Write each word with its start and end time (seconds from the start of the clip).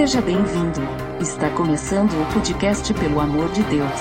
Seja 0.00 0.22
bem-vindo. 0.22 0.80
Está 1.20 1.50
começando 1.50 2.10
o 2.14 2.32
podcast 2.32 2.94
Pelo 2.94 3.20
Amor 3.20 3.50
de 3.52 3.62
Deus. 3.64 4.00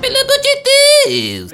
Pelo 0.00 0.18
amor 0.18 0.38
de 0.38 0.62
Deus! 1.10 1.52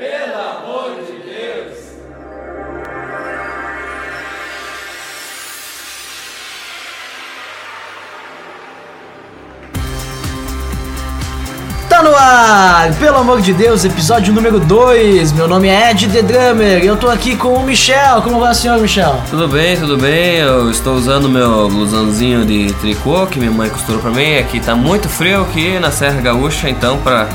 Tá 11.89 12.03
no 12.03 12.15
ar, 12.15 12.48
pelo 12.97 13.19
amor 13.19 13.41
de 13.41 13.53
Deus, 13.53 13.85
episódio 13.85 14.33
número 14.33 14.59
2. 14.61 15.33
Meu 15.33 15.47
nome 15.47 15.69
é 15.69 15.91
Ed 15.91 16.09
The 16.09 16.23
Drummer 16.23 16.83
e 16.83 16.87
eu 16.87 16.97
tô 16.97 17.09
aqui 17.09 17.37
com 17.37 17.55
o 17.55 17.63
Michel. 17.63 18.23
Como 18.23 18.41
vai, 18.41 18.55
senhor 18.55 18.81
Michel? 18.81 19.21
Tudo 19.29 19.49
bem, 19.49 19.77
tudo 19.77 19.99
bem. 19.99 20.37
Eu 20.37 20.71
estou 20.71 20.95
usando 20.95 21.29
meu 21.29 21.69
blusãozinho 21.69 22.45
de 22.45 22.73
tricô 22.75 23.27
que 23.27 23.39
minha 23.39 23.51
mãe 23.51 23.69
costurou 23.69 24.01
pra 24.01 24.11
mim. 24.11 24.39
Aqui 24.39 24.61
tá 24.61 24.75
muito 24.75 25.09
frio 25.09 25.43
aqui 25.43 25.79
na 25.79 25.91
Serra 25.91 26.21
Gaúcha, 26.21 26.71
então 26.71 26.99
pra 26.99 27.29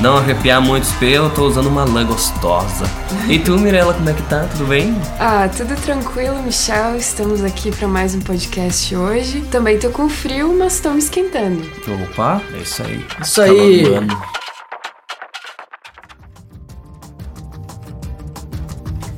não 0.00 0.16
arrepiar 0.16 0.60
muito 0.60 0.84
os 0.84 0.92
pelos, 0.92 1.32
tô 1.34 1.46
usando 1.46 1.66
uma 1.66 1.84
lã 1.84 2.04
gostosa. 2.04 2.84
E 3.28 3.38
tu, 3.38 3.58
Mirella, 3.58 3.94
como 3.94 4.08
é 4.08 4.12
que 4.12 4.22
tá? 4.22 4.46
Tudo 4.52 4.66
bem? 4.66 4.96
Ah, 5.18 5.48
tudo 5.54 5.76
tranquilo, 5.76 6.42
Michel. 6.42 6.96
Estamos 6.96 7.44
aqui 7.44 7.70
para 7.70 7.86
mais 7.86 8.14
um 8.14 8.20
podcast 8.20 8.94
hoje. 8.96 9.42
Também 9.50 9.78
tô 9.78 9.90
com 9.90 10.08
frio, 10.08 10.54
mas 10.58 10.74
estou 10.74 10.92
me 10.92 10.98
esquentando. 10.98 11.62
Opa, 12.04 12.40
é 12.54 12.58
isso 12.58 12.82
aí. 12.82 13.06
Isso 13.22 13.40
aí. 13.40 13.84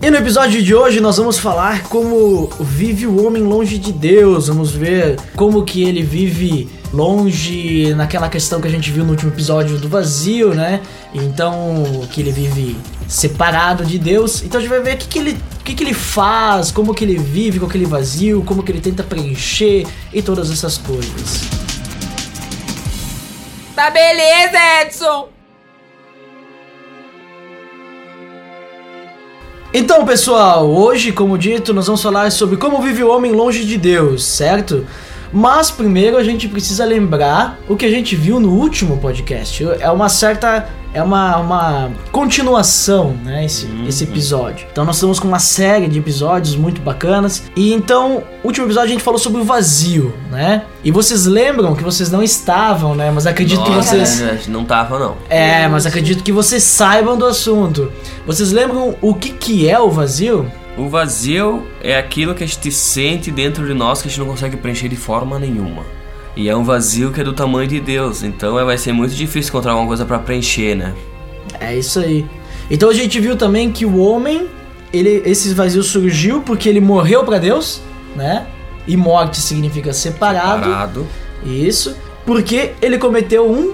E 0.02 0.10
no 0.10 0.16
episódio 0.16 0.60
de 0.60 0.74
hoje 0.74 1.00
nós 1.00 1.16
vamos 1.16 1.38
falar 1.38 1.84
como 1.84 2.48
vive 2.58 3.06
o 3.06 3.24
homem 3.24 3.40
longe 3.40 3.78
de 3.78 3.92
Deus. 3.92 4.48
Vamos 4.48 4.72
ver 4.72 5.16
como 5.36 5.64
que 5.64 5.84
ele 5.84 6.02
vive 6.02 6.68
longe 6.92 7.94
naquela 7.94 8.28
questão 8.28 8.60
que 8.60 8.66
a 8.66 8.70
gente 8.70 8.90
viu 8.90 9.04
no 9.04 9.12
último 9.12 9.30
episódio 9.30 9.78
do 9.78 9.88
vazio, 9.88 10.54
né? 10.54 10.80
Então, 11.14 11.84
que 12.10 12.20
ele 12.20 12.32
vive 12.32 12.76
separado 13.06 13.84
de 13.84 13.96
Deus. 13.96 14.42
Então 14.42 14.58
a 14.58 14.60
gente 14.60 14.70
vai 14.70 14.80
ver 14.80 14.96
o 14.96 14.98
que, 14.98 15.06
que 15.06 15.18
ele 15.20 15.38
o 15.60 15.62
que, 15.62 15.72
que 15.72 15.84
ele 15.84 15.94
faz, 15.94 16.72
como 16.72 16.92
que 16.92 17.04
ele 17.04 17.16
vive 17.16 17.60
com 17.60 17.66
aquele 17.66 17.86
vazio, 17.86 18.42
como 18.42 18.64
que 18.64 18.72
ele 18.72 18.80
tenta 18.80 19.04
preencher 19.04 19.86
e 20.12 20.20
todas 20.20 20.50
essas 20.50 20.78
coisas. 20.78 21.42
Tá 23.76 23.88
beleza, 23.88 24.58
Edson! 24.82 25.41
Então, 29.74 30.04
pessoal, 30.04 30.68
hoje, 30.68 31.12
como 31.12 31.38
dito, 31.38 31.72
nós 31.72 31.86
vamos 31.86 32.02
falar 32.02 32.30
sobre 32.30 32.58
como 32.58 32.82
vive 32.82 33.02
o 33.02 33.10
homem 33.10 33.32
longe 33.32 33.64
de 33.64 33.78
Deus, 33.78 34.22
certo? 34.22 34.86
Mas 35.32 35.70
primeiro 35.70 36.18
a 36.18 36.22
gente 36.22 36.46
precisa 36.46 36.84
lembrar 36.84 37.58
o 37.66 37.74
que 37.74 37.86
a 37.86 37.90
gente 37.90 38.14
viu 38.14 38.38
no 38.38 38.50
último 38.50 38.98
podcast. 38.98 39.64
É 39.80 39.90
uma 39.90 40.10
certa. 40.10 40.68
É 40.94 41.02
uma, 41.02 41.38
uma 41.38 41.90
continuação, 42.10 43.16
né? 43.24 43.44
Esse, 43.44 43.66
esse 43.88 44.04
episódio. 44.04 44.66
Então 44.70 44.84
nós 44.84 44.96
estamos 44.96 45.18
com 45.18 45.26
uma 45.26 45.38
série 45.38 45.88
de 45.88 45.98
episódios 45.98 46.54
muito 46.54 46.80
bacanas. 46.80 47.44
E 47.56 47.72
então, 47.72 48.22
último 48.44 48.66
episódio 48.66 48.88
a 48.88 48.92
gente 48.92 49.02
falou 49.02 49.18
sobre 49.18 49.40
o 49.40 49.44
vazio, 49.44 50.14
né? 50.30 50.64
E 50.84 50.90
vocês 50.90 51.24
lembram 51.24 51.74
que 51.74 51.82
vocês 51.82 52.10
não 52.10 52.22
estavam, 52.22 52.94
né? 52.94 53.10
Mas 53.10 53.26
acredito 53.26 53.62
que 53.62 53.70
Nossa, 53.70 53.96
vocês. 53.96 54.20
né, 54.20 54.40
Não 54.48 54.64
tava, 54.64 54.98
não. 54.98 55.16
É, 55.30 55.66
mas 55.68 55.86
acredito 55.86 56.22
que 56.22 56.32
vocês 56.32 56.62
saibam 56.62 57.16
do 57.16 57.24
assunto. 57.24 57.90
Vocês 58.26 58.52
lembram 58.52 58.94
o 59.00 59.14
que, 59.14 59.30
que 59.30 59.68
é 59.68 59.80
o 59.80 59.90
vazio? 59.90 60.50
O 60.76 60.88
vazio 60.88 61.66
é 61.82 61.96
aquilo 61.96 62.34
que 62.34 62.42
a 62.44 62.46
gente 62.46 62.70
sente 62.70 63.30
dentro 63.30 63.66
de 63.66 63.74
nós 63.74 64.00
que 64.00 64.08
a 64.08 64.10
gente 64.10 64.20
não 64.20 64.26
consegue 64.26 64.56
preencher 64.56 64.88
de 64.88 64.96
forma 64.96 65.38
nenhuma. 65.38 65.82
E 66.36 66.48
é 66.48 66.56
um 66.56 66.64
vazio 66.64 67.12
que 67.12 67.20
é 67.20 67.24
do 67.24 67.32
tamanho 67.32 67.68
de 67.68 67.78
Deus, 67.80 68.22
então 68.22 68.58
é- 68.58 68.64
vai 68.64 68.78
ser 68.78 68.92
muito 68.92 69.14
difícil 69.14 69.50
encontrar 69.50 69.72
alguma 69.72 69.86
coisa 69.88 70.04
pra 70.04 70.18
preencher, 70.18 70.74
né? 70.74 70.94
É 71.60 71.76
isso 71.76 71.98
aí. 72.00 72.24
Então 72.70 72.88
a 72.88 72.94
gente 72.94 73.20
viu 73.20 73.36
também 73.36 73.70
que 73.70 73.84
o 73.84 73.98
homem, 73.98 74.46
ele, 74.92 75.22
esse 75.26 75.52
vazio 75.52 75.82
surgiu 75.82 76.40
porque 76.40 76.68
ele 76.68 76.80
morreu 76.80 77.22
pra 77.24 77.38
Deus, 77.38 77.82
né? 78.16 78.46
E 78.86 78.96
morte 78.96 79.38
significa 79.40 79.92
separado. 79.92 80.62
Parado. 80.62 81.06
Isso. 81.44 81.94
Porque 82.24 82.72
ele 82.80 82.98
cometeu 82.98 83.50
um 83.50 83.72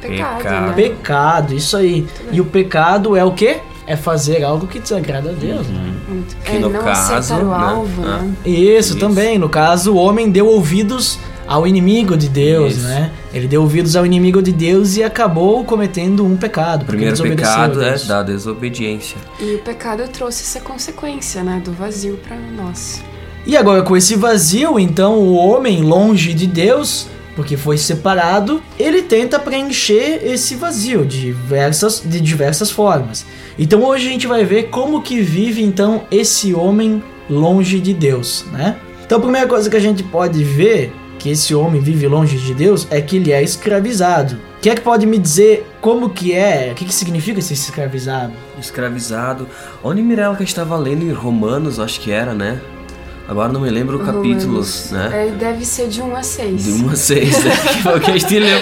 Pecado, 0.00 0.36
Pecado. 0.38 0.66
né? 0.68 0.72
pecado, 0.74 1.54
isso 1.54 1.76
aí. 1.76 2.06
E 2.30 2.40
o 2.40 2.44
pecado 2.44 3.16
é 3.16 3.24
o 3.24 3.32
quê? 3.32 3.58
É 3.86 3.96
fazer 3.96 4.44
algo 4.44 4.66
que 4.66 4.78
desagrada 4.78 5.30
a 5.30 5.32
Deus. 5.32 5.66
né? 5.66 5.92
Muito. 6.08 6.36
Que 6.44 6.52
é, 6.56 6.58
no 6.60 6.68
não 6.70 6.80
caso, 6.82 7.14
aceitar 7.14 7.42
o 7.44 7.48
né? 7.50 7.56
alvo, 7.56 8.02
Ah. 8.06 8.18
né? 8.18 8.32
Isso, 8.46 8.90
Isso. 8.90 8.98
também. 8.98 9.38
No 9.38 9.48
caso, 9.48 9.92
o 9.94 9.96
homem 9.96 10.30
deu 10.30 10.46
ouvidos 10.46 11.18
ao 11.48 11.66
inimigo 11.66 12.14
de 12.14 12.28
Deus, 12.28 12.74
Isso. 12.76 12.86
né? 12.86 13.10
Ele 13.32 13.48
deu 13.48 13.62
ouvidos 13.62 13.96
ao 13.96 14.04
inimigo 14.04 14.42
de 14.42 14.52
Deus 14.52 14.96
e 14.96 15.02
acabou 15.02 15.64
cometendo 15.64 16.24
um 16.24 16.36
pecado. 16.36 16.82
O 16.82 16.84
primeiro 16.84 17.20
pecado 17.22 17.82
é 17.82 17.98
da 17.98 18.22
desobediência. 18.22 19.16
E 19.40 19.54
o 19.54 19.58
pecado 19.60 20.06
trouxe 20.08 20.42
essa 20.42 20.60
consequência, 20.60 21.42
né? 21.42 21.60
Do 21.64 21.72
vazio 21.72 22.18
para 22.18 22.36
nós. 22.36 23.02
E 23.46 23.56
agora 23.56 23.82
com 23.82 23.96
esse 23.96 24.14
vazio, 24.14 24.78
então 24.78 25.14
o 25.14 25.34
homem 25.34 25.82
longe 25.82 26.34
de 26.34 26.46
Deus, 26.46 27.06
porque 27.34 27.56
foi 27.56 27.78
separado, 27.78 28.62
ele 28.78 29.00
tenta 29.00 29.38
preencher 29.38 30.20
esse 30.22 30.54
vazio 30.54 31.06
de 31.06 31.20
diversas, 31.22 32.02
de 32.04 32.20
diversas 32.20 32.70
formas. 32.70 33.24
Então 33.58 33.82
hoje 33.84 34.06
a 34.06 34.10
gente 34.10 34.26
vai 34.26 34.44
ver 34.44 34.64
como 34.64 35.00
que 35.00 35.22
vive 35.22 35.62
então 35.62 36.02
esse 36.10 36.52
homem 36.52 37.02
longe 37.30 37.80
de 37.80 37.94
Deus, 37.94 38.44
né? 38.52 38.76
Então 39.06 39.16
a 39.16 39.20
primeira 39.22 39.46
coisa 39.46 39.70
que 39.70 39.76
a 39.76 39.80
gente 39.80 40.02
pode 40.02 40.44
ver 40.44 40.92
que 41.18 41.30
esse 41.30 41.54
homem 41.54 41.80
vive 41.80 42.06
longe 42.06 42.38
de 42.38 42.54
Deus 42.54 42.86
é 42.90 43.00
que 43.00 43.16
ele 43.16 43.32
é 43.32 43.42
escravizado. 43.42 44.38
Quem 44.62 44.72
é 44.72 44.74
que 44.74 44.80
pode 44.80 45.06
me 45.06 45.18
dizer 45.18 45.66
como 45.80 46.10
que 46.10 46.32
é, 46.32 46.70
o 46.72 46.74
que, 46.74 46.84
que 46.84 46.94
significa 46.94 47.40
ser 47.40 47.54
escravizado? 47.54 48.32
Escravizado. 48.58 49.46
Onde 49.82 50.02
Mirella 50.02 50.36
que 50.36 50.44
estava 50.44 50.76
lendo 50.76 51.04
em 51.04 51.12
Romanos, 51.12 51.78
acho 51.78 52.00
que 52.00 52.10
era, 52.10 52.34
né? 52.34 52.60
Agora 53.28 53.52
não 53.52 53.60
me 53.60 53.68
lembro 53.68 54.00
o 54.02 54.06
capítulos, 54.06 54.90
Romanos. 54.90 55.12
né? 55.12 55.28
É, 55.28 55.30
deve 55.32 55.64
ser 55.64 55.88
de 55.88 56.00
1 56.00 56.16
a 56.16 56.22
6. 56.22 56.64
De 56.64 56.72
1 56.72 56.88
a 56.88 56.96
6, 56.96 57.44
né? 57.44 57.50
Que 57.76 57.82
foi 57.82 57.98
o 57.98 58.00
que 58.00 58.10
a 58.10 58.16
gente 58.16 58.38
leu. 58.38 58.60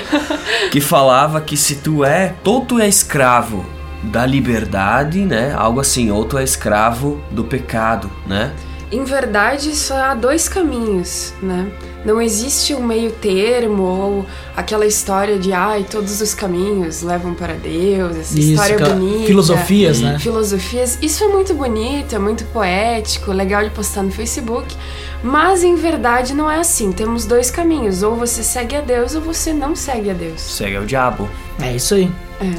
Que 0.73 0.81
falava 0.81 1.41
que 1.41 1.57
se 1.57 1.77
tu 1.77 2.05
é, 2.05 2.35
ou 2.45 2.63
tu 2.63 2.81
é 2.81 2.89
escravo 2.89 3.65
da 4.03 4.27
liberdade, 4.27 5.21
né? 5.21 5.55
Algo 5.57 5.81
assim, 5.81 6.11
ou 6.11 6.25
tu 6.25 6.37
é 6.37 6.43
escravo 6.43 7.21
do 7.31 7.45
pecado, 7.45 8.11
né? 8.27 8.53
Em 8.91 9.03
verdade, 9.03 9.75
só 9.75 9.97
há 9.97 10.15
dois 10.15 10.49
caminhos, 10.49 11.35
né? 11.43 11.69
Não 12.05 12.23
existe 12.23 12.73
um 12.73 12.85
meio 12.85 13.11
termo 13.11 13.83
ou 13.83 14.27
aquela 14.57 14.87
história 14.87 15.41
de 15.41 15.53
ai, 15.53 15.85
todos 15.91 16.21
os 16.21 16.35
caminhos 16.35 17.03
levam 17.03 17.35
para 17.35 17.55
Deus, 17.55 18.17
essa 18.17 18.39
história 18.39 18.77
aquela- 18.77 18.95
bonita. 18.95 19.27
filosofias, 19.27 20.01
né? 20.01 20.17
Filosofias. 20.21 20.99
Isso 21.03 21.25
é 21.25 21.27
muito 21.27 21.53
bonito, 21.53 22.15
é 22.15 22.19
muito 22.21 22.45
poético, 22.53 23.33
legal 23.33 23.65
de 23.65 23.71
postar 23.71 24.05
no 24.05 24.13
Facebook. 24.13 24.73
Mas 25.21 25.65
em 25.65 25.75
verdade 25.75 26.33
não 26.33 26.49
é 26.49 26.61
assim. 26.61 26.93
Temos 26.93 27.27
dois 27.27 27.51
caminhos. 27.51 28.05
Ou 28.05 28.15
você 28.15 28.45
segue 28.45 28.77
a 28.77 28.81
Deus 28.83 29.17
ou 29.17 29.21
você 29.21 29.53
não 29.53 29.75
segue 29.75 30.11
a 30.11 30.15
Deus. 30.15 30.41
Segue 30.41 30.79
o 30.79 30.87
diabo. 30.87 31.29
É 31.61 31.75
isso 31.75 31.95
aí. 31.97 32.09
É. 32.41 32.53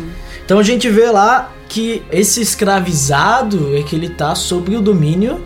Então 0.43 0.59
a 0.59 0.63
gente 0.63 0.89
vê 0.89 1.09
lá 1.09 1.53
que 1.69 2.03
esse 2.11 2.41
escravizado 2.41 3.75
é 3.77 3.81
que 3.83 3.95
ele 3.95 4.09
tá 4.09 4.35
sobre 4.35 4.75
o 4.75 4.81
domínio 4.81 5.41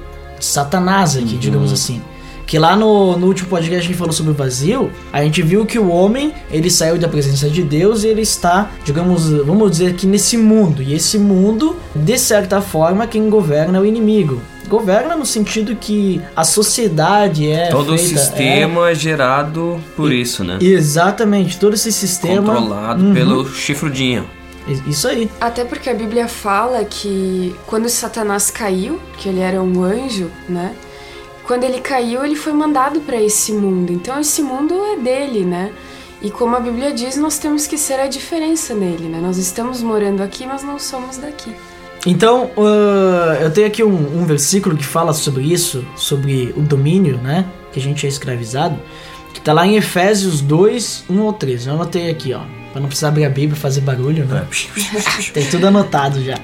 Satanás 0.46 1.16
aqui, 1.16 1.38
digamos 1.38 1.72
assim. 1.72 2.02
Que 2.46 2.60
lá 2.60 2.76
no, 2.76 3.16
no 3.18 3.28
último 3.28 3.48
podcast 3.48 3.80
que 3.80 3.86
a 3.86 3.88
gente 3.92 3.98
falou 3.98 4.12
sobre 4.12 4.34
o 4.34 4.36
vazio, 4.36 4.92
a 5.14 5.24
gente 5.24 5.42
viu 5.42 5.66
que 5.66 5.80
o 5.80 5.88
homem, 5.90 6.34
ele 6.52 6.70
saiu 6.70 6.98
da 6.98 7.08
presença 7.08 7.50
de 7.50 7.64
Deus 7.64 8.04
e 8.04 8.08
ele 8.08 8.22
está, 8.24 8.70
digamos, 8.84 9.30
vamos 9.30 9.72
dizer 9.72 9.94
que 9.94 10.06
nesse 10.06 10.36
mundo. 10.38 10.84
E 10.84 10.94
esse 10.94 11.18
mundo, 11.18 11.78
de 11.96 12.18
certa 12.18 12.60
forma, 12.60 13.08
quem 13.08 13.30
governa 13.30 13.78
é 13.78 13.82
o 13.82 13.86
inimigo. 13.86 14.42
Governa 14.68 15.16
no 15.16 15.26
sentido 15.26 15.76
que 15.78 16.22
a 16.36 16.44
sociedade 16.44 17.50
é 17.50 17.68
Todo 17.70 17.94
o 17.94 17.98
feita- 17.98 18.20
sistema 18.20 18.90
é 18.90 18.96
gerado 18.96 19.80
por 19.96 20.12
isso, 20.12 20.44
né? 20.44 20.58
é- 20.62 20.66
exatamente, 20.66 21.58
todo 21.58 21.74
esse 21.74 21.92
sistema 21.92 22.54
Controlado 22.54 23.04
Uhum. 23.04 23.14
pelo 23.14 23.50
chifrudinho. 23.50 24.26
Isso 24.68 25.08
aí. 25.08 25.30
Até 25.40 25.66
porque 25.66 25.90
a 25.90 25.94
Bíblia 25.94 26.28
fala 26.28 26.84
que 26.86 27.56
quando 27.66 27.90
Satanás 27.90 28.52
caiu, 28.52 29.00
que 29.18 29.28
ele 29.28 29.40
era 29.40 29.62
um 29.62 29.84
anjo, 29.84 30.30
né? 30.48 30.76
Quando 31.44 31.64
ele 31.64 31.82
caiu, 31.82 32.24
ele 32.24 32.36
foi 32.36 32.54
mandado 32.54 33.02
para 33.02 33.22
esse 33.22 33.52
mundo. 33.52 33.92
Então 33.92 34.20
esse 34.20 34.42
mundo 34.42 34.74
é 34.86 34.98
dele, 34.98 35.44
né? 35.44 35.72
E 36.22 36.30
como 36.30 36.56
a 36.56 36.60
Bíblia 36.60 36.94
diz, 36.94 37.18
nós 37.18 37.40
temos 37.40 37.66
que 37.66 37.78
ser 37.78 38.00
a 38.00 38.08
diferença 38.08 38.76
nele, 38.76 39.08
né? 39.08 39.20
Nós 39.20 39.38
estamos 39.38 39.82
morando 39.82 40.22
aqui, 40.22 40.46
mas 40.46 40.64
não 40.64 40.78
somos 40.78 41.18
daqui. 41.18 41.52
Então, 42.06 42.52
ah, 42.58 43.38
eu 43.42 43.52
tenho 43.52 43.68
aqui 43.68 43.84
um, 43.84 44.22
um 44.22 44.26
versículo 44.26 44.78
que 44.78 44.86
fala 44.86 45.14
sobre 45.14 45.44
isso, 45.44 45.86
sobre 45.96 46.54
o 46.56 46.62
domínio, 46.62 47.18
né? 47.18 47.46
Que 47.72 47.80
a 47.80 47.82
gente 47.82 48.06
é 48.06 48.10
escravizado. 48.10 48.80
Que 49.34 49.42
tá 49.42 49.54
lá 49.54 49.66
em 49.66 49.78
Efésios 49.78 50.42
2, 50.42 51.06
1 51.10 51.22
ou 51.22 51.34
3. 51.34 51.68
Eu 51.68 51.74
anotei 51.74 52.10
aqui, 52.10 52.34
ó. 52.34 52.61
Pra 52.72 52.80
não 52.82 52.88
precisar 52.88 53.10
abrir 53.10 53.26
a 53.26 53.30
Bíblia 53.30 53.58
e 53.58 53.60
fazer 53.60 53.82
barulho, 53.82 54.26
né? 54.26 54.46
Tem 55.34 55.46
tudo 55.50 55.68
anotado 55.68 56.24
já. 56.24 56.36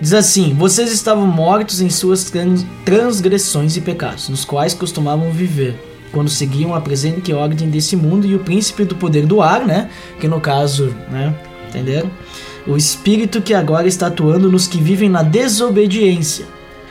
Diz 0.00 0.12
assim: 0.12 0.54
Vocês 0.54 0.92
estavam 0.92 1.26
mortos 1.26 1.80
em 1.80 1.88
suas 1.90 2.24
tran- 2.24 2.56
transgressões 2.84 3.76
e 3.76 3.80
pecados, 3.80 4.28
nos 4.28 4.44
quais 4.44 4.74
costumavam 4.74 5.30
viver. 5.30 5.78
quando 6.12 6.28
seguiam 6.28 6.74
a 6.74 6.80
presente 6.80 7.32
ordem 7.32 7.70
desse 7.70 7.96
mundo 7.96 8.26
e 8.26 8.34
o 8.34 8.40
príncipe 8.40 8.84
do 8.84 8.96
poder 8.96 9.24
do 9.26 9.40
ar, 9.40 9.64
né? 9.66 9.88
Que 10.18 10.26
no 10.28 10.40
caso, 10.40 10.94
né? 11.10 11.34
Entenderam? 11.68 12.10
O 12.66 12.76
espírito 12.76 13.40
que 13.40 13.54
agora 13.54 13.88
está 13.88 14.08
atuando 14.08 14.50
nos 14.50 14.66
que 14.66 14.78
vivem 14.78 15.08
na 15.08 15.22
desobediência. 15.22 16.44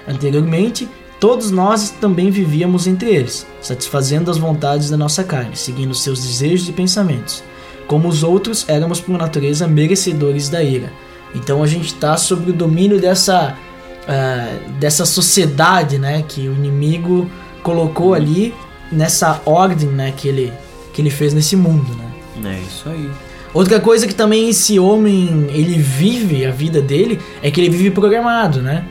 Anteriormente, 0.08 0.88
todos 1.20 1.52
nós 1.52 1.90
também 1.92 2.32
vivíamos 2.32 2.88
entre 2.88 3.10
eles, 3.14 3.46
satisfazendo 3.62 4.32
as 4.32 4.38
vontades 4.38 4.90
da 4.90 4.98
nossa 4.98 5.24
carne, 5.24 5.56
seguindo 5.56 5.94
seus 5.94 6.22
desejos 6.26 6.68
e 6.68 6.72
pensamentos. 6.72 7.44
Como 7.90 8.08
os 8.08 8.22
outros, 8.22 8.66
éramos 8.68 9.02
por 9.02 9.18
natureza 9.18 9.68
merecedores 9.68 10.48
da 10.48 10.62
ira. 10.62 10.94
Então 11.34 11.64
a 11.64 11.66
gente 11.66 11.88
está 11.88 12.16
sob 12.18 12.52
o 12.52 12.54
domínio 12.54 13.02
dessa, 13.02 13.58
uh, 14.04 14.70
dessa 14.80 15.08
sociedade, 15.08 15.98
né? 15.98 16.24
Que 16.28 16.48
o 16.48 16.54
inimigo 16.54 17.28
colocou 17.64 18.14
ali 18.14 18.54
nessa 18.92 19.42
ordem, 19.44 19.90
né? 19.90 20.14
Que 20.16 20.28
ele, 20.28 20.54
que 20.94 21.02
ele 21.02 21.10
fez 21.10 21.34
nesse 21.34 21.56
mundo, 21.56 21.88
né? 21.96 22.54
É 22.58 22.60
isso 22.60 22.88
aí. 22.88 23.10
Outra 23.56 23.80
coisa 23.80 24.06
que 24.06 24.14
também 24.14 24.50
esse 24.50 24.78
homem 24.78 25.48
ele 25.50 25.80
vive 25.80 26.46
a 26.46 26.52
vida 26.52 26.80
dele 26.80 27.20
é 27.42 27.50
que 27.50 27.60
ele 27.60 27.72
vive 27.72 27.90
programado, 27.90 28.62
né? 28.62 28.86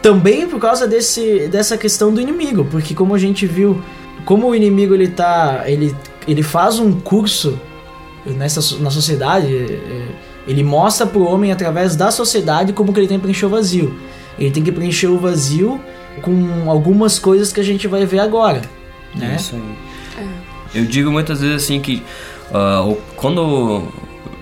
Também 0.00 0.46
por 0.48 0.60
causa 0.60 0.86
desse, 0.86 1.48
dessa 1.48 1.76
questão 1.76 2.14
do 2.14 2.20
inimigo, 2.20 2.64
porque 2.70 2.94
como 2.94 3.16
a 3.16 3.18
gente 3.18 3.48
viu, 3.48 3.82
como 4.24 4.46
o 4.46 4.54
inimigo 4.54 4.94
ele 4.94 5.08
tá, 5.08 5.64
ele, 5.66 5.92
ele 6.28 6.44
faz 6.44 6.78
um 6.78 6.92
curso 6.92 7.58
nessa 8.26 8.78
na 8.78 8.90
sociedade, 8.90 9.54
é, 9.54 10.06
ele 10.46 10.62
mostra 10.62 11.06
pro 11.06 11.22
homem 11.24 11.52
através 11.52 11.94
da 11.96 12.10
sociedade 12.10 12.72
como 12.72 12.92
que 12.92 13.00
ele 13.00 13.08
tem 13.08 13.18
que 13.18 13.22
preencher 13.22 13.46
o 13.46 13.48
vazio. 13.48 13.94
Ele 14.38 14.50
tem 14.50 14.62
que 14.62 14.72
preencher 14.72 15.06
o 15.08 15.18
vazio 15.18 15.80
com 16.22 16.68
algumas 16.70 17.18
coisas 17.18 17.52
que 17.52 17.60
a 17.60 17.64
gente 17.64 17.86
vai 17.88 18.04
ver 18.06 18.18
agora, 18.20 18.62
né? 19.14 19.32
É 19.32 19.36
isso 19.36 19.54
aí. 19.56 20.26
Eu 20.74 20.84
digo 20.86 21.10
muitas 21.10 21.40
vezes 21.40 21.62
assim 21.64 21.80
que 21.80 22.02
uh, 22.50 22.90
o- 22.92 22.98
quando 23.16 23.38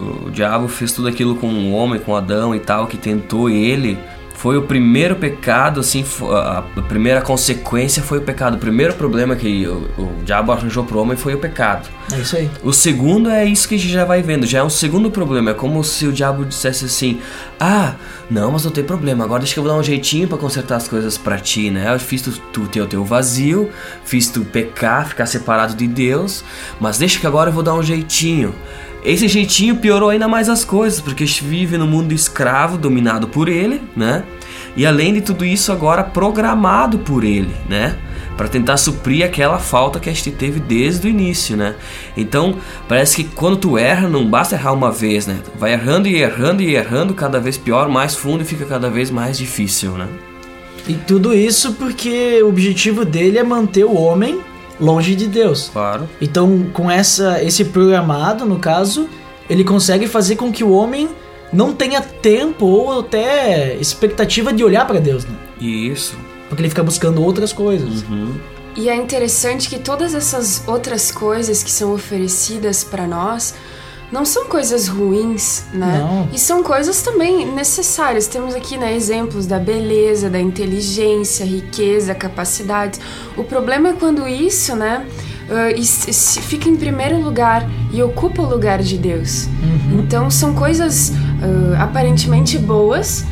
o, 0.01 0.27
o 0.27 0.31
diabo 0.31 0.69
fez 0.69 0.93
tudo 0.93 1.09
aquilo 1.09 1.35
com 1.37 1.49
o 1.49 1.73
homem, 1.73 1.99
com 2.01 2.15
Adão 2.15 2.55
e 2.55 2.61
tal, 2.61 2.87
que 2.87 2.97
tentou 2.97 3.51
ele, 3.51 3.99
foi 4.41 4.57
o 4.57 4.63
primeiro 4.63 5.17
pecado, 5.17 5.81
assim, 5.81 6.03
a 6.33 6.63
primeira 6.89 7.21
consequência 7.21 8.03
foi 8.03 8.17
o 8.17 8.23
pecado. 8.23 8.55
O 8.55 8.59
primeiro 8.59 8.95
problema 8.95 9.37
que 9.37 9.67
o, 9.67 9.91
o 9.99 10.23
diabo 10.25 10.51
arranjou 10.51 10.83
pro 10.83 10.99
homem 10.99 11.15
foi 11.15 11.35
o 11.35 11.39
pecado. 11.39 11.87
É 12.11 12.19
isso 12.19 12.37
aí. 12.37 12.51
O 12.63 12.73
segundo 12.73 13.29
é 13.29 13.45
isso 13.45 13.69
que 13.69 13.75
a 13.75 13.79
gente 13.79 13.93
já 13.93 14.07
vai 14.07 14.23
vendo, 14.23 14.47
já 14.47 14.61
é 14.61 14.63
um 14.63 14.71
segundo 14.71 15.11
problema. 15.11 15.51
É 15.51 15.55
como 15.55 15.85
se 15.85 16.07
o 16.07 16.13
diabo 16.13 16.47
dissesse 16.47 16.87
assim: 16.87 17.21
Ah, 17.61 17.97
não, 18.31 18.51
mas 18.53 18.65
não 18.65 18.71
tem 18.71 18.83
problema, 18.83 19.25
agora 19.25 19.41
deixa 19.41 19.53
que 19.53 19.61
eu 19.61 19.63
vou 19.63 19.73
dar 19.75 19.79
um 19.79 19.83
jeitinho 19.83 20.27
pra 20.27 20.39
consertar 20.39 20.77
as 20.77 20.89
coisas 20.89 21.19
pra 21.19 21.39
ti, 21.39 21.71
né? 21.71 21.93
Eu 21.93 22.01
fiz 22.01 22.23
tu, 22.23 22.33
tu 22.51 22.67
ter 22.67 22.81
o 22.81 22.87
teu 22.87 23.05
vazio, 23.05 23.69
fiz 24.07 24.31
tu 24.31 24.41
pecar, 24.41 25.07
ficar 25.07 25.27
separado 25.27 25.75
de 25.75 25.87
Deus, 25.87 26.43
mas 26.81 26.97
deixa 26.97 27.21
que 27.21 27.27
agora 27.27 27.51
eu 27.51 27.53
vou 27.53 27.63
dar 27.63 27.75
um 27.75 27.83
jeitinho. 27.83 28.55
Esse 29.05 29.29
jeitinho 29.29 29.77
piorou 29.77 30.11
ainda 30.11 30.29
mais 30.29 30.49
as 30.49 30.65
coisas, 30.65 31.01
porque 31.01 31.25
a 31.25 31.27
gente 31.27 31.45
vive 31.45 31.79
no 31.79 31.87
mundo 31.87 32.13
escravo, 32.13 32.77
dominado 32.77 33.29
por 33.29 33.49
ele, 33.49 33.81
né? 33.97 34.25
E 34.77 34.85
além 34.87 35.15
de 35.15 35.21
tudo 35.23 35.45
isso, 35.45 35.73
agora 35.73 36.05
programado 36.05 36.99
por 36.99 37.25
ele, 37.25 37.51
né? 37.69 37.97
Para 38.37 38.49
tentar 38.49 38.77
suprir 38.77 39.25
aquela 39.25 39.59
falta 39.59 39.99
que 39.99 40.09
a 40.09 40.13
gente 40.13 40.31
teve 40.31 40.61
desde 40.61 41.07
o 41.07 41.11
início, 41.11 41.57
né? 41.57 41.75
Então, 42.17 42.57
parece 42.87 43.17
que 43.17 43.25
quando 43.25 43.57
tu 43.57 43.79
erra, 43.79 44.09
não 44.09 44.27
basta 44.27 44.55
errar 44.55 44.73
uma 44.73 44.93
vez, 44.93 45.27
né? 45.27 45.41
Vai 45.59 45.73
errando 45.73 46.07
e 46.07 46.17
errando 46.17 46.63
e 46.63 46.75
errando, 46.75 47.15
cada 47.15 47.41
vez 47.41 47.57
pior, 47.57 47.89
mais 47.89 48.15
fundo 48.15 48.43
e 48.43 48.47
fica 48.47 48.67
cada 48.67 48.91
vez 48.91 49.11
mais 49.11 49.39
difícil, 49.39 49.93
né? 49.93 50.09
E 50.87 50.95
tudo 50.95 51.35
isso 51.35 51.75
porque 51.75 52.43
o 52.43 52.49
objetivo 52.49 53.05
dele 53.05 53.39
é 53.39 53.45
manter 53.45 53.85
o 53.85 53.95
homem 53.95 54.41
longe 54.81 55.15
de 55.15 55.27
Deus. 55.27 55.71
Claro. 55.73 56.09
Então, 56.21 56.67
com 56.73 56.91
essa 56.91 57.43
esse 57.43 57.65
programado, 57.67 58.45
no 58.45 58.59
caso, 58.59 59.09
ele 59.49 59.63
consegue 59.63 60.07
fazer 60.07 60.37
com 60.37 60.51
que 60.51 60.65
o 60.65 60.71
homem 60.71 61.09
não 61.53 61.73
tenha 61.73 62.01
tempo 62.01 62.65
ou 62.65 63.01
até 63.01 63.77
expectativa 63.77 64.53
de 64.53 64.65
olhar 64.65 64.87
para 64.87 65.01
Deus, 65.01 65.25
né? 65.25 65.35
Isso. 65.61 66.17
Porque 66.49 66.63
ele 66.63 66.69
fica 66.69 66.83
buscando 66.83 67.23
outras 67.23 67.53
coisas. 67.53 68.03
Uhum. 68.03 68.35
E 68.77 68.89
é 68.89 68.95
interessante 68.95 69.69
que 69.69 69.79
todas 69.79 70.15
essas 70.15 70.63
outras 70.67 71.11
coisas 71.11 71.63
que 71.63 71.71
são 71.71 71.93
oferecidas 71.93 72.85
para 72.85 73.07
nós 73.07 73.55
não 74.13 74.25
são 74.25 74.47
coisas 74.47 74.89
ruins, 74.89 75.65
né? 75.73 75.99
Não. 75.99 76.29
E 76.33 76.39
são 76.39 76.63
coisas 76.63 77.01
também 77.03 77.47
necessárias. 77.53 78.27
Temos 78.27 78.55
aqui 78.55 78.77
né, 78.77 78.95
exemplos 78.95 79.47
da 79.47 79.59
beleza, 79.59 80.29
da 80.29 80.41
inteligência, 80.41 81.45
riqueza, 81.45 82.15
capacidades. 82.15 83.01
O 83.37 83.45
problema 83.45 83.91
é 83.91 83.93
quando 83.93 84.27
isso, 84.27 84.75
né, 84.75 85.07
is- 85.77 86.39
fica 86.43 86.69
em 86.69 86.77
primeiro 86.77 87.21
lugar 87.21 87.69
e 87.93 88.03
ocupa 88.03 88.43
o 88.43 88.49
lugar 88.49 88.83
de 88.83 88.97
Deus. 88.99 89.49
Então 89.99 90.31
são 90.31 90.55
coisas 90.55 91.13
ah, 91.43 91.83
aparentemente 91.85 92.59
boas, 92.59 93.25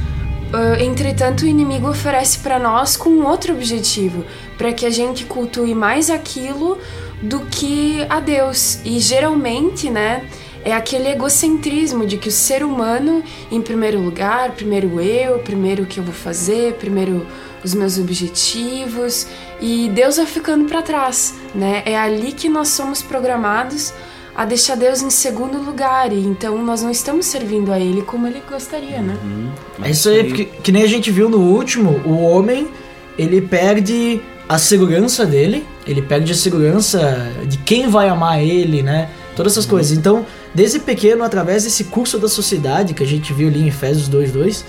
ah, 0.52 0.82
entretanto, 0.82 1.42
o 1.42 1.46
inimigo 1.46 1.88
oferece 1.88 2.38
para 2.38 2.58
nós 2.58 2.96
com 2.96 3.22
outro 3.24 3.52
objetivo, 3.54 4.24
para 4.56 4.72
que 4.72 4.86
a 4.86 4.90
gente 4.90 5.24
cultue 5.24 5.74
mais 5.74 6.08
aquilo 6.10 6.78
do 7.22 7.40
que 7.40 8.04
a 8.08 8.18
Deus. 8.20 8.78
E 8.84 8.98
geralmente, 8.98 9.90
né, 9.90 10.24
é 10.64 10.72
aquele 10.72 11.08
egocentrismo 11.08 12.06
de 12.06 12.16
que 12.16 12.28
o 12.28 12.32
ser 12.32 12.62
humano, 12.62 13.22
em 13.50 13.60
primeiro 13.60 14.00
lugar, 14.00 14.52
primeiro 14.52 15.00
eu, 15.00 15.38
primeiro 15.38 15.84
o 15.84 15.86
que 15.86 15.98
eu 15.98 16.04
vou 16.04 16.14
fazer, 16.14 16.74
primeiro 16.74 17.26
os 17.62 17.74
meus 17.74 17.98
objetivos, 17.98 19.26
e 19.60 19.88
Deus 19.88 20.16
vai 20.16 20.26
ficando 20.26 20.64
para 20.66 20.82
trás, 20.82 21.34
né? 21.54 21.82
É 21.84 21.98
ali 21.98 22.32
que 22.32 22.48
nós 22.48 22.68
somos 22.68 23.02
programados 23.02 23.92
a 24.34 24.44
deixar 24.44 24.76
Deus 24.76 25.02
em 25.02 25.10
segundo 25.10 25.58
lugar, 25.60 26.12
e 26.12 26.20
então 26.20 26.62
nós 26.64 26.82
não 26.82 26.90
estamos 26.90 27.26
servindo 27.26 27.72
a 27.72 27.80
Ele 27.80 28.02
como 28.02 28.26
Ele 28.26 28.40
gostaria, 28.48 29.00
né? 29.00 29.16
É 29.82 29.90
isso 29.90 30.08
aí, 30.08 30.24
porque 30.24 30.44
que 30.44 30.70
nem 30.70 30.84
a 30.84 30.86
gente 30.86 31.10
viu 31.10 31.28
no 31.28 31.38
último, 31.38 32.00
o 32.04 32.20
homem, 32.20 32.68
ele 33.18 33.40
perde 33.40 34.20
a 34.48 34.56
segurança 34.56 35.26
dele, 35.26 35.66
ele 35.86 36.00
perde 36.00 36.32
a 36.32 36.34
segurança 36.36 37.32
de 37.46 37.58
quem 37.58 37.88
vai 37.88 38.08
amar 38.08 38.40
ele, 38.40 38.82
né? 38.82 39.10
Todas 39.34 39.52
essas 39.52 39.66
coisas. 39.66 39.96
Então, 39.96 40.24
desde 40.54 40.78
pequeno, 40.78 41.24
através 41.24 41.64
desse 41.64 41.84
curso 41.84 42.18
da 42.18 42.28
sociedade 42.28 42.94
que 42.94 43.02
a 43.02 43.06
gente 43.06 43.32
viu 43.32 43.48
ali 43.48 43.60
em 43.60 43.68
Efésios 43.68 44.08
2:2, 44.08 44.64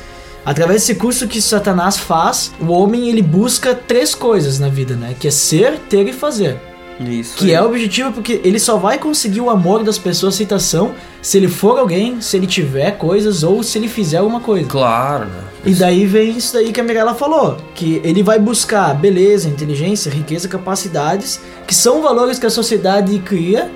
através 0.45 0.81
desse 0.81 0.95
curso 0.95 1.27
que 1.27 1.41
Satanás 1.41 1.97
faz, 1.97 2.51
o 2.59 2.67
homem 2.71 3.09
ele 3.09 3.21
busca 3.21 3.73
três 3.73 4.15
coisas 4.15 4.59
na 4.59 4.69
vida, 4.69 4.95
né? 4.95 5.15
Que 5.19 5.27
é 5.27 5.31
ser, 5.31 5.77
ter 5.89 6.07
e 6.07 6.13
fazer. 6.13 6.59
Isso. 6.99 7.37
Que 7.37 7.45
aí. 7.45 7.53
é 7.53 7.61
o 7.61 7.67
objetivo 7.67 8.11
porque 8.11 8.41
ele 8.43 8.59
só 8.59 8.75
vai 8.77 8.97
conseguir 8.97 9.39
o 9.39 9.49
amor 9.49 9.83
das 9.83 9.97
pessoas, 9.97 10.33
a 10.33 10.35
aceitação, 10.35 10.91
se 11.21 11.37
ele 11.37 11.47
for 11.47 11.79
alguém, 11.79 12.19
se 12.19 12.35
ele 12.35 12.45
tiver 12.45 12.91
coisas 12.91 13.41
ou 13.41 13.63
se 13.63 13.77
ele 13.77 13.87
fizer 13.87 14.17
alguma 14.17 14.41
coisa. 14.41 14.67
Claro, 14.67 15.25
né? 15.25 15.43
E 15.65 15.73
daí 15.73 16.05
vem 16.05 16.37
isso 16.37 16.53
daí 16.53 16.71
que 16.71 16.79
a 16.79 16.83
Mirella 16.83 17.13
falou, 17.13 17.57
que 17.73 18.01
ele 18.03 18.21
vai 18.21 18.39
buscar 18.39 18.93
beleza, 18.93 19.47
inteligência, 19.47 20.11
riqueza, 20.11 20.47
capacidades, 20.47 21.39
que 21.65 21.75
são 21.75 22.01
valores 22.01 22.37
que 22.37 22.45
a 22.45 22.49
sociedade 22.49 23.17
cria 23.19 23.71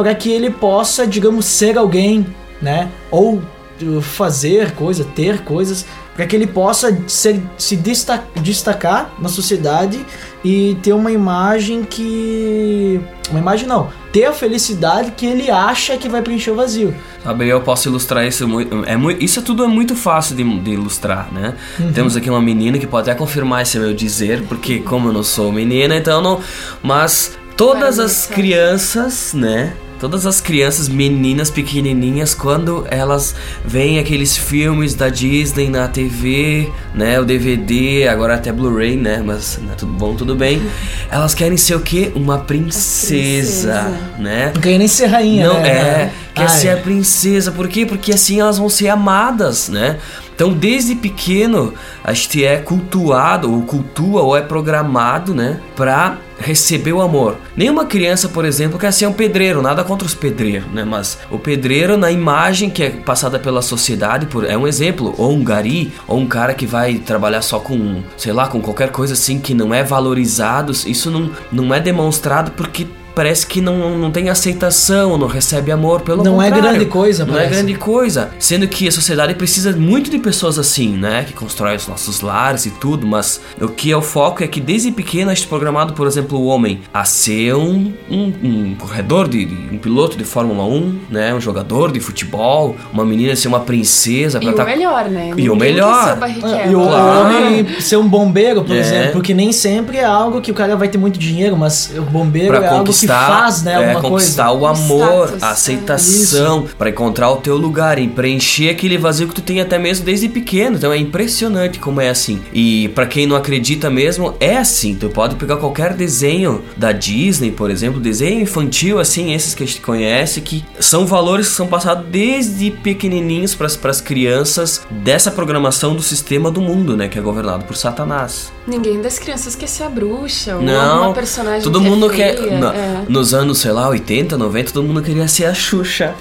para 0.00 0.14
que 0.14 0.30
ele 0.30 0.48
possa, 0.48 1.06
digamos, 1.06 1.44
ser 1.44 1.76
alguém, 1.76 2.26
né? 2.62 2.88
Ou 3.10 3.34
uh, 3.82 4.00
fazer 4.00 4.70
coisa, 4.70 5.04
ter 5.04 5.40
coisas, 5.40 5.84
para 6.16 6.26
que 6.26 6.34
ele 6.34 6.46
possa 6.46 6.98
ser, 7.06 7.42
se 7.58 7.76
desta- 7.76 8.24
destacar 8.36 9.12
na 9.18 9.28
sociedade 9.28 10.00
e 10.42 10.74
ter 10.82 10.94
uma 10.94 11.12
imagem 11.12 11.84
que. 11.84 12.98
Uma 13.30 13.40
imagem 13.40 13.68
não, 13.68 13.90
ter 14.10 14.24
a 14.24 14.32
felicidade 14.32 15.10
que 15.10 15.26
ele 15.26 15.50
acha 15.50 15.98
que 15.98 16.08
vai 16.08 16.22
preencher 16.22 16.50
o 16.50 16.54
vazio. 16.54 16.94
Sabe, 17.22 17.46
eu 17.46 17.60
posso 17.60 17.90
ilustrar 17.90 18.26
isso 18.26 18.48
muito. 18.48 18.82
É 18.86 18.96
muito 18.96 19.22
isso 19.22 19.42
tudo 19.42 19.64
é 19.64 19.68
muito 19.68 19.94
fácil 19.94 20.34
de, 20.34 20.60
de 20.60 20.70
ilustrar, 20.70 21.28
né? 21.30 21.56
Uhum. 21.78 21.92
Temos 21.92 22.16
aqui 22.16 22.30
uma 22.30 22.40
menina 22.40 22.78
que 22.78 22.86
pode 22.86 23.10
até 23.10 23.18
confirmar 23.18 23.60
esse 23.60 23.78
meu 23.78 23.92
dizer, 23.92 24.44
porque 24.48 24.78
como 24.78 25.10
eu 25.10 25.12
não 25.12 25.22
sou 25.22 25.52
menina, 25.52 25.94
então 25.94 26.22
não. 26.22 26.40
Mas 26.82 27.38
todas 27.54 27.98
as 27.98 28.26
crianças, 28.26 29.34
né? 29.34 29.74
Todas 30.00 30.24
as 30.24 30.40
crianças 30.40 30.88
meninas 30.88 31.50
pequenininhas, 31.50 32.32
quando 32.34 32.86
elas 32.90 33.34
veem 33.64 33.98
aqueles 33.98 34.34
filmes 34.36 34.94
da 34.94 35.10
Disney 35.10 35.68
na 35.68 35.86
TV, 35.88 36.70
né? 36.94 37.20
O 37.20 37.24
DVD, 37.24 38.08
agora 38.08 38.36
até 38.36 38.50
Blu-ray, 38.50 38.96
né? 38.96 39.22
Mas 39.24 39.58
né, 39.58 39.74
tudo 39.76 39.92
bom, 39.92 40.14
tudo 40.14 40.34
bem. 40.34 40.62
Elas 41.10 41.34
querem 41.34 41.58
ser 41.58 41.74
o 41.74 41.80
quê? 41.80 42.10
Uma 42.14 42.38
princesa, 42.38 43.82
princesa. 43.82 43.98
né? 44.18 44.52
Não 44.54 44.60
queria 44.62 44.78
nem 44.78 44.88
ser 44.88 45.06
rainha, 45.06 45.46
Não, 45.46 45.60
né? 45.60 45.68
é. 45.68 46.10
Quer 46.34 46.44
Ah, 46.44 46.48
ser 46.48 46.68
é. 46.68 46.72
a 46.74 46.76
princesa. 46.76 47.50
Por 47.52 47.68
quê? 47.68 47.84
Porque 47.86 48.12
assim 48.12 48.40
elas 48.40 48.58
vão 48.58 48.68
ser 48.68 48.88
amadas, 48.88 49.68
né? 49.68 49.98
Então, 50.34 50.54
desde 50.54 50.94
pequeno, 50.94 51.74
a 52.02 52.14
gente 52.14 52.42
é 52.42 52.56
cultuado, 52.56 53.52
ou 53.52 53.60
cultua, 53.60 54.22
ou 54.22 54.34
é 54.34 54.40
programado, 54.40 55.34
né? 55.34 55.60
Pra 55.76 56.16
receber 56.38 56.94
o 56.94 57.02
amor. 57.02 57.36
Nenhuma 57.54 57.84
criança, 57.84 58.26
por 58.26 58.46
exemplo, 58.46 58.78
quer 58.78 58.90
ser 58.90 59.06
um 59.06 59.12
pedreiro, 59.12 59.60
nada 59.60 59.84
contra 59.84 60.06
os 60.06 60.14
pedreiros, 60.14 60.66
né? 60.72 60.82
Mas 60.82 61.18
o 61.30 61.38
pedreiro, 61.38 61.98
na 61.98 62.10
imagem 62.10 62.70
que 62.70 62.82
é 62.82 62.88
passada 62.88 63.38
pela 63.38 63.60
sociedade, 63.60 64.24
por, 64.24 64.46
é 64.48 64.56
um 64.56 64.66
exemplo. 64.66 65.14
Ou 65.18 65.30
um 65.34 65.44
gari, 65.44 65.92
ou 66.08 66.18
um 66.18 66.26
cara 66.26 66.54
que 66.54 66.64
vai 66.64 66.94
trabalhar 66.94 67.42
só 67.42 67.58
com, 67.60 68.00
sei 68.16 68.32
lá, 68.32 68.48
com 68.48 68.62
qualquer 68.62 68.90
coisa 68.90 69.12
assim 69.12 69.38
que 69.38 69.52
não 69.52 69.74
é 69.74 69.84
valorizado. 69.84 70.72
Isso 70.72 71.10
não, 71.10 71.30
não 71.52 71.74
é 71.74 71.80
demonstrado 71.80 72.52
porque 72.52 72.86
parece 73.14 73.46
que 73.46 73.60
não, 73.60 73.96
não 73.98 74.10
tem 74.10 74.28
aceitação, 74.28 75.16
não 75.18 75.26
recebe 75.26 75.70
amor, 75.70 76.00
pelo 76.02 76.22
Não 76.22 76.40
é 76.40 76.46
contrário. 76.50 76.70
grande 76.70 76.86
coisa, 76.90 77.24
Não 77.24 77.34
é 77.34 77.36
parece. 77.38 77.54
grande 77.54 77.74
coisa. 77.74 78.30
Sendo 78.38 78.66
que 78.68 78.86
a 78.88 78.92
sociedade 78.92 79.34
precisa 79.34 79.72
muito 79.76 80.10
de 80.10 80.18
pessoas 80.18 80.58
assim, 80.58 80.96
né? 80.96 81.24
Que 81.26 81.32
constroem 81.32 81.76
os 81.76 81.86
nossos 81.88 82.20
lares 82.20 82.66
e 82.66 82.70
tudo, 82.70 83.06
mas 83.06 83.40
o 83.60 83.68
que 83.68 83.90
é 83.90 83.96
o 83.96 84.02
foco 84.02 84.42
é 84.42 84.46
que 84.46 84.60
desde 84.60 84.90
pequeno 84.92 85.30
a 85.30 85.34
gente 85.34 85.46
é 85.46 85.48
programado, 85.48 85.92
por 85.94 86.06
exemplo, 86.06 86.38
o 86.38 86.46
homem 86.46 86.80
a 86.92 87.04
ser 87.04 87.54
um, 87.54 87.92
um, 88.10 88.32
um 88.42 88.74
corredor, 88.78 89.28
de, 89.28 89.44
de- 89.44 89.74
um 89.74 89.78
piloto 89.78 90.16
de 90.16 90.24
Fórmula 90.24 90.64
1, 90.64 90.98
né? 91.10 91.34
Um 91.34 91.40
jogador 91.40 91.92
de 91.92 92.00
futebol, 92.00 92.76
uma 92.92 93.04
menina 93.04 93.34
ser 93.36 93.48
uma 93.48 93.60
princesa 93.60 94.38
E 94.38 94.40
pra 94.42 94.50
o 94.50 94.54
tá- 94.54 94.64
melhor, 94.64 95.04
né? 95.08 95.28
E 95.36 95.48
o 95.48 95.54
Ninguém 95.54 95.72
melhor. 95.72 96.18
Ah, 96.20 96.28
E 96.68 96.74
o 96.74 96.80
Claro. 96.80 97.20
homem 97.36 97.80
ser 97.80 97.96
um 97.96 98.08
bombeiro, 98.08 98.62
por 98.64 98.74
É. 98.76 98.78
exemplo, 98.80 99.12
porque 99.12 99.34
nem 99.34 99.52
sempre 99.52 99.98
é 99.98 100.04
algo 100.04 100.40
que 100.40 100.50
o 100.50 100.54
cara 100.54 100.76
vai 100.76 100.88
ter 100.88 100.98
muito 100.98 101.18
dinheiro, 101.18 101.56
mas 101.56 101.92
o 101.96 102.02
bombeiro 102.02 102.48
Pra 102.48 102.58
é 102.64 102.68
algo 102.68 102.84
que 102.84 102.99
conquistar, 103.06 103.26
faz, 103.26 103.62
né, 103.62 103.92
é, 103.92 103.94
conquistar 103.94 104.48
coisa. 104.48 104.60
o 104.60 104.66
amor, 104.66 105.24
Status, 105.26 105.42
a 105.42 105.48
é. 105.48 105.50
aceitação, 105.50 106.66
pra 106.78 106.90
encontrar 106.90 107.30
o 107.30 107.36
teu 107.36 107.56
lugar 107.56 107.98
e 107.98 108.08
preencher 108.08 108.70
aquele 108.70 108.98
vazio 108.98 109.28
que 109.28 109.34
tu 109.34 109.42
tem 109.42 109.60
até 109.60 109.78
mesmo 109.78 110.04
desde 110.04 110.28
pequeno. 110.28 110.76
Então 110.76 110.92
é 110.92 110.98
impressionante 110.98 111.78
como 111.78 112.00
é 112.00 112.10
assim. 112.10 112.40
E 112.52 112.88
pra 112.94 113.06
quem 113.06 113.26
não 113.26 113.36
acredita 113.36 113.90
mesmo, 113.90 114.34
é 114.40 114.56
assim. 114.56 114.94
Tu 114.94 115.08
pode 115.08 115.36
pegar 115.36 115.56
qualquer 115.56 115.94
desenho 115.94 116.62
da 116.76 116.92
Disney, 116.92 117.50
por 117.50 117.70
exemplo, 117.70 118.00
desenho 118.00 118.40
infantil 118.40 118.98
assim, 118.98 119.32
esses 119.32 119.54
que 119.54 119.62
a 119.62 119.66
gente 119.66 119.80
conhece, 119.80 120.40
que 120.40 120.64
são 120.78 121.06
valores 121.06 121.48
que 121.48 121.54
são 121.54 121.66
passados 121.66 122.06
desde 122.10 122.70
pequenininhos 122.70 123.54
pras 123.54 123.76
pras 123.76 124.00
crianças 124.00 124.82
dessa 124.90 125.30
programação 125.30 125.94
do 125.94 126.02
sistema 126.02 126.50
do 126.50 126.60
mundo, 126.60 126.96
né, 126.96 127.08
que 127.08 127.18
é 127.18 127.22
governado 127.22 127.64
por 127.64 127.76
Satanás. 127.76 128.52
Ninguém 128.70 129.02
das 129.02 129.18
crianças 129.18 129.56
quer 129.56 129.66
ser 129.66 129.82
a 129.82 129.88
bruxa 129.88 130.54
ou 130.56 130.62
Não, 130.62 130.92
alguma 130.92 131.12
personagem 131.12 131.62
todo 131.62 131.80
que 131.80 131.86
é 131.86 131.90
mundo 131.90 132.08
feia, 132.08 132.34
quer. 132.36 132.60
na- 132.60 132.72
é. 132.74 133.02
Nos 133.08 133.34
anos, 133.34 133.58
sei 133.58 133.72
lá, 133.72 133.88
80, 133.88 134.38
90, 134.38 134.72
todo 134.72 134.86
mundo 134.86 135.02
queria 135.02 135.26
ser 135.26 135.46
a 135.46 135.52
Xuxa. 135.54 136.14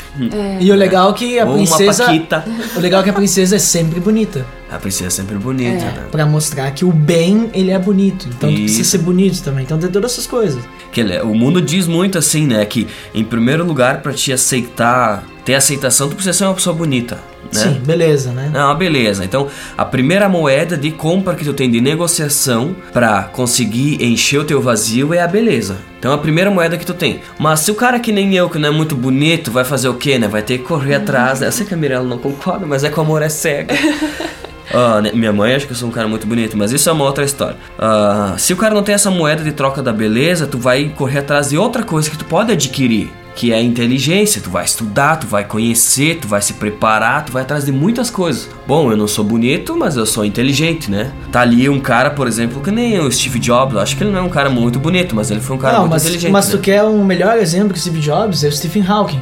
E 0.60 0.72
o 0.72 0.76
legal 0.76 1.12
é 1.12 1.14
que 1.14 1.40
a 1.40 1.46
Ou 1.46 1.54
princesa. 1.54 2.04
uma 2.04 2.12
Paquita. 2.12 2.46
O 2.76 2.80
legal 2.80 3.02
é 3.02 3.04
que 3.04 3.10
a 3.12 3.14
princesa 3.14 3.56
é 3.56 3.60
sempre 3.60 4.00
bonita. 4.00 4.46
A 4.72 4.78
princesa 4.80 5.08
é 5.08 5.10
sempre 5.10 5.36
bonita, 5.38 5.84
né? 5.86 6.06
Pra 6.12 6.26
mostrar 6.26 6.70
que 6.72 6.84
o 6.86 6.92
bem, 6.92 7.50
ele 7.54 7.72
é 7.72 7.78
bonito. 7.80 8.28
Então 8.30 8.50
tu 8.50 8.56
precisa 8.56 8.82
Isso. 8.82 8.92
ser 8.92 8.98
bonito 9.00 9.42
também. 9.44 9.64
Então 9.64 9.78
tem 9.78 9.90
todas 9.90 10.12
essas 10.14 10.26
coisas. 10.28 10.62
Que 10.92 11.02
ele- 11.02 11.20
o 11.22 11.34
mundo 11.36 11.62
diz 11.62 11.86
muito 11.88 12.18
assim, 12.18 12.46
né? 12.48 12.66
Que 12.66 12.88
em 13.14 13.24
primeiro 13.24 13.64
lugar, 13.66 14.02
pra 14.02 14.12
te 14.14 14.32
aceitar, 14.34 15.24
ter 15.46 15.56
aceitação, 15.56 16.08
tu 16.10 16.16
precisa 16.16 16.38
ser 16.38 16.46
uma 16.46 16.54
pessoa 16.54 16.76
bonita, 16.76 17.20
né? 17.44 17.50
Sim, 17.52 17.82
beleza, 17.86 18.32
né? 18.32 18.50
Não, 18.54 18.76
beleza. 18.76 19.24
Então, 19.26 19.48
a 19.78 19.86
primeira 19.86 20.30
moeda 20.30 20.78
de 20.78 20.92
compra 20.92 21.36
que 21.36 21.44
tu 21.44 21.54
tem 21.54 21.70
de 21.70 21.82
negociação 21.82 22.76
pra 22.94 23.24
conseguir 23.24 24.04
encher 24.04 24.40
o 24.40 24.44
teu 24.44 24.62
vazio 24.62 25.14
é 25.14 25.22
a 25.22 25.28
beleza. 25.28 25.78
Então, 25.98 26.14
a 26.14 26.18
primeira 26.18 26.50
moeda 26.52 26.78
que 26.78 26.86
tu 26.86 26.94
tem. 26.94 27.22
Mas 27.38 27.62
se 27.62 27.72
o 27.72 27.76
cara 27.76 28.00
que 28.00 28.12
nem 28.12 28.36
eu, 28.36 28.50
que 28.50 28.58
não 28.60 28.70
é 28.70 28.72
muito 28.72 28.96
bonito, 28.96 29.52
vai 29.52 29.66
fazer 29.66 29.90
o 29.90 29.96
quê, 29.96 30.18
né? 30.20 30.28
Vai 30.28 30.42
ter 30.42 30.60
que 30.60 30.64
correr 30.66 30.96
atrás. 30.96 31.40
né? 31.42 31.48
Eu 31.48 31.52
sei 31.52 31.66
que 31.66 31.74
a 31.74 31.78
Mirella 31.78 32.08
não 32.08 32.18
concorda, 32.18 32.66
mas 32.66 32.84
é 32.84 32.90
que 32.90 32.98
o 33.00 33.02
amor 33.02 33.22
é 33.22 33.30
cego. 33.30 33.70
Ah, 34.72 35.02
né, 35.02 35.12
minha 35.16 35.34
mãe 35.34 35.56
acha 35.56 35.66
que 35.66 35.72
eu 35.72 35.76
sou 35.76 35.90
um 35.90 35.92
cara 35.92 36.08
muito 36.08 36.28
bonito, 36.28 36.56
mas 36.56 36.72
isso 36.72 36.88
é 36.88 36.92
uma 36.92 37.04
outra 37.04 37.24
história. 37.26 37.56
Ah, 37.78 38.36
se 38.38 38.54
o 38.54 38.56
cara 38.56 38.76
não 38.76 38.84
tem 38.84 38.94
essa 38.94 39.10
moeda 39.10 39.44
de 39.44 39.52
troca 39.52 39.82
da 39.82 39.92
beleza, 39.92 40.46
tu 40.46 40.60
vai 40.60 40.94
correr 40.96 41.20
atrás 41.20 41.50
de 41.50 41.58
outra 41.58 41.82
coisa 41.82 42.08
que 42.08 42.16
tu 42.16 42.26
pode 42.26 42.52
adquirir, 42.52 43.12
que 43.40 43.54
é 43.54 43.62
inteligência. 43.62 44.42
Tu 44.42 44.50
vai 44.50 44.66
estudar, 44.66 45.16
tu 45.16 45.26
vai 45.26 45.46
conhecer, 45.46 46.20
tu 46.20 46.28
vai 46.28 46.42
se 46.42 46.56
preparar, 46.56 47.24
tu 47.24 47.32
vai 47.32 47.44
atrás 47.44 47.64
de 47.64 47.72
muitas 47.72 48.10
coisas. 48.10 48.50
Bom, 48.68 48.92
eu 48.92 48.98
não 48.98 49.08
sou 49.08 49.24
bonito, 49.24 49.78
mas 49.78 49.96
eu 49.96 50.06
sou 50.06 50.26
inteligente, 50.26 50.92
né? 50.92 51.14
Tá 51.32 51.40
ali 51.40 51.70
um 51.70 51.80
cara, 51.80 52.10
por 52.10 52.28
exemplo, 52.28 52.62
que 52.62 52.70
nem 52.70 53.00
o 53.00 53.10
Steve 53.10 53.40
Jobs. 53.40 53.76
Eu 53.76 53.80
acho 53.80 53.96
que 53.96 54.04
ele 54.04 54.12
não 54.12 54.20
é 54.20 54.22
um 54.24 54.30
cara 54.30 54.50
muito 54.50 54.78
bonito, 54.78 55.16
mas 55.16 55.32
ele 55.32 55.40
foi 55.40 55.56
um 55.56 55.60
cara 55.60 55.76
não, 55.76 55.80
muito 55.84 55.94
mas, 55.94 56.04
inteligente. 56.04 56.32
mas 56.34 56.48
né? 56.48 56.52
tu 56.52 56.58
quer 56.58 56.84
um 56.84 57.06
melhor 57.06 57.38
exemplo 57.38 57.72
que 57.74 57.80
Steve 57.80 58.02
Jobs? 58.02 58.44
É 58.44 58.50
o 58.50 58.52
Stephen 58.52 58.86
Hawking. 58.86 59.22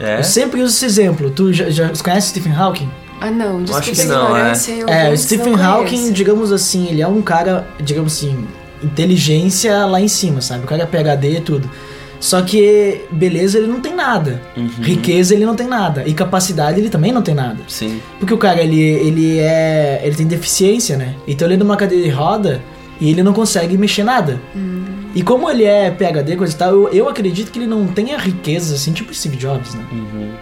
É? 0.00 0.18
Eu 0.18 0.24
sempre 0.24 0.60
uso 0.60 0.74
esse 0.74 0.84
exemplo. 0.84 1.30
Tu 1.30 1.52
já, 1.52 1.70
já 1.70 1.88
conhece 2.02 2.30
Stephen 2.30 2.52
Hawking? 2.52 2.90
Ah, 3.20 3.30
não, 3.30 3.62
Acho 3.62 3.64
desculpa 3.64 3.92
que 3.92 4.00
a 4.00 4.04
não, 4.06 4.24
ignorância. 4.24 4.72
eu 4.72 4.88
É, 4.88 5.12
o 5.12 5.16
Stephen 5.16 5.54
Hawking, 5.54 6.10
digamos 6.10 6.50
assim, 6.50 6.88
ele 6.88 7.00
é 7.00 7.06
um 7.06 7.22
cara, 7.22 7.64
digamos 7.80 8.14
assim, 8.14 8.44
inteligência 8.82 9.86
lá 9.86 10.00
em 10.00 10.08
cima, 10.08 10.40
sabe? 10.40 10.64
O 10.64 10.66
cara 10.66 10.82
é 10.82 10.86
PHD 10.86 11.36
e 11.36 11.40
tudo. 11.40 11.70
Só 12.20 12.42
que 12.42 13.00
beleza 13.10 13.56
ele 13.58 13.66
não 13.66 13.80
tem 13.80 13.94
nada. 13.94 14.40
Uhum. 14.54 14.68
Riqueza 14.82 15.34
ele 15.34 15.46
não 15.46 15.56
tem 15.56 15.66
nada. 15.66 16.04
E 16.06 16.12
capacidade 16.12 16.78
ele 16.78 16.90
também 16.90 17.12
não 17.12 17.22
tem 17.22 17.34
nada. 17.34 17.58
Sim. 17.66 18.00
Porque 18.18 18.34
o 18.34 18.38
cara, 18.38 18.60
ele, 18.62 18.78
ele 18.78 19.38
é. 19.38 20.02
ele 20.04 20.14
tem 20.14 20.26
deficiência, 20.26 20.98
né? 20.98 21.14
Então 21.26 21.48
ele 21.48 21.54
é 21.54 21.56
numa 21.56 21.76
cadeira 21.76 22.04
de 22.04 22.10
roda 22.10 22.60
e 23.00 23.10
ele 23.10 23.22
não 23.22 23.32
consegue 23.32 23.78
mexer 23.78 24.04
nada. 24.04 24.38
E 25.14 25.22
como 25.22 25.50
ele 25.50 25.64
é 25.64 25.90
PHD, 25.90 26.36
coisa 26.36 26.54
e 26.54 26.56
tal, 26.56 26.70
eu, 26.72 26.88
eu 26.90 27.08
acredito 27.08 27.50
que 27.50 27.58
ele 27.58 27.66
não 27.66 27.86
tenha 27.88 28.16
riqueza, 28.16 28.74
assim, 28.76 28.92
tipo 28.92 29.12
Steve 29.12 29.36
Jobs, 29.36 29.74
né? 29.74 29.84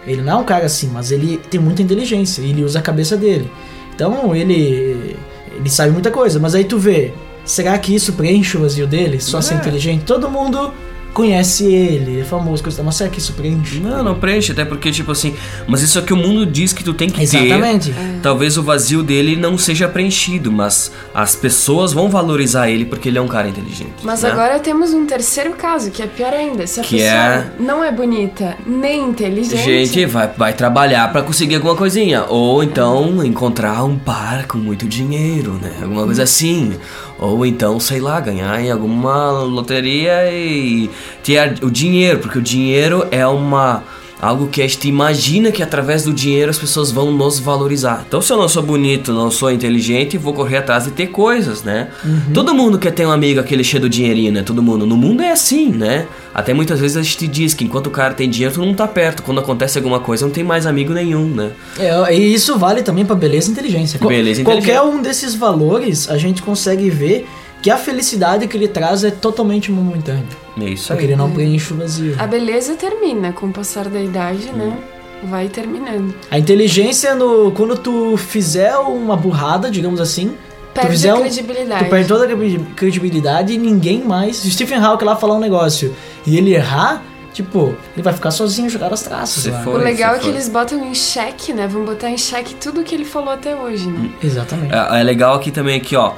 Ele 0.07 0.21
não 0.21 0.33
é 0.33 0.37
um 0.37 0.45
cara 0.45 0.67
assim, 0.67 0.91
mas 0.93 1.11
ele 1.13 1.39
tem 1.51 1.59
muita 1.61 1.81
inteligência 1.81 2.43
e 2.43 2.51
ele 2.51 2.65
usa 2.65 2.81
a 2.81 2.83
cabeça 2.83 3.17
dele. 3.17 3.49
Então 3.95 4.35
ele. 4.35 5.17
ele 5.57 5.71
sabe 5.71 5.93
muita 5.93 6.11
coisa. 6.11 6.39
Mas 6.41 6.55
aí 6.57 6.65
tu 6.65 6.77
vê, 6.77 7.13
será 7.45 7.79
que 7.79 7.95
isso 7.95 8.13
preenche 8.15 8.57
o 8.57 8.61
vazio 8.63 8.87
dele? 8.87 9.21
Só 9.21 9.41
ser 9.41 9.55
É. 9.55 9.57
inteligente? 9.59 10.05
Todo 10.05 10.29
mundo 10.29 10.73
conhece 11.13 11.65
ele, 11.65 12.21
é 12.21 12.25
famoso, 12.25 12.63
coisa 12.63 12.81
e 12.81 12.85
mas 12.85 12.95
será 12.97 13.11
que 13.11 13.19
isso 13.19 13.33
preenche? 13.33 13.81
Não, 13.81 14.03
não 14.05 14.15
preenche, 14.15 14.53
até 14.53 14.65
porque, 14.65 14.91
tipo 14.91 15.11
assim, 15.13 15.35
mas 15.67 15.83
isso 15.83 15.99
é 15.99 16.03
o 16.03 16.05
que 16.05 16.13
o 16.13 16.17
mundo 16.17 16.47
diz 16.47 16.73
que 16.73 16.85
tu 16.85 16.95
tem 16.95 17.09
que 17.11 17.27
ter. 17.27 17.47
Exatamente. 17.47 17.95
Talvez 18.23 18.57
o 18.57 18.63
vazio 18.63 19.03
dele 19.03 19.37
não 19.37 19.59
seja 19.59 19.89
preenchido, 19.89 20.53
mas 20.53 20.93
as 21.15 21.35
pessoas 21.35 21.93
vão 21.93 22.09
valorizar 22.09 22.69
ele 22.71 22.85
porque 22.85 23.09
ele 23.09 23.19
é 23.19 23.21
um 23.21 23.29
cara 23.29 23.49
inteligente. 23.49 23.93
Mas 24.03 24.23
né? 24.23 24.31
agora 24.31 24.59
temos 24.61 24.93
um 24.95 25.07
terceiro 25.07 25.53
caso, 25.55 25.91
que 25.91 26.03
é 26.03 26.07
pior 26.07 26.33
ainda. 26.33 26.67
Se 26.67 26.81
a 26.81 26.83
Que 26.83 26.97
pessoa 26.97 27.11
é- 27.11 27.51
não 27.59 27.83
é 27.83 27.91
bonita 27.91 28.57
nem 28.67 29.09
inteligente. 29.09 29.63
Gente, 29.63 30.07
vai, 30.07 30.29
vai 30.37 30.53
trabalhar 30.53 31.11
pra 31.11 31.23
conseguir 31.23 31.57
alguma 31.57 31.75
coisinha. 31.75 32.25
Ou 32.29 32.63
então 32.63 33.25
encontrar 33.25 33.85
um 33.85 33.99
par 33.99 34.47
com 34.47 34.59
muito 34.59 34.87
dinheiro, 34.87 35.55
né? 35.61 35.73
Alguma 35.83 36.05
coisa 36.05 36.23
assim. 36.23 36.75
Ou 37.19 37.45
então, 37.45 37.81
sei 37.81 38.01
lá, 38.01 38.21
ganhar 38.21 38.61
em 38.61 38.71
alguma 38.71 39.31
loteria 39.31 40.33
e 40.33 40.89
ter 41.23 41.59
o 41.63 41.71
dinheiro, 41.71 42.21
porque 42.21 42.39
o 42.39 42.43
dinheiro 42.43 43.07
é 43.11 43.27
uma. 43.27 43.83
Algo 44.21 44.49
que 44.49 44.61
a 44.61 44.67
gente 44.67 44.89
imagina 44.89 45.53
que 45.53 45.63
através 45.63 46.03
do 46.05 46.13
dinheiro 46.13 46.51
as 46.51 46.59
pessoas 46.59 46.91
vão 46.91 47.13
nos 47.13 47.39
valorizar. 47.39 48.05
Então, 48.07 48.21
se 48.21 48.33
eu 48.33 48.37
não 48.37 48.49
sou 48.49 48.63
bonito, 48.63 49.13
não 49.13 49.31
sou 49.31 49.51
inteligente, 49.51 50.19
vou 50.19 50.33
correr 50.33 50.57
atrás 50.57 50.85
de 50.85 50.91
ter 50.91 51.07
coisas, 51.09 51.63
né? 51.63 51.89
Todo 52.35 52.53
mundo 52.55 52.79
quer 52.79 52.91
ter 52.91 53.07
um 53.07 53.13
amigo 53.13 53.39
aquele 53.39 53.63
cheio 53.63 53.83
do 53.83 53.89
dinheirinho, 53.89 54.33
né? 54.33 54.43
Todo 54.43 54.63
mundo. 54.63 54.85
No 54.85 54.97
mundo 54.97 55.23
é 55.23 55.31
assim, 55.31 55.71
né? 55.71 56.07
Até 56.35 56.53
muitas 56.53 56.81
vezes 56.81 56.97
a 56.97 57.03
gente 57.03 57.27
diz 57.29 57.55
que 57.55 57.65
enquanto 57.65 57.87
o 57.87 57.91
cara 57.91 58.13
tem 58.15 58.29
dinheiro, 58.29 58.55
todo 58.55 58.65
mundo 58.67 58.77
tá 58.77 58.89
perto. 58.89 59.23
Quando 59.23 59.39
acontece 59.41 59.79
alguma 59.79 60.01
coisa, 60.01 60.27
não 60.27 60.33
tem 60.33 60.43
mais 60.43 60.67
amigo 60.67 60.93
nenhum, 60.93 61.29
né? 61.29 61.51
É, 61.79 62.17
e 62.17 62.35
isso 62.35 62.59
vale 62.59 62.83
também 62.83 63.05
pra 63.05 63.15
beleza 63.15 63.49
e 63.49 63.53
inteligência. 63.53 64.01
Beleza 64.01 64.41
e 64.41 64.45
Qualquer 64.45 64.63
inteligência. 64.63 64.99
um 64.99 65.03
desses 65.03 65.35
valores, 65.35 66.09
a 66.09 66.19
gente 66.19 66.43
consegue 66.43 66.91
ver 66.91 67.27
que 67.63 67.71
a 67.71 67.77
felicidade 67.77 68.47
que 68.47 68.57
ele 68.57 68.69
traz 68.69 69.03
é 69.05 69.11
totalmente 69.11 69.71
momentânea. 69.73 70.25
É 70.61 70.65
isso 70.65 70.89
Porque 70.89 71.03
aí. 71.05 71.09
ele 71.11 71.17
não 71.17 71.31
preenche 71.31 71.73
o 71.73 71.77
vazio. 71.77 72.15
A 72.19 72.27
beleza 72.27 72.75
termina 72.75 73.33
com 73.33 73.47
o 73.47 73.53
passar 73.53 73.89
da 73.89 74.01
idade, 74.01 74.51
né? 74.53 74.77
Vai 75.25 75.49
terminando. 75.49 76.15
A 76.31 76.39
inteligência, 76.39 77.15
no, 77.15 77.51
quando 77.53 77.77
tu 77.77 78.17
fizer 78.17 78.77
uma 78.77 79.17
burrada, 79.17 79.69
digamos 79.71 80.01
assim, 80.01 80.29
tu 80.73 80.75
Perde 80.81 80.91
fizer 80.93 81.11
a 81.11 81.15
um- 81.17 81.21
credibilidade. 81.21 81.85
tu 81.85 81.91
perde 81.91 82.07
toda 82.09 82.25
a 82.25 82.29
credi- 82.37 82.59
credibilidade 82.77 83.53
e 83.53 83.59
ninguém 83.59 84.05
mais. 84.05 84.37
Se 84.37 84.47
o 84.47 84.51
Stephen 84.51 84.79
Hawking 84.79 85.05
lá 85.05 85.17
falar 85.17 85.35
um 85.35 85.41
negócio 85.41 85.93
e 86.25 86.37
ele 86.39 86.55
errar, 86.55 87.03
tipo, 87.35 87.75
ele 87.97 88.03
vai 88.05 88.13
ficar 88.13 88.31
sozinho 88.31 88.71
jogar 88.71 88.93
as 88.93 89.03
traças 89.03 89.45
for- 89.65 89.75
O 89.75 89.79
legal 89.79 90.15
é 90.15 90.19
que 90.21 90.29
eles 90.29 90.49
botam 90.49 90.85
em 90.85 90.95
xeque, 90.95 91.53
né? 91.53 91.67
Vão 91.67 91.85
botar 91.85 92.09
em 92.11 92.17
xeque 92.19 92.55
tudo 92.55 92.85
que 92.85 92.95
ele 92.95 93.05
falou 93.05 93.31
até 93.31 93.57
hoje, 93.57 93.89
né? 93.89 94.11
Exatamente. 94.23 94.73
É, 94.73 95.01
é 95.01 95.03
legal 95.03 95.35
aqui 95.35 95.51
também 95.51 95.77
aqui, 95.77 95.97
ó. 95.97 96.13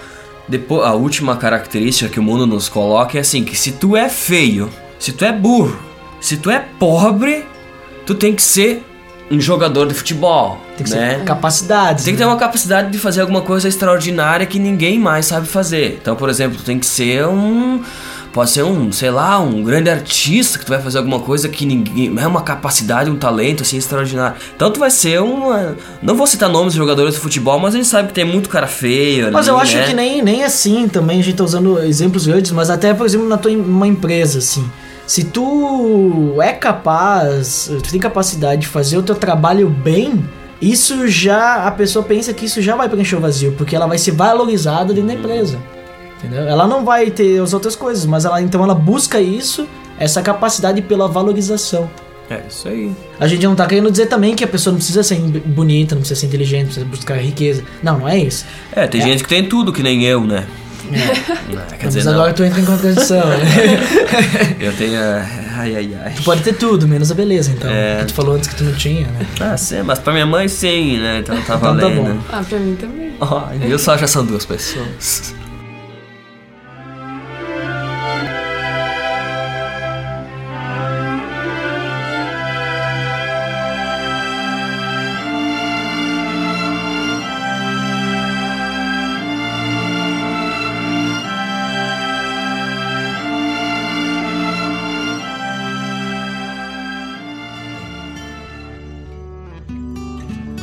Depois, 0.50 0.84
a 0.84 0.94
última 0.94 1.36
característica 1.36 2.10
que 2.10 2.18
o 2.18 2.22
mundo 2.22 2.44
nos 2.44 2.68
coloca 2.68 3.16
é 3.16 3.20
assim, 3.20 3.44
que 3.44 3.56
se 3.56 3.70
tu 3.70 3.96
é 3.96 4.08
feio, 4.08 4.68
se 4.98 5.12
tu 5.12 5.24
é 5.24 5.30
burro, 5.30 5.78
se 6.20 6.36
tu 6.36 6.50
é 6.50 6.58
pobre, 6.58 7.44
tu 8.04 8.16
tem 8.16 8.34
que 8.34 8.42
ser 8.42 8.84
um 9.30 9.40
jogador 9.40 9.86
de 9.86 9.94
futebol, 9.94 10.60
Tem 10.76 10.84
que 10.84 10.90
né? 10.92 11.18
ser 11.18 11.24
capacidades. 11.24 12.04
Tem 12.04 12.14
que 12.14 12.18
ter 12.18 12.26
uma 12.26 12.36
capacidade 12.36 12.90
de 12.90 12.98
fazer 12.98 13.20
alguma 13.20 13.42
coisa 13.42 13.68
extraordinária 13.68 14.44
que 14.44 14.58
ninguém 14.58 14.98
mais 14.98 15.26
sabe 15.26 15.46
fazer. 15.46 15.98
Então, 16.02 16.16
por 16.16 16.28
exemplo, 16.28 16.58
tu 16.58 16.64
tem 16.64 16.80
que 16.80 16.86
ser 16.86 17.24
um 17.28 17.80
pode 18.32 18.50
ser 18.50 18.62
um, 18.62 18.90
sei 18.92 19.10
lá, 19.10 19.38
um 19.38 19.62
grande 19.62 19.90
artista 19.90 20.58
que 20.58 20.64
tu 20.64 20.68
vai 20.68 20.80
fazer 20.80 20.98
alguma 20.98 21.20
coisa 21.20 21.48
que 21.48 21.66
ninguém. 21.66 22.14
É 22.18 22.26
uma 22.26 22.42
capacidade, 22.42 23.10
um 23.10 23.16
talento 23.16 23.62
assim 23.62 23.76
extraordinário. 23.76 24.36
Então 24.54 24.70
tu 24.70 24.80
vai 24.80 24.90
ser 24.90 25.20
um. 25.20 25.50
Não 26.02 26.14
vou 26.14 26.26
citar 26.26 26.48
nomes 26.48 26.72
de 26.72 26.78
jogadores 26.78 27.14
de 27.14 27.20
futebol, 27.20 27.58
mas 27.58 27.74
a 27.74 27.78
gente 27.78 27.88
sabe 27.88 28.08
que 28.08 28.14
tem 28.14 28.24
muito 28.24 28.48
cara 28.48 28.66
feio. 28.66 29.32
Mas 29.32 29.48
ali, 29.48 29.56
eu 29.56 29.60
acho 29.60 29.76
né? 29.76 29.86
que 29.86 29.94
nem, 29.94 30.22
nem 30.22 30.44
assim 30.44 30.88
também, 30.88 31.20
a 31.20 31.22
gente 31.22 31.36
tá 31.36 31.44
usando 31.44 31.78
exemplos 31.80 32.26
grandes, 32.26 32.50
mas 32.52 32.70
até, 32.70 32.94
por 32.94 33.06
exemplo, 33.06 33.28
na 33.28 33.36
tua 33.36 33.50
uma 33.50 33.86
empresa, 33.86 34.38
assim. 34.38 34.68
Se 35.06 35.24
tu 35.24 36.36
é 36.40 36.52
capaz, 36.52 37.68
tu 37.82 37.90
tem 37.90 37.98
capacidade 37.98 38.60
de 38.60 38.68
fazer 38.68 38.96
o 38.96 39.02
teu 39.02 39.16
trabalho 39.16 39.68
bem, 39.68 40.24
isso 40.62 41.08
já, 41.08 41.66
a 41.66 41.70
pessoa 41.72 42.04
pensa 42.04 42.32
que 42.32 42.44
isso 42.44 42.62
já 42.62 42.76
vai 42.76 42.88
preencher 42.88 43.16
o 43.16 43.20
vazio, 43.20 43.52
porque 43.58 43.74
ela 43.74 43.88
vai 43.88 43.98
ser 43.98 44.12
valorizada 44.12 44.92
dentro 44.92 45.08
da 45.08 45.14
empresa. 45.14 45.58
Entendeu? 46.22 46.46
Ela 46.46 46.66
não 46.66 46.84
vai 46.84 47.10
ter 47.10 47.40
as 47.42 47.52
outras 47.54 47.74
coisas, 47.74 48.04
mas 48.06 48.24
ela 48.24 48.40
então 48.42 48.62
ela 48.62 48.74
busca 48.74 49.20
isso, 49.20 49.66
essa 49.98 50.20
capacidade 50.22 50.82
pela 50.82 51.08
valorização. 51.08 51.90
É 52.28 52.42
isso 52.48 52.68
aí. 52.68 52.92
A 53.18 53.26
gente 53.26 53.44
não 53.44 53.56
tá 53.56 53.66
querendo 53.66 53.90
dizer 53.90 54.06
também 54.06 54.36
que 54.36 54.44
a 54.44 54.46
pessoa 54.46 54.70
não 54.72 54.78
precisa 54.78 55.02
ser 55.02 55.16
bonita, 55.18 55.94
não 55.96 56.00
precisa 56.02 56.20
ser 56.20 56.26
inteligente, 56.26 56.58
não 56.60 56.66
precisa 56.66 56.86
buscar 56.86 57.14
riqueza. 57.16 57.64
Não, 57.82 57.98
não 58.00 58.08
é 58.08 58.18
isso. 58.18 58.44
É, 58.72 58.86
tem 58.86 59.00
gente 59.00 59.24
que 59.24 59.28
tem 59.28 59.48
tudo 59.48 59.72
que 59.72 59.82
nem 59.82 60.04
eu, 60.04 60.20
né? 60.24 60.46
Não, 60.90 61.76
quer 61.78 61.86
dizer, 61.86 61.98
Mas 62.00 62.04
não. 62.06 62.12
agora 62.14 62.32
tu 62.32 62.42
entra 62.44 62.60
em 62.60 62.64
contradição, 62.64 63.20
né? 63.24 63.36
Eu 64.58 64.72
tenho. 64.76 64.98
ah, 64.98 65.24
Ai, 65.58 65.76
ai, 65.76 65.96
ai. 66.04 66.12
Tu 66.16 66.22
pode 66.22 66.42
ter 66.42 66.54
tudo, 66.54 66.88
menos 66.88 67.10
a 67.10 67.14
beleza, 67.14 67.50
então. 67.52 67.70
É. 67.70 67.98
Que 68.00 68.06
tu 68.06 68.14
falou 68.14 68.34
antes 68.34 68.48
que 68.48 68.56
tu 68.56 68.64
não 68.64 68.72
tinha, 68.74 69.06
né? 69.06 69.26
Ah, 69.40 69.56
sim, 69.56 69.82
mas 69.82 69.98
pra 70.00 70.12
minha 70.12 70.26
mãe 70.26 70.48
sim, 70.48 70.98
né? 70.98 71.18
Então 71.20 71.36
tá 71.36 71.42
Então 71.42 71.60
tá 71.60 71.66
valendo. 71.72 72.14
bom. 72.14 72.18
Ah, 72.32 72.42
pra 72.48 72.58
mim 72.58 72.74
também. 72.76 73.12
Ó, 73.20 73.42
eu 73.68 73.78
só 73.78 73.96
já 73.96 74.06
são 74.06 74.24
duas 74.24 74.44
pessoas. 74.44 75.34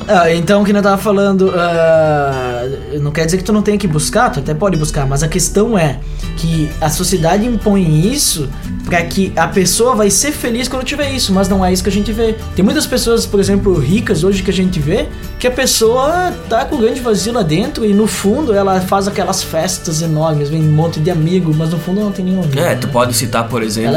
Ah, 0.08 0.34
então, 0.34 0.62
o 0.62 0.66
que 0.66 0.72
eu 0.72 0.82
tava 0.82 0.98
falando, 0.98 1.52
ah, 1.54 2.66
não 3.02 3.12
quer 3.12 3.26
dizer 3.26 3.38
que 3.38 3.44
tu 3.44 3.52
não 3.52 3.62
tenha 3.62 3.78
que 3.78 3.88
buscar, 3.88 4.30
tu 4.32 4.40
até 4.40 4.54
pode 4.54 4.78
buscar, 4.78 5.06
mas 5.06 5.22
a 5.22 5.28
questão 5.28 5.78
é 5.78 6.00
que 6.38 6.72
a 6.80 6.90
sociedade 6.90 7.46
impõe 7.46 8.08
isso 8.10 8.48
pra 8.86 9.02
que 9.04 9.34
a 9.36 9.48
pessoa 9.48 9.96
vai 9.96 10.10
ser 10.10 10.32
feliz 10.32 10.70
quando 10.70 10.86
tiver 10.86 11.12
isso, 11.12 11.34
mas 11.34 11.50
não 11.50 11.66
é 11.66 11.74
isso 11.74 11.84
que 11.84 11.90
a 11.90 11.92
gente 11.92 12.14
vê. 12.14 12.36
Tem 12.56 12.64
muitas 12.64 12.88
pessoas, 12.88 13.26
por 13.26 13.40
exemplo, 13.40 13.78
ricas 13.78 14.24
hoje 14.24 14.42
que 14.42 14.50
a 14.50 14.54
gente 14.54 14.80
vê, 14.80 15.08
que 15.38 15.46
a 15.46 15.52
pessoa 15.52 16.32
tá 16.48 16.64
com 16.64 16.76
um 16.76 16.80
grande 16.80 17.02
vazio 17.02 17.34
lá 17.34 17.42
dentro 17.42 17.86
e 17.86 17.94
no 17.94 18.08
fundo 18.08 18.54
ela 18.54 18.80
faz 18.80 19.08
aquelas 19.10 19.44
festas 19.44 20.02
enormes, 20.02 20.48
vem 20.50 20.62
um 20.62 20.72
monte 20.72 21.02
de 21.02 21.12
amigo, 21.12 21.54
mas 21.54 21.72
no 21.72 21.80
fundo 21.80 22.00
não 22.00 22.14
tem 22.14 22.24
nenhum 22.24 22.44
amigo. 22.44 22.60
É, 22.60 22.76
tu 22.76 22.88
pode 22.88 23.14
citar, 23.14 23.48
por 23.50 23.62
exemplo, 23.62 23.92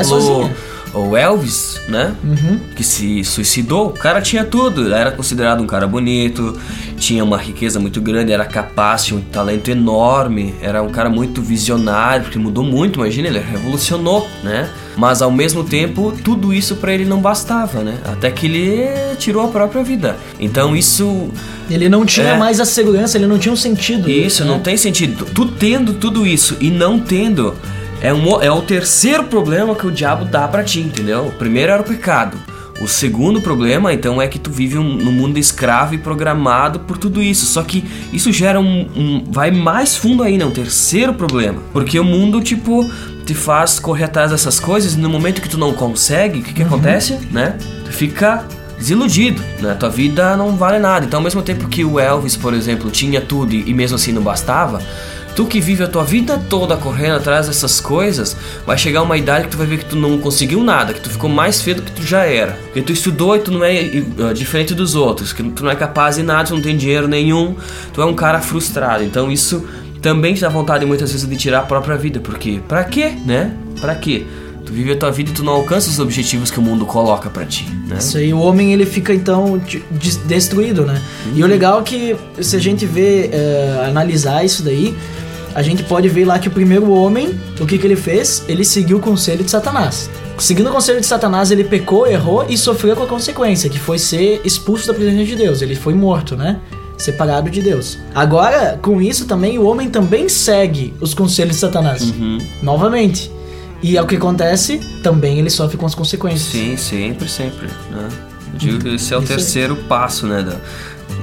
O 0.95 1.17
Elvis, 1.17 1.81
né? 1.89 2.15
Uhum. 2.25 2.59
Que 2.75 2.83
se 2.83 3.25
suicidou. 3.25 3.89
O 3.89 3.93
cara 3.93 4.21
tinha 4.21 4.45
tudo. 4.45 4.93
Era 4.93 5.11
considerado 5.13 5.63
um 5.63 5.67
cara 5.67 5.87
bonito, 5.87 6.59
tinha 6.97 7.23
uma 7.25 7.37
riqueza 7.39 7.79
muito 7.79 8.01
grande, 8.01 8.33
era 8.33 8.45
capaz, 8.45 9.05
tinha 9.05 9.19
um 9.19 9.23
talento 9.23 9.71
enorme, 9.71 10.55
era 10.61 10.83
um 10.83 10.91
cara 10.91 11.09
muito 11.09 11.41
visionário, 11.41 12.25
porque 12.25 12.39
mudou 12.39 12.65
muito, 12.65 13.01
imagina, 13.01 13.29
ele 13.29 13.39
revolucionou, 13.39 14.29
né? 14.43 14.69
Mas 14.97 15.23
ao 15.23 15.31
mesmo 15.31 15.65
tempo, 15.65 16.13
tudo 16.25 16.53
isso 16.53 16.77
pra 16.77 16.93
ele 16.93 17.05
não 17.05 17.21
bastava, 17.21 17.83
né? 17.83 17.99
Até 18.05 18.31
que 18.31 18.47
ele 18.47 19.17
tirou 19.17 19.45
a 19.45 19.49
própria 19.49 19.83
vida. 19.83 20.17
Então 20.39 20.77
isso 20.77 21.29
Ele 21.71 21.89
não 21.89 22.05
tinha 22.05 22.31
É. 22.31 22.37
mais 22.39 22.59
a 22.61 22.65
segurança, 22.65 23.17
ele 23.17 23.27
não 23.29 23.39
tinha 23.39 23.53
um 23.53 23.57
sentido. 23.57 24.11
isso 24.11 24.45
né? 24.45 24.51
não 24.51 24.59
tem 24.59 24.77
sentido. 24.77 25.25
Tu 25.33 25.47
tendo 25.47 25.95
tudo 25.95 26.27
isso 26.27 26.57
e 26.61 26.69
não 26.69 26.99
tendo 26.99 27.55
é, 28.03 28.13
um, 28.13 28.41
é 28.43 28.51
o 28.51 28.63
terceiro 28.63 29.25
problema 29.25 29.75
que 29.75 29.87
o 29.87 29.91
diabo 29.91 30.25
dá 30.25 30.47
pra 30.49 30.63
ti, 30.65 30.81
entendeu? 30.81 31.27
O 31.27 31.33
primeiro 31.33 31.73
era 31.73 31.83
o 31.83 31.85
pecado. 31.85 32.37
O 32.81 32.89
segundo 32.89 33.43
problema, 33.43 33.93
então, 33.93 34.23
é 34.23 34.27
que 34.27 34.39
tu 34.39 34.51
vive 34.51 34.79
um, 34.79 34.83
num 34.95 35.13
mundo 35.13 35.39
escravo 35.39 35.95
e 35.95 35.99
programado 35.99 36.81
por 36.81 36.97
tudo 36.97 37.23
isso. 37.23 37.45
Só 37.45 37.63
que 37.63 37.85
isso 38.11 38.33
gera 38.33 38.59
um, 38.59 38.89
um- 38.97 39.25
vai 39.31 39.51
mais 39.51 39.97
fundo 39.97 40.23
ainda, 40.23 40.47
um 40.47 40.51
terceiro 40.51 41.13
problema. 41.13 41.61
Porque 41.75 42.01
o 42.01 42.05
mundo, 42.05 42.41
tipo, 42.41 42.91
te 43.27 43.35
faz 43.35 43.79
correr 43.79 44.05
atrás 44.05 44.31
dessas 44.31 44.59
coisas 44.59 44.95
e 44.95 44.99
no 44.99 45.11
momento 45.11 45.43
que 45.43 45.49
tu 45.49 45.59
não 45.59 45.75
consegue, 45.75 46.39
o 46.39 46.43
que 46.43 46.55
que 46.55 46.63
acontece, 46.63 47.19
né? 47.31 47.59
Tu 47.85 47.93
fica 47.93 48.47
desiludido, 48.79 49.43
né? 49.61 49.75
Tua 49.75 49.91
vida 49.91 50.35
não 50.35 50.57
vale 50.57 50.79
nada. 50.79 51.05
Então, 51.05 51.19
ao 51.19 51.25
mesmo 51.25 51.43
tempo 51.43 51.69
que 51.69 51.85
o 51.85 52.01
Elvis, 52.01 52.35
por 52.35 52.55
exemplo, 52.55 52.91
tinha 52.91 53.21
tudo 53.21 53.55
e 53.55 53.69
e 53.69 53.75
mesmo 53.75 53.97
assim 53.97 54.11
não 54.11 54.23
bastava, 54.23 54.81
tu 55.35 55.47
que 55.47 55.61
vive 55.61 55.83
a 55.83 55.89
tua 55.89 56.05
vida 56.05 56.39
toda 56.49 56.77
correndo 56.77 57.17
atrás 57.17 57.47
dessas 57.47 57.81
coisas, 57.81 58.37
vai 58.67 58.77
chegar 58.77 59.03
uma 59.03 59.17
idade 59.17 59.45
que 59.45 59.51
tu 59.51 59.57
vai 59.57 59.67
ver 59.67 59.79
que 59.79 59.85
tu 59.87 59.97
não 59.97 60.19
conseguiu 60.19 60.63
nada, 60.63 60.93
que 60.93 61.01
tu 61.01 61.11
ficou 61.11 61.31
mais 61.31 61.61
feio 61.63 61.77
do 61.77 61.83
que 61.83 61.93
tu 61.93 62.03
já 62.07 62.25
era. 62.25 62.59
Que 62.75 62.83
tu 62.83 62.93
estudou 62.93 63.37
e 63.37 63.41
tu 63.41 63.51
não 63.51 63.65
é 63.65 63.81
uh, 64.19 64.35
diferente 64.35 64.75
dos 64.75 64.95
outros, 64.95 65.33
que 65.33 65.43
tu 65.43 65.65
não 65.65 65.71
é 65.71 65.77
capaz 65.77 66.17
de 66.17 66.23
nada, 66.23 66.49
tu 66.49 66.55
não 66.55 66.63
tem 66.63 66.77
dinheiro 66.77 67.09
nenhum, 67.09 67.55
tu 67.93 68.03
é 68.03 68.05
um 68.05 68.15
cara 68.15 68.41
frustrado. 68.41 69.03
Então, 69.05 69.31
isso 69.31 69.65
também 70.03 70.35
te 70.35 70.41
dá 70.41 70.49
vontade 70.49 70.85
muitas 70.87 71.13
vezes 71.13 71.29
de 71.29 71.37
tirar 71.37 71.61
a 71.61 71.63
própria 71.63 71.97
vida, 71.97 72.21
porque 72.21 72.61
pra 72.67 72.85
quê, 72.85 73.13
né? 73.25 73.53
Pra 73.81 73.95
quê? 73.95 74.25
Tu 74.65 74.73
vive 74.75 74.93
a 74.93 74.97
tua 74.97 75.11
vida 75.11 75.31
e 75.31 75.33
tu 75.33 75.43
não 75.43 75.55
alcança 75.55 75.89
os 75.91 75.99
objetivos 75.99 76.51
que 76.51 76.59
o 76.59 76.63
mundo 76.63 76.85
coloca 76.87 77.29
pra 77.31 77.45
ti, 77.45 77.67
né? 77.89 77.97
Isso 77.99 78.17
aí, 78.19 78.33
o 78.33 78.39
homem 78.39 78.73
ele 78.73 78.87
fica 78.87 79.13
então 79.13 79.59
de- 79.59 79.83
des- 79.91 80.17
destruído, 80.17 80.85
né? 80.85 81.01
E 81.35 81.43
o 81.43 81.47
legal 81.47 81.81
é 81.81 81.83
que 81.83 82.17
se 82.41 82.57
a 82.57 82.59
gente 82.61 82.85
vê, 82.87 83.31
é, 83.33 83.85
analisar 83.89 84.45
isso 84.45 84.63
daí, 84.63 84.95
a 85.55 85.63
gente 85.63 85.83
pode 85.83 86.09
ver 86.09 86.25
lá 86.25 86.39
que 86.39 86.49
o 86.49 86.51
primeiro 86.51 86.91
homem, 86.91 87.39
o 87.61 87.67
que, 87.67 87.77
que 87.79 87.87
ele 87.87 87.97
fez? 87.97 88.45
Ele 88.49 88.65
seguiu 88.65 88.99
o 88.99 89.01
conselho 89.01 89.43
de 89.45 89.51
Satanás. 89.51 90.09
Seguindo 90.39 90.69
o 90.71 90.73
conselho 90.73 91.01
de 91.01 91.07
Satanás, 91.07 91.51
ele 91.51 91.65
pecou, 91.65 92.07
errou 92.07 92.47
e 92.49 92.57
sofreu 92.57 92.97
com 92.97 93.03
a 93.03 93.07
consequência, 93.07 93.69
que 93.69 93.79
foi 93.79 93.99
ser 93.99 94.41
expulso 94.45 94.87
da 94.87 94.95
presença 94.95 95.25
de 95.25 95.37
Deus. 95.37 95.61
Ele 95.61 95.75
foi 95.75 95.93
morto, 95.95 96.37
né? 96.37 96.61
Separado 96.97 97.51
de 97.51 97.61
Deus. 97.63 97.99
Agora, 98.15 98.79
com 98.81 99.01
isso 99.03 99.27
também, 99.27 99.59
o 99.59 99.65
homem 99.67 99.89
também 99.91 100.29
segue 100.29 100.95
os 101.01 101.13
conselhos 101.15 101.55
de 101.57 101.61
Satanás. 101.61 102.03
Uhum. 102.03 102.39
Novamente. 102.63 103.31
E 103.83 103.97
é 103.97 104.03
o 104.03 104.07
que 104.07 104.17
acontece, 104.17 104.79
também 105.03 105.39
ele 105.39 105.49
sofre 105.51 105.77
com 105.79 105.87
as 105.87 105.95
consequências. 105.95 106.53
Sim, 106.53 106.77
sempre, 106.77 107.29
sempre. 107.29 107.67
Né? 107.91 108.09
Eu 108.53 108.59
digo 108.59 108.79
que 108.79 108.89
esse 108.95 109.13
é 109.15 109.17
o 109.17 109.21
Isso 109.23 109.29
terceiro 109.33 109.77
passo, 109.89 110.27
né? 110.27 110.43
da- 110.43 110.57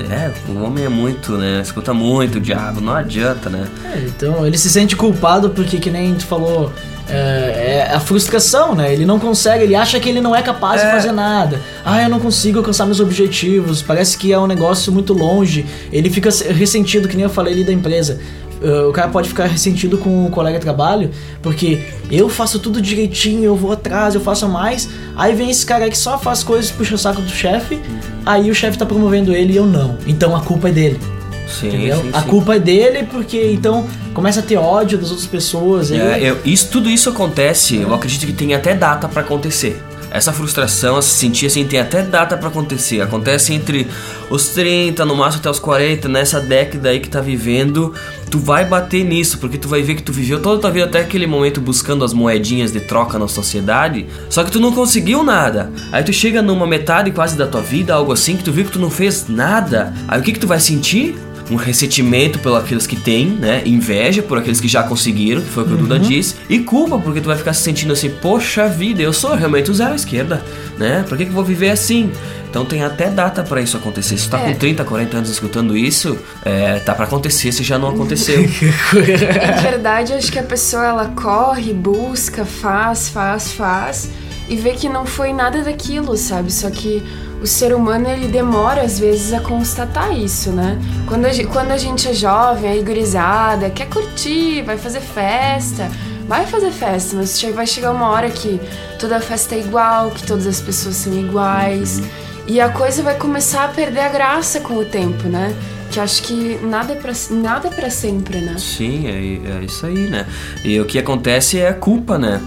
É, 0.09 0.31
o 0.51 0.63
homem 0.63 0.85
é 0.85 0.89
muito, 0.89 1.33
né? 1.37 1.61
Escuta 1.61 1.93
muito 1.93 2.35
o 2.37 2.39
diabo, 2.41 2.79
não 2.81 2.93
adianta, 2.93 3.49
né? 3.49 3.67
É, 3.93 3.99
então 4.05 4.45
ele 4.45 4.57
se 4.57 4.69
sente 4.69 4.95
culpado 4.95 5.49
porque, 5.49 5.79
que 5.79 5.89
nem 5.89 6.13
tu 6.15 6.25
falou, 6.25 6.71
é, 7.09 7.85
é 7.89 7.93
a 7.93 7.99
frustração, 7.99 8.75
né? 8.75 8.91
Ele 8.93 9.05
não 9.05 9.19
consegue, 9.19 9.63
ele 9.63 9.75
acha 9.75 9.99
que 9.99 10.07
ele 10.09 10.21
não 10.21 10.35
é 10.35 10.41
capaz 10.41 10.81
de 10.81 10.87
É. 10.87 10.91
fazer 10.91 11.11
nada. 11.11 11.59
Ah, 11.83 12.01
eu 12.03 12.09
não 12.09 12.19
consigo 12.19 12.59
alcançar 12.59 12.85
meus 12.85 12.99
objetivos, 12.99 13.81
parece 13.81 14.17
que 14.17 14.31
é 14.31 14.39
um 14.39 14.47
negócio 14.47 14.91
muito 14.91 15.13
longe. 15.13 15.65
Ele 15.91 16.09
fica 16.09 16.29
se- 16.31 16.51
ressentido, 16.51 17.07
que 17.07 17.15
nem 17.15 17.23
eu 17.23 17.29
falei 17.29 17.53
ali 17.53 17.63
da 17.63 17.73
empresa. 17.73 18.19
Uh, 18.61 18.89
o 18.89 18.91
cara 18.91 19.07
pode 19.09 19.29
ficar 19.29 19.45
ressentido 19.45 19.97
com 19.99 20.25
o 20.25 20.29
colega 20.31 20.57
de 20.57 20.63
trabalho, 20.63 21.11
porque 21.43 21.79
eu 22.09 22.27
faço 22.27 22.57
tudo 22.59 22.81
direitinho, 22.81 23.43
eu 23.43 23.55
vou 23.55 23.71
atrás, 23.71 24.15
eu 24.15 24.21
faço 24.21 24.47
mais. 24.49 24.89
Aí 25.15 25.35
vem 25.35 25.49
esse 25.51 25.63
cara 25.65 25.87
que 25.89 25.97
só 25.97 26.17
faz 26.17 26.41
coisas, 26.43 26.71
puxa 26.71 26.95
o 26.95 26.97
saco 26.97 27.21
do 27.21 27.29
chefe, 27.29 27.79
aí 28.25 28.49
o 28.49 28.55
chefe 28.55 28.75
tá 28.77 28.85
promovendo 28.85 29.31
ele 29.31 29.53
e 29.53 29.57
eu 29.57 29.65
não. 29.67 29.97
Então 30.07 30.35
a 30.35 30.41
culpa 30.41 30.69
é 30.69 30.71
dele. 30.71 30.99
Sim, 31.47 31.67
Entendeu? 31.67 31.97
sim, 32.01 32.09
A 32.13 32.21
sim. 32.23 32.27
culpa 32.27 32.55
é 32.55 32.59
dele 32.59 33.07
porque 33.09 33.51
então 33.53 33.85
começa 34.13 34.39
a 34.39 34.43
ter 34.43 34.57
ódio 34.57 34.97
das 34.97 35.11
outras 35.11 35.27
pessoas. 35.27 35.91
ele- 35.91 36.01
É, 36.01 36.31
eu- 36.31 36.37
isso, 36.43 36.67
tudo 36.71 36.89
isso 36.89 37.09
acontece, 37.09 37.77
eu 37.77 37.93
acredito 37.93 38.25
que 38.25 38.33
tem 38.33 38.53
até 38.55 38.73
data 38.75 39.07
pra 39.07 39.21
acontecer. 39.21 39.81
Essa 40.11 40.31
frustração, 40.31 41.01
se 41.01 41.09
sentir 41.09 41.47
assim, 41.47 41.65
tem 41.65 41.79
até 41.79 42.01
data 42.01 42.37
pra 42.37 42.49
acontecer. 42.49 43.01
Acontece 43.01 43.53
entre 43.53 43.87
os 44.29 44.49
30, 44.49 45.05
no 45.05 45.15
máximo 45.15 45.41
até 45.41 45.49
os 45.49 45.59
40, 45.59 46.07
nessa 46.07 46.39
década 46.39 46.89
aí 46.89 46.99
que 46.99 47.09
tá 47.09 47.21
vivendo. 47.21 47.93
Tu 48.29 48.39
vai 48.39 48.65
bater 48.65 49.03
nisso, 49.05 49.37
porque 49.37 49.57
tu 49.57 49.67
vai 49.67 49.81
ver 49.81 49.95
que 49.95 50.03
tu 50.03 50.11
viveu 50.11 50.41
toda 50.41 50.57
a 50.57 50.61
tua 50.61 50.71
vida 50.71 50.85
até 50.85 50.99
aquele 50.99 51.27
momento 51.27 51.61
buscando 51.61 52.03
as 52.03 52.13
moedinhas 52.13 52.71
de 52.71 52.81
troca 52.81 53.17
na 53.17 53.27
sociedade, 53.27 54.05
só 54.29 54.43
que 54.43 54.51
tu 54.51 54.59
não 54.59 54.73
conseguiu 54.73 55.23
nada. 55.23 55.71
Aí 55.91 56.03
tu 56.03 56.11
chega 56.11 56.41
numa 56.41 56.67
metade 56.67 57.11
quase 57.11 57.37
da 57.37 57.47
tua 57.47 57.61
vida, 57.61 57.93
algo 57.93 58.11
assim, 58.11 58.35
que 58.35 58.43
tu 58.43 58.51
viu 58.51 58.65
que 58.65 58.71
tu 58.71 58.79
não 58.79 58.89
fez 58.89 59.27
nada. 59.29 59.93
Aí 60.07 60.19
o 60.19 60.23
que 60.23 60.33
que 60.33 60.39
tu 60.39 60.47
vai 60.47 60.59
sentir? 60.59 61.17
Um 61.49 61.55
ressentimento 61.55 62.39
pelos 62.39 62.59
aqueles 62.59 62.85
que 62.85 62.95
têm, 62.95 63.27
né? 63.27 63.61
Inveja 63.65 64.21
por 64.21 64.37
aqueles 64.37 64.59
que 64.59 64.67
já 64.67 64.83
conseguiram, 64.83 65.41
que 65.41 65.49
foi 65.49 65.63
o 65.63 65.67
que 65.67 65.73
o 65.73 65.77
Duda 65.77 65.97
disse, 65.99 66.35
e 66.49 66.59
culpa 66.59 66.97
porque 66.99 67.21
tu 67.21 67.25
vai 67.27 67.37
ficar 67.37 67.53
se 67.53 67.61
sentindo 67.61 67.93
assim, 67.93 68.09
poxa 68.09 68.67
vida, 68.67 69.01
eu 69.01 69.13
sou 69.13 69.33
realmente 69.35 69.71
o 69.71 69.73
zero 69.73 69.93
à 69.93 69.95
esquerda, 69.95 70.43
né? 70.77 71.05
Por 71.07 71.17
que, 71.17 71.23
que 71.25 71.29
eu 71.31 71.35
vou 71.35 71.43
viver 71.45 71.69
assim? 71.69 72.11
Então 72.49 72.65
tem 72.65 72.81
até 72.83 73.09
data 73.09 73.43
pra 73.43 73.61
isso 73.61 73.75
acontecer. 73.77 74.17
Se 74.17 74.25
tu 74.27 74.31
tá 74.31 74.39
É. 74.39 74.51
com 74.53 74.59
30, 74.59 74.83
40 74.83 75.17
anos 75.17 75.29
escutando 75.29 75.77
isso, 75.77 76.17
é, 76.43 76.79
tá 76.79 76.95
pra 76.95 77.05
acontecer 77.05 77.51
se 77.51 77.61
já 77.63 77.77
não 77.77 77.89
aconteceu. 77.89 78.41
Na 79.55 79.61
verdade, 79.61 80.13
acho 80.13 80.31
que 80.31 80.39
a 80.39 80.43
pessoa 80.43 80.85
ela 80.85 81.05
corre, 81.15 81.73
busca, 81.73 82.45
faz, 82.45 83.09
faz, 83.09 83.51
faz 83.51 84.09
e 84.49 84.55
vê 84.55 84.71
que 84.71 84.87
não 84.89 85.05
foi 85.05 85.33
nada 85.33 85.63
daquilo, 85.63 86.15
sabe? 86.17 86.51
Só 86.51 86.69
que 86.69 87.03
o 87.41 87.45
ser 87.47 87.73
humano 87.73 88.07
ele 88.09 88.27
demora 88.27 88.81
às 88.81 88.97
vezes 88.99 89.33
a 89.33 89.39
constatar 89.39 90.17
isso, 90.17 90.51
né? 90.51 90.79
Quando 91.07 91.25
a, 91.25 91.29
gen- 91.33 91.47
quando 91.47 91.71
a 91.71 91.77
gente 91.77 92.07
é 92.07 92.13
jovem, 92.13 92.79
é 92.79 92.81
gurizada, 92.81 93.69
quer 93.69 93.87
curtir, 93.89 94.61
vai 94.63 94.77
fazer 94.77 95.01
festa, 95.01 95.89
vai 96.27 96.45
fazer 96.47 96.71
festa, 96.71 97.15
mas 97.15 97.41
vai 97.53 97.67
chegar 97.67 97.91
uma 97.91 98.09
hora 98.09 98.29
que 98.29 98.59
toda 98.99 99.19
festa 99.19 99.55
é 99.55 99.59
igual, 99.59 100.11
que 100.11 100.23
todas 100.25 100.47
as 100.47 100.59
pessoas 100.61 100.95
são 100.95 101.13
iguais. 101.13 102.01
E 102.47 102.61
a 102.61 102.69
coisa 102.69 103.03
vai 103.03 103.15
começar 103.17 103.65
a 103.65 103.67
perder 103.67 103.99
a 103.99 104.09
graça 104.09 104.61
com 104.61 104.75
o 104.77 104.85
tempo, 104.85 105.27
né? 105.27 105.53
Que 105.91 105.99
acho 105.99 106.23
que 106.23 106.57
nada 106.63 106.93
é 106.93 106.95
pra, 106.95 107.11
nada 107.31 107.67
é 107.67 107.71
pra 107.71 107.89
sempre, 107.89 108.39
né? 108.39 108.55
Sim, 108.57 109.05
é, 109.07 109.59
é 109.59 109.65
isso 109.65 109.85
aí, 109.85 110.09
né? 110.09 110.25
E 110.63 110.79
o 110.79 110.85
que 110.85 110.97
acontece 110.97 111.59
é 111.59 111.67
a 111.69 111.73
culpa, 111.73 112.17
né? 112.17 112.41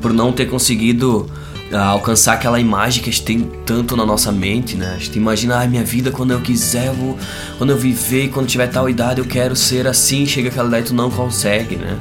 Por 0.00 0.12
não 0.12 0.32
ter 0.32 0.46
conseguido 0.46 1.30
alcançar 1.72 2.34
aquela 2.34 2.60
imagem 2.60 3.02
que 3.02 3.10
a 3.10 3.12
gente 3.12 3.24
tem 3.24 3.50
tanto 3.64 3.96
na 3.96 4.04
nossa 4.04 4.30
mente, 4.30 4.76
né? 4.76 4.94
A 4.94 4.98
gente 4.98 5.16
imagina, 5.16 5.56
ai, 5.58 5.68
minha 5.68 5.84
vida 5.84 6.10
quando 6.10 6.32
eu 6.32 6.40
quiser, 6.40 6.88
eu 6.88 6.94
vou, 6.94 7.18
quando 7.58 7.70
eu 7.70 7.78
viver, 7.78 8.28
quando 8.28 8.46
tiver 8.46 8.66
tal 8.66 8.88
idade, 8.88 9.20
eu 9.20 9.26
quero 9.26 9.56
ser 9.56 9.86
assim. 9.86 10.26
Chega 10.26 10.48
aquela 10.48 10.68
idade 10.68 10.86
tu 10.86 10.94
não 10.94 11.10
consegue, 11.10 11.76
né? 11.76 11.98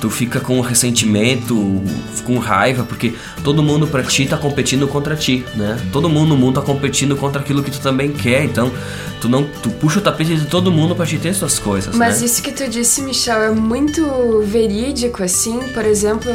Tu 0.00 0.08
fica 0.08 0.38
com 0.38 0.60
ressentimento, 0.60 1.82
com 2.24 2.38
raiva, 2.38 2.84
porque 2.84 3.14
todo 3.42 3.62
mundo 3.62 3.86
pra 3.86 4.02
ti 4.04 4.26
tá 4.26 4.36
competindo 4.36 4.86
contra 4.86 5.16
ti, 5.16 5.44
né? 5.56 5.76
Todo 5.92 6.08
mundo 6.08 6.28
no 6.28 6.36
mundo 6.36 6.60
tá 6.60 6.62
competindo 6.62 7.16
contra 7.16 7.40
aquilo 7.40 7.62
que 7.62 7.70
tu 7.70 7.80
também 7.80 8.12
quer, 8.12 8.44
então 8.44 8.70
tu 9.20 9.28
não 9.28 9.44
tu 9.44 9.70
puxa 9.70 9.98
o 9.98 10.02
tapete 10.02 10.36
de 10.36 10.46
todo 10.46 10.70
mundo 10.70 10.94
pra 10.94 11.04
te 11.04 11.18
ter 11.18 11.34
suas 11.34 11.58
coisas, 11.58 11.94
Mas 11.96 12.20
né? 12.20 12.26
isso 12.26 12.42
que 12.42 12.52
tu 12.52 12.68
disse, 12.68 13.02
Michel, 13.02 13.42
é 13.42 13.50
muito 13.50 14.42
verídico, 14.44 15.22
assim. 15.22 15.60
Por 15.74 15.84
exemplo, 15.84 16.30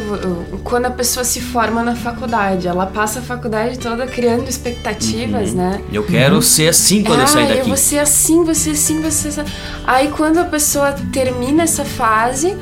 quando 0.63 0.85
a 0.85 0.91
pessoa 0.91 1.23
se 1.23 1.39
forma 1.39 1.83
na 1.83 1.95
faculdade, 1.95 2.67
ela 2.67 2.85
passa 2.85 3.19
a 3.19 3.21
faculdade 3.21 3.79
toda 3.79 4.05
criando 4.05 4.49
expectativas, 4.49 5.53
né? 5.53 5.81
Eu 5.91 6.03
quero 6.03 6.41
ser 6.41 6.69
assim 6.69 7.03
quando 7.03 7.21
eu 7.21 7.27
sair 7.27 7.45
ah, 7.45 7.47
daqui. 7.47 7.59
eu 7.61 7.65
vou 7.67 7.77
ser 7.77 7.99
assim, 7.99 8.43
você 8.43 8.71
assim, 8.71 9.01
você 9.01 9.27
assim. 9.29 9.43
Aí 9.85 10.09
quando 10.09 10.39
a 10.39 10.45
pessoa 10.45 10.93
termina 11.11 11.63
essa 11.63 11.85
fase, 11.85 12.57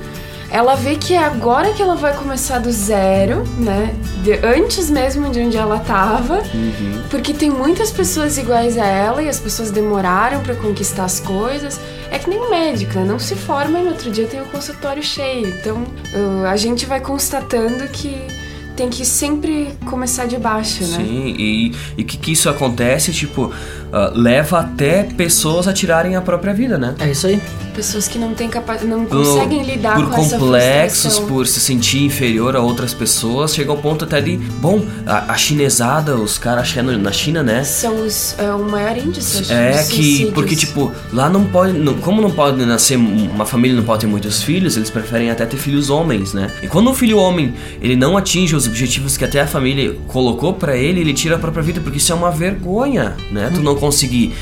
ela 0.52 0.76
vê 0.76 0.96
que 0.96 1.14
é 1.14 1.18
agora 1.24 1.72
que 1.74 1.82
ela 1.82 1.96
vai 1.96 2.14
começar 2.16 2.60
do 2.60 2.72
zero, 2.72 3.44
né? 3.58 3.94
De- 4.24 4.46
antes 4.46 4.90
mesmo 4.90 5.30
de 5.30 5.40
onde 5.40 5.56
ela 5.58 5.80
tava. 5.80 6.40
Uhum. 6.54 7.02
Porque 7.10 7.34
tem 7.34 7.50
muitas 7.50 7.90
pessoas 7.92 8.38
iguais 8.38 8.78
a 8.78 8.86
ela 8.86 9.24
e 9.24 9.30
as 9.30 9.40
pessoas 9.40 9.72
demoraram 9.72 10.42
pra 10.42 10.54
conquistar 10.56 11.06
as 11.06 11.20
coisas. 11.20 11.80
É 12.12 12.20
que 12.20 12.30
nem 12.30 12.50
médico, 12.50 12.94
né? 13.00 13.06
Não 13.06 13.18
se 13.18 13.36
forma 13.36 13.80
e 13.80 13.84
no 13.84 13.90
outro 13.92 14.12
dia 14.12 14.28
tem 14.28 14.42
o 14.42 14.46
consultório 14.46 15.02
cheio. 15.02 15.48
Então 15.48 15.78
uh, 16.14 16.46
a 16.46 16.58
gente 16.58 16.86
vai 16.86 17.00
constatando 17.00 17.88
que 17.88 18.28
tem 18.76 18.90
que 18.90 19.06
sempre 19.06 19.70
começar 19.86 20.26
de 20.26 20.38
baixo, 20.38 20.84
né? 20.86 20.98
Sim, 20.98 21.36
e 21.38 21.76
e 21.98 22.04
que, 22.04 22.18
que 22.18 22.32
isso 22.32 22.50
acontece, 22.50 23.12
tipo, 23.14 23.52
ah, 23.92 24.12
leva 24.16 24.60
até 24.60 25.04
pessoas 25.04 25.68
a 25.68 25.74
tirarem 25.74 26.16
a 26.16 26.22
própria 26.22 26.54
vida, 26.54 26.78
né? 26.78 26.96
É 27.00 27.10
isso 27.12 27.28
aí. 27.28 27.42
Pessoas 27.76 28.06
que 28.08 28.18
não 28.20 28.34
têm 28.34 28.50
capa... 28.50 28.78
não 28.84 29.06
Por- 29.06 29.18
conseguem 29.26 29.64
lidar 29.64 29.96
por 29.96 30.10
com 30.10 30.22
essa 30.22 30.38
complexos, 30.38 31.02
frustração. 31.04 31.28
por 31.28 31.48
se 31.48 31.60
sentir 31.62 32.04
inferior 32.04 32.56
a 32.56 32.60
outras 32.62 32.94
pessoas, 32.94 33.56
chega 33.56 33.72
ao 33.72 33.78
ponto 33.78 34.04
até 34.04 34.20
de, 34.20 34.36
bom, 34.36 34.84
a, 35.06 35.32
a 35.32 35.38
chinesada, 35.38 36.16
os 36.18 36.38
caras 36.38 36.76
é 36.76 36.82
na 36.82 37.12
China, 37.14 37.42
né? 37.42 37.64
São 37.64 38.06
os, 38.06 38.36
é 38.38 38.52
o 38.54 38.60
maior 38.70 38.98
índice 38.98 39.52
É 39.52 39.72
que, 39.84 39.84
suicídios. 39.96 40.34
porque 40.34 40.56
tipo, 40.56 40.92
lá 41.14 41.30
não 41.30 41.46
pode, 41.46 41.72
não- 41.78 41.94
como 41.96 42.22
não 42.22 42.30
pode 42.32 42.64
nascer, 42.66 42.98
uma 42.98 43.46
família 43.46 43.76
não 43.78 43.84
pode 43.86 44.02
ter 44.02 44.08
muitos 44.08 44.44
filhos, 44.44 44.76
eles 44.76 44.90
preferem 44.90 45.32
até 45.32 45.46
ter 45.46 45.56
filhos 45.58 45.90
homens, 45.90 46.34
né? 46.34 46.52
E 46.62 46.68
quando 46.68 46.90
um 46.90 46.94
filho 46.94 47.18
homem, 47.18 47.54
ele 47.82 47.96
não 47.96 48.18
atinge 48.18 48.54
os 48.54 48.68
objetivos 48.68 49.16
que 49.16 49.24
até 49.24 49.40
a 49.40 49.48
família 49.48 49.96
colocou 50.10 50.54
pra 50.54 50.76
ele, 50.76 51.00
ele 51.00 51.14
tira 51.14 51.36
a 51.36 51.40
própria 51.40 51.64
vida, 51.64 51.80
porque 51.80 51.98
isso 52.00 52.12
é 52.12 52.16
uma 52.16 52.32
vergonha, 52.32 53.16
né? 53.32 53.50
Tu 53.54 53.62
não 53.62 53.76
conseguir. 53.82 54.34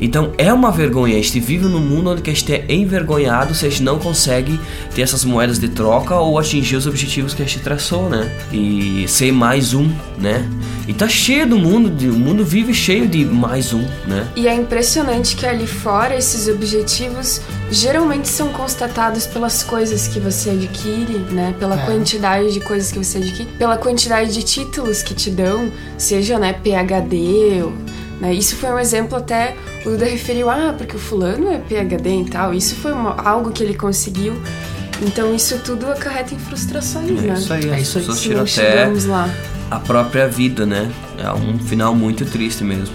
Então 0.00 0.32
é 0.38 0.52
uma 0.52 0.70
vergonha, 0.70 1.14
a 1.18 1.22
gente 1.22 1.40
vive 1.40 1.64
num 1.66 1.80
mundo 1.80 2.10
onde 2.10 2.22
que 2.22 2.30
a 2.30 2.34
gente 2.34 2.52
é 2.52 2.64
envergonhado 2.72 3.54
se 3.54 3.66
a 3.66 3.68
gente 3.70 3.82
não 3.82 3.98
consegue 3.98 4.60
ter 4.94 5.02
essas 5.02 5.24
moedas 5.24 5.58
de 5.58 5.68
troca 5.68 6.14
ou 6.16 6.38
atingir 6.38 6.76
os 6.76 6.86
objetivos 6.86 7.34
que 7.34 7.42
a 7.42 7.46
gente 7.46 7.60
traçou, 7.60 8.08
né? 8.08 8.30
E 8.52 9.04
ser 9.08 9.32
mais 9.32 9.74
um, 9.74 9.90
né? 10.18 10.48
E 10.86 10.92
tá 10.92 11.08
cheio 11.08 11.46
do 11.48 11.58
mundo, 11.58 11.90
de- 11.90 12.08
o 12.08 12.14
mundo 12.14 12.44
vive 12.44 12.72
cheio 12.72 13.08
de 13.08 13.24
mais 13.24 13.72
um, 13.72 13.82
né? 14.06 14.26
E 14.36 14.46
é 14.46 14.54
impressionante 14.54 15.34
que 15.36 15.44
ali 15.44 15.66
fora 15.66 16.16
esses 16.16 16.46
objetivos 16.48 17.40
geralmente 17.70 18.28
são 18.28 18.48
constatados 18.48 19.26
pelas 19.26 19.62
coisas 19.64 20.06
que 20.08 20.20
você 20.20 20.50
adquire, 20.50 21.18
né? 21.32 21.54
Pela 21.58 21.74
É. 21.74 21.84
quantidade 21.86 22.52
de 22.52 22.60
coisas 22.60 22.92
que 22.92 22.98
você 22.98 23.18
adquire, 23.18 23.48
pela 23.58 23.76
quantidade 23.76 24.32
de 24.32 24.42
títulos 24.44 25.02
que 25.02 25.12
te 25.12 25.28
dão, 25.30 25.70
seja, 25.98 26.38
né, 26.38 26.52
PhD, 26.52 27.62
ou, 27.64 27.72
né? 28.20 28.32
Isso 28.34 28.56
foi 28.56 28.70
um 28.70 28.78
exemplo 28.78 29.16
até 29.16 29.56
o 29.86 29.90
Duda 29.90 30.04
referiu, 30.04 30.50
ah, 30.50 30.74
porque 30.76 30.96
o 30.96 30.98
fulano 30.98 31.48
é 31.50 31.58
PhD 31.58 32.22
e 32.22 32.24
tal. 32.30 32.52
Isso 32.54 32.74
foi 32.76 32.92
uma- 32.92 33.16
algo 33.22 33.50
que 33.50 33.62
ele 33.62 33.74
conseguiu. 33.74 34.34
Então 35.00 35.32
isso 35.34 35.58
tudo 35.64 35.86
acarreta 35.86 36.34
em 36.34 36.38
frustrações, 36.38 37.10
né? 37.22 37.30
É 37.30 37.32
isso 37.34 37.52
aí, 37.52 37.68
É 37.70 37.74
as 37.74 37.82
isso 37.82 37.98
aí. 37.98 38.04
pessoas 38.04 38.18
Se 38.18 38.22
tiram 38.24 38.40
até 38.40 38.46
chegamos 38.50 39.04
lá. 39.04 39.28
a 39.70 39.78
própria 39.78 40.26
vida, 40.28 40.66
né? 40.66 40.90
É 41.16 41.32
um 41.32 41.58
final 41.58 41.94
muito 41.94 42.24
triste 42.24 42.64
mesmo. 42.64 42.94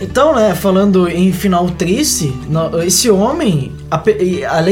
Então, 0.00 0.34
né, 0.34 0.54
falando 0.54 1.08
em 1.08 1.30
final 1.32 1.68
triste, 1.70 2.32
esse 2.86 3.10
homem, 3.10 3.72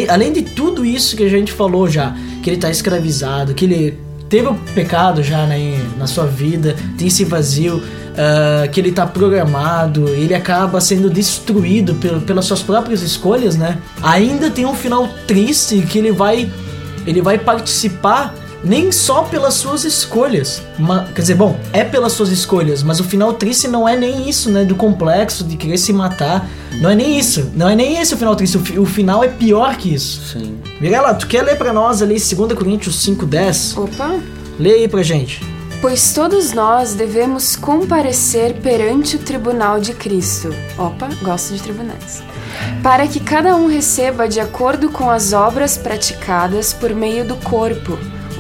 além, 0.08 0.32
de 0.32 0.42
tudo 0.42 0.84
isso 0.84 1.16
que 1.16 1.24
a 1.24 1.28
gente 1.28 1.52
falou 1.52 1.88
já, 1.88 2.16
que 2.42 2.48
ele 2.48 2.56
tá 2.56 2.70
escravizado, 2.70 3.52
que 3.52 3.66
ele 3.66 3.98
teve 4.28 4.48
o 4.48 4.54
pecado 4.74 5.22
já 5.22 5.46
né, 5.46 5.78
na 5.98 6.06
sua 6.06 6.26
vida, 6.26 6.74
tem 6.96 7.08
esse 7.08 7.24
vazio, 7.24 7.82
ah, 8.18 8.66
que 8.66 8.80
ele 8.80 8.90
tá 8.90 9.06
programado, 9.06 10.08
ele 10.08 10.34
acaba 10.34 10.80
sendo 10.80 11.08
destruído 11.08 11.94
pelas 12.26 12.46
suas 12.46 12.60
próprias 12.60 13.00
escolhas, 13.00 13.54
né? 13.54 13.78
Ainda 14.02 14.50
tem 14.50 14.66
um 14.66 14.74
final 14.74 15.08
triste 15.24 15.80
que 15.82 15.98
ele 15.98 16.10
vai, 16.10 16.50
ele 17.06 17.22
vai 17.22 17.38
participar 17.38 18.34
nem 18.62 18.90
só 18.90 19.22
pelas 19.22 19.54
suas 19.54 19.84
escolhas. 19.84 20.62
Quer 21.14 21.20
dizer, 21.20 21.34
bom, 21.34 21.58
é 21.72 21.84
pelas 21.84 22.12
suas 22.12 22.30
escolhas, 22.30 22.82
mas 22.82 23.00
o 23.00 23.04
final 23.04 23.32
triste 23.32 23.68
não 23.68 23.88
é 23.88 23.96
nem 23.96 24.28
isso, 24.28 24.50
né? 24.50 24.64
Do 24.64 24.74
complexo, 24.74 25.44
de 25.44 25.56
querer 25.56 25.78
se 25.78 25.92
matar. 25.92 26.48
Não 26.80 26.90
é 26.90 26.94
nem 26.94 27.18
isso. 27.18 27.50
Não 27.54 27.68
é 27.68 27.74
nem 27.74 27.98
esse 27.98 28.14
o 28.14 28.16
final 28.16 28.34
triste. 28.36 28.56
O, 28.56 28.82
o 28.82 28.86
final 28.86 29.22
é 29.22 29.28
pior 29.28 29.76
que 29.76 29.94
isso. 29.94 30.38
Sim. 30.38 30.58
Mirella, 30.80 31.14
tu 31.14 31.26
quer 31.26 31.42
ler 31.42 31.56
pra 31.56 31.72
nós 31.72 32.02
ali 32.02 32.14
2 32.14 32.52
Coríntios 32.54 33.04
5,10? 33.06 33.78
Opa! 33.78 34.20
Lê 34.58 34.74
aí 34.74 34.88
pra 34.88 35.02
gente. 35.02 35.40
Pois 35.80 36.12
todos 36.12 36.52
nós 36.52 36.94
devemos 36.94 37.54
comparecer 37.54 38.54
perante 38.54 39.14
o 39.14 39.20
tribunal 39.20 39.78
de 39.78 39.94
Cristo. 39.94 40.52
Opa, 40.76 41.08
gosto 41.22 41.54
de 41.54 41.62
tribunais. 41.62 42.20
Para 42.82 43.06
que 43.06 43.20
cada 43.20 43.54
um 43.54 43.68
receba 43.68 44.28
de 44.28 44.40
acordo 44.40 44.90
com 44.90 45.08
as 45.08 45.32
obras 45.32 45.78
praticadas 45.78 46.72
por 46.72 46.92
meio 46.92 47.24
do 47.24 47.36
corpo. 47.36 47.96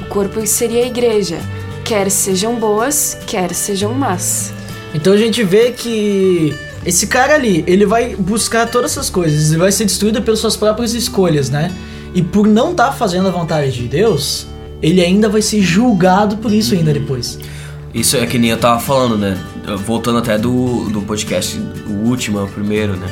Corpo 0.08 0.44
seria 0.46 0.84
a 0.84 0.86
igreja, 0.86 1.38
quer 1.84 2.10
sejam 2.10 2.56
boas, 2.56 3.18
quer 3.26 3.54
sejam 3.54 3.92
más. 3.92 4.52
Então 4.94 5.12
a 5.12 5.16
gente 5.16 5.42
vê 5.44 5.70
que 5.72 6.54
esse 6.84 7.06
cara 7.06 7.34
ali, 7.34 7.62
ele 7.66 7.84
vai 7.84 8.16
buscar 8.16 8.66
todas 8.66 8.92
essas 8.92 9.10
coisas, 9.10 9.50
ele 9.50 9.58
vai 9.58 9.70
ser 9.70 9.84
destruído 9.84 10.22
pelas 10.22 10.40
suas 10.40 10.56
próprias 10.56 10.94
escolhas, 10.94 11.50
né? 11.50 11.70
E 12.14 12.22
por 12.22 12.46
não 12.46 12.70
estar 12.70 12.92
fazendo 12.92 13.28
a 13.28 13.30
vontade 13.30 13.72
de 13.72 13.86
Deus, 13.86 14.46
ele 14.80 15.00
ainda 15.02 15.28
vai 15.28 15.42
ser 15.42 15.60
julgado 15.60 16.38
por 16.38 16.52
isso 16.52 16.74
ainda 16.74 16.92
depois. 16.92 17.38
Isso 17.92 18.16
é 18.16 18.26
que 18.26 18.38
nem 18.38 18.50
eu 18.50 18.58
tava 18.58 18.80
falando, 18.80 19.18
né? 19.18 19.36
Voltando 19.84 20.18
até 20.18 20.38
do, 20.38 20.88
do 20.88 21.02
podcast, 21.02 21.60
o 21.86 22.08
último, 22.08 22.42
o 22.42 22.48
primeiro, 22.48 22.96
né? 22.96 23.06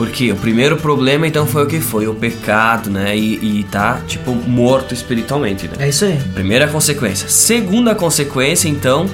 Porque 0.00 0.32
o 0.32 0.36
primeiro 0.36 0.78
problema, 0.78 1.26
então, 1.26 1.46
foi 1.46 1.62
o 1.62 1.66
que 1.66 1.78
foi? 1.78 2.08
O 2.08 2.14
pecado, 2.14 2.88
né? 2.88 3.14
E, 3.14 3.60
e 3.60 3.64
tá, 3.64 4.00
tipo, 4.06 4.34
morto 4.34 4.94
espiritualmente, 4.94 5.68
né? 5.68 5.74
É 5.78 5.90
isso 5.90 6.06
aí. 6.06 6.18
Primeira 6.32 6.66
consequência. 6.66 7.28
Segunda 7.28 7.94
consequência, 7.94 8.66
então, 8.66 9.04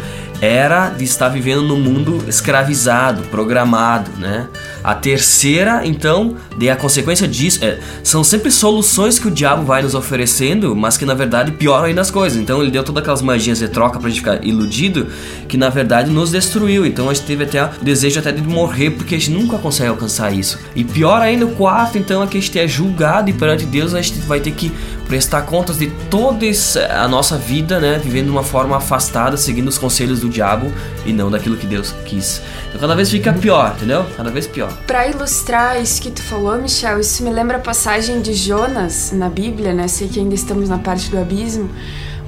era 0.40 0.90
de 0.90 1.04
estar 1.04 1.28
vivendo 1.28 1.62
no 1.62 1.76
mundo 1.76 2.24
escravizado, 2.28 3.22
programado, 3.24 4.10
né? 4.18 4.46
A 4.82 4.94
terceira, 4.94 5.84
então, 5.84 6.36
de 6.56 6.70
a 6.70 6.76
consequência 6.76 7.26
disso, 7.26 7.58
é, 7.64 7.78
são 8.04 8.22
sempre 8.22 8.52
soluções 8.52 9.18
que 9.18 9.26
o 9.26 9.30
diabo 9.30 9.64
vai 9.64 9.82
nos 9.82 9.94
oferecendo, 9.94 10.76
mas 10.76 10.96
que 10.96 11.04
na 11.04 11.14
verdade 11.14 11.50
pioram 11.52 11.86
ainda 11.86 12.00
as 12.00 12.10
coisas. 12.10 12.38
Então 12.38 12.62
ele 12.62 12.70
deu 12.70 12.84
todas 12.84 13.02
aquelas 13.02 13.22
magias 13.22 13.58
de 13.58 13.68
troca 13.68 13.98
pra 13.98 14.08
gente 14.08 14.20
ficar 14.20 14.44
iludido, 14.44 15.08
que 15.48 15.56
na 15.56 15.68
verdade 15.68 16.10
nos 16.10 16.30
destruiu. 16.30 16.86
Então 16.86 17.10
a 17.10 17.14
gente 17.14 17.26
teve 17.26 17.44
até 17.44 17.64
o 17.64 17.84
desejo 17.84 18.20
até 18.20 18.30
de 18.30 18.42
morrer, 18.42 18.90
porque 18.90 19.16
a 19.16 19.18
gente 19.18 19.32
nunca 19.32 19.58
consegue 19.58 19.90
alcançar 19.90 20.32
isso. 20.32 20.58
E 20.74 20.84
pior 20.84 21.20
ainda, 21.20 21.46
o 21.46 21.56
quarto, 21.56 21.98
então, 21.98 22.22
é 22.22 22.26
que 22.26 22.38
a 22.38 22.40
gente 22.40 22.58
é 22.58 22.68
julgado 22.68 23.28
e 23.28 23.32
perante 23.32 23.64
Deus 23.64 23.94
a 23.94 24.00
gente 24.00 24.18
vai 24.20 24.38
ter 24.40 24.52
que 24.52 24.72
prestar 25.08 25.42
contas 25.42 25.78
de 25.78 25.88
toda 26.10 26.46
a 26.90 27.08
nossa 27.08 27.38
vida, 27.38 27.78
né? 27.80 28.00
Vivendo 28.02 28.26
de 28.26 28.30
uma 28.30 28.42
forma 28.42 28.76
afastada, 28.76 29.36
seguindo 29.36 29.68
os 29.68 29.78
conselhos 29.78 30.20
do 30.26 30.32
diabo 30.32 30.72
e 31.04 31.12
não 31.12 31.30
daquilo 31.30 31.56
que 31.56 31.66
Deus 31.66 31.94
quis. 32.04 32.40
Então 32.68 32.80
cada 32.80 32.94
vez 32.94 33.10
fica 33.10 33.32
pior, 33.32 33.74
entendeu? 33.76 34.04
Cada 34.16 34.30
vez 34.30 34.46
pior. 34.46 34.72
Para 34.86 35.08
ilustrar 35.08 35.80
isso 35.80 36.00
que 36.00 36.10
tu 36.10 36.22
falou, 36.22 36.60
Michel, 36.60 37.00
isso 37.00 37.22
me 37.22 37.30
lembra 37.30 37.56
a 37.56 37.60
passagem 37.60 38.20
de 38.20 38.34
Jonas 38.34 39.12
na 39.12 39.28
Bíblia, 39.28 39.72
né? 39.72 39.88
Sei 39.88 40.08
que 40.08 40.20
ainda 40.20 40.34
estamos 40.34 40.68
na 40.68 40.78
parte 40.78 41.10
do 41.10 41.18
abismo. 41.18 41.70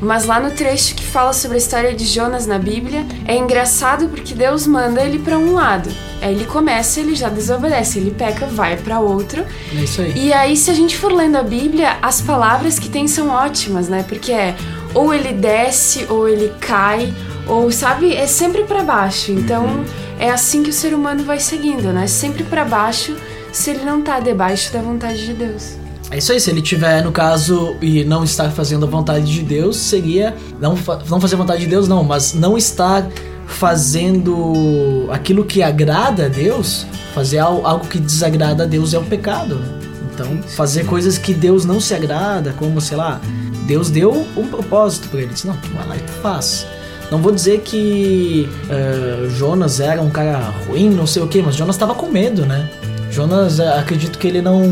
Mas 0.00 0.26
lá 0.26 0.38
no 0.38 0.52
trecho 0.52 0.94
que 0.94 1.04
fala 1.04 1.32
sobre 1.32 1.56
a 1.56 1.58
história 1.58 1.92
de 1.92 2.04
Jonas 2.04 2.46
na 2.46 2.56
Bíblia, 2.56 3.04
é 3.26 3.36
engraçado 3.36 4.08
porque 4.08 4.32
Deus 4.32 4.64
manda 4.64 5.02
ele 5.02 5.18
para 5.18 5.36
um 5.36 5.54
lado. 5.54 5.90
Aí 6.22 6.32
ele 6.32 6.44
começa, 6.44 7.00
ele 7.00 7.16
já 7.16 7.28
desobedece, 7.28 7.98
ele 7.98 8.12
peca, 8.12 8.46
vai 8.46 8.76
para 8.76 9.00
outro. 9.00 9.44
É 9.76 9.82
isso 9.82 10.00
aí. 10.00 10.12
E 10.16 10.32
aí, 10.32 10.56
se 10.56 10.70
a 10.70 10.74
gente 10.74 10.96
for 10.96 11.12
lendo 11.12 11.36
a 11.36 11.42
Bíblia, 11.42 11.96
as 12.00 12.20
palavras 12.20 12.78
que 12.78 12.88
tem 12.88 13.08
são 13.08 13.28
ótimas, 13.28 13.88
né? 13.88 14.04
Porque 14.08 14.30
é 14.30 14.54
ou 14.94 15.12
ele 15.12 15.32
desce, 15.32 16.06
ou 16.08 16.28
ele 16.28 16.52
cai, 16.60 17.12
ou 17.48 17.72
sabe, 17.72 18.14
é 18.14 18.26
sempre 18.26 18.64
para 18.64 18.82
baixo. 18.82 19.32
Então, 19.32 19.64
uhum. 19.64 19.84
é 20.18 20.30
assim 20.30 20.62
que 20.62 20.70
o 20.70 20.72
ser 20.72 20.94
humano 20.94 21.24
vai 21.24 21.40
seguindo, 21.40 21.92
né? 21.92 22.06
Sempre 22.06 22.44
para 22.44 22.64
baixo, 22.64 23.16
se 23.52 23.70
ele 23.70 23.84
não 23.84 24.02
tá 24.02 24.20
debaixo 24.20 24.72
da 24.72 24.80
vontade 24.80 25.24
de 25.24 25.32
Deus. 25.32 25.76
É 26.10 26.18
isso 26.18 26.32
aí, 26.32 26.40
se 26.40 26.50
ele 26.50 26.62
tiver, 26.62 27.02
no 27.02 27.12
caso, 27.12 27.76
e 27.82 28.02
não 28.04 28.24
estar 28.24 28.50
fazendo 28.50 28.86
a 28.86 28.88
vontade 28.88 29.26
de 29.26 29.42
Deus, 29.42 29.76
seria. 29.76 30.34
Não, 30.60 30.78
não 31.08 31.20
fazer 31.20 31.34
a 31.34 31.38
vontade 31.38 31.60
de 31.60 31.66
Deus, 31.66 31.86
não, 31.86 32.02
mas 32.02 32.32
não 32.32 32.56
estar 32.56 33.06
fazendo 33.46 35.06
aquilo 35.10 35.44
que 35.44 35.62
agrada 35.62 36.26
a 36.26 36.28
Deus, 36.28 36.86
fazer 37.14 37.38
algo 37.38 37.86
que 37.86 37.98
desagrada 37.98 38.64
a 38.64 38.66
Deus 38.66 38.94
é 38.94 38.98
o 38.98 39.04
pecado, 39.04 39.56
né? 39.56 39.78
Então, 40.14 40.42
fazer 40.42 40.84
coisas 40.84 41.16
que 41.16 41.32
Deus 41.32 41.64
não 41.64 41.78
se 41.80 41.94
agrada, 41.94 42.52
como, 42.58 42.80
sei 42.80 42.96
lá, 42.96 43.20
Deus 43.66 43.90
deu 43.90 44.26
um 44.36 44.46
propósito 44.48 45.08
para 45.08 45.20
ele. 45.20 45.32
Disse, 45.32 45.46
não, 45.46 45.56
tu 45.56 45.68
vai 45.70 45.86
lá 45.86 45.96
e 45.96 46.00
tu 46.00 46.12
faz. 46.22 46.66
Não 47.10 47.18
vou 47.18 47.32
dizer 47.32 47.60
que 47.60 48.48
uh, 48.64 49.30
Jonas 49.30 49.80
era 49.80 50.02
um 50.02 50.10
cara 50.10 50.38
ruim, 50.66 50.90
não 50.90 51.06
sei 51.06 51.22
o 51.22 51.28
que, 51.28 51.40
mas 51.40 51.54
Jonas 51.54 51.76
estava 51.76 51.94
com 51.94 52.06
medo, 52.06 52.44
né? 52.44 52.68
Jonas, 53.10 53.58
eh, 53.58 53.66
acredito 53.66 54.18
que 54.18 54.28
ele 54.28 54.42
não 54.42 54.62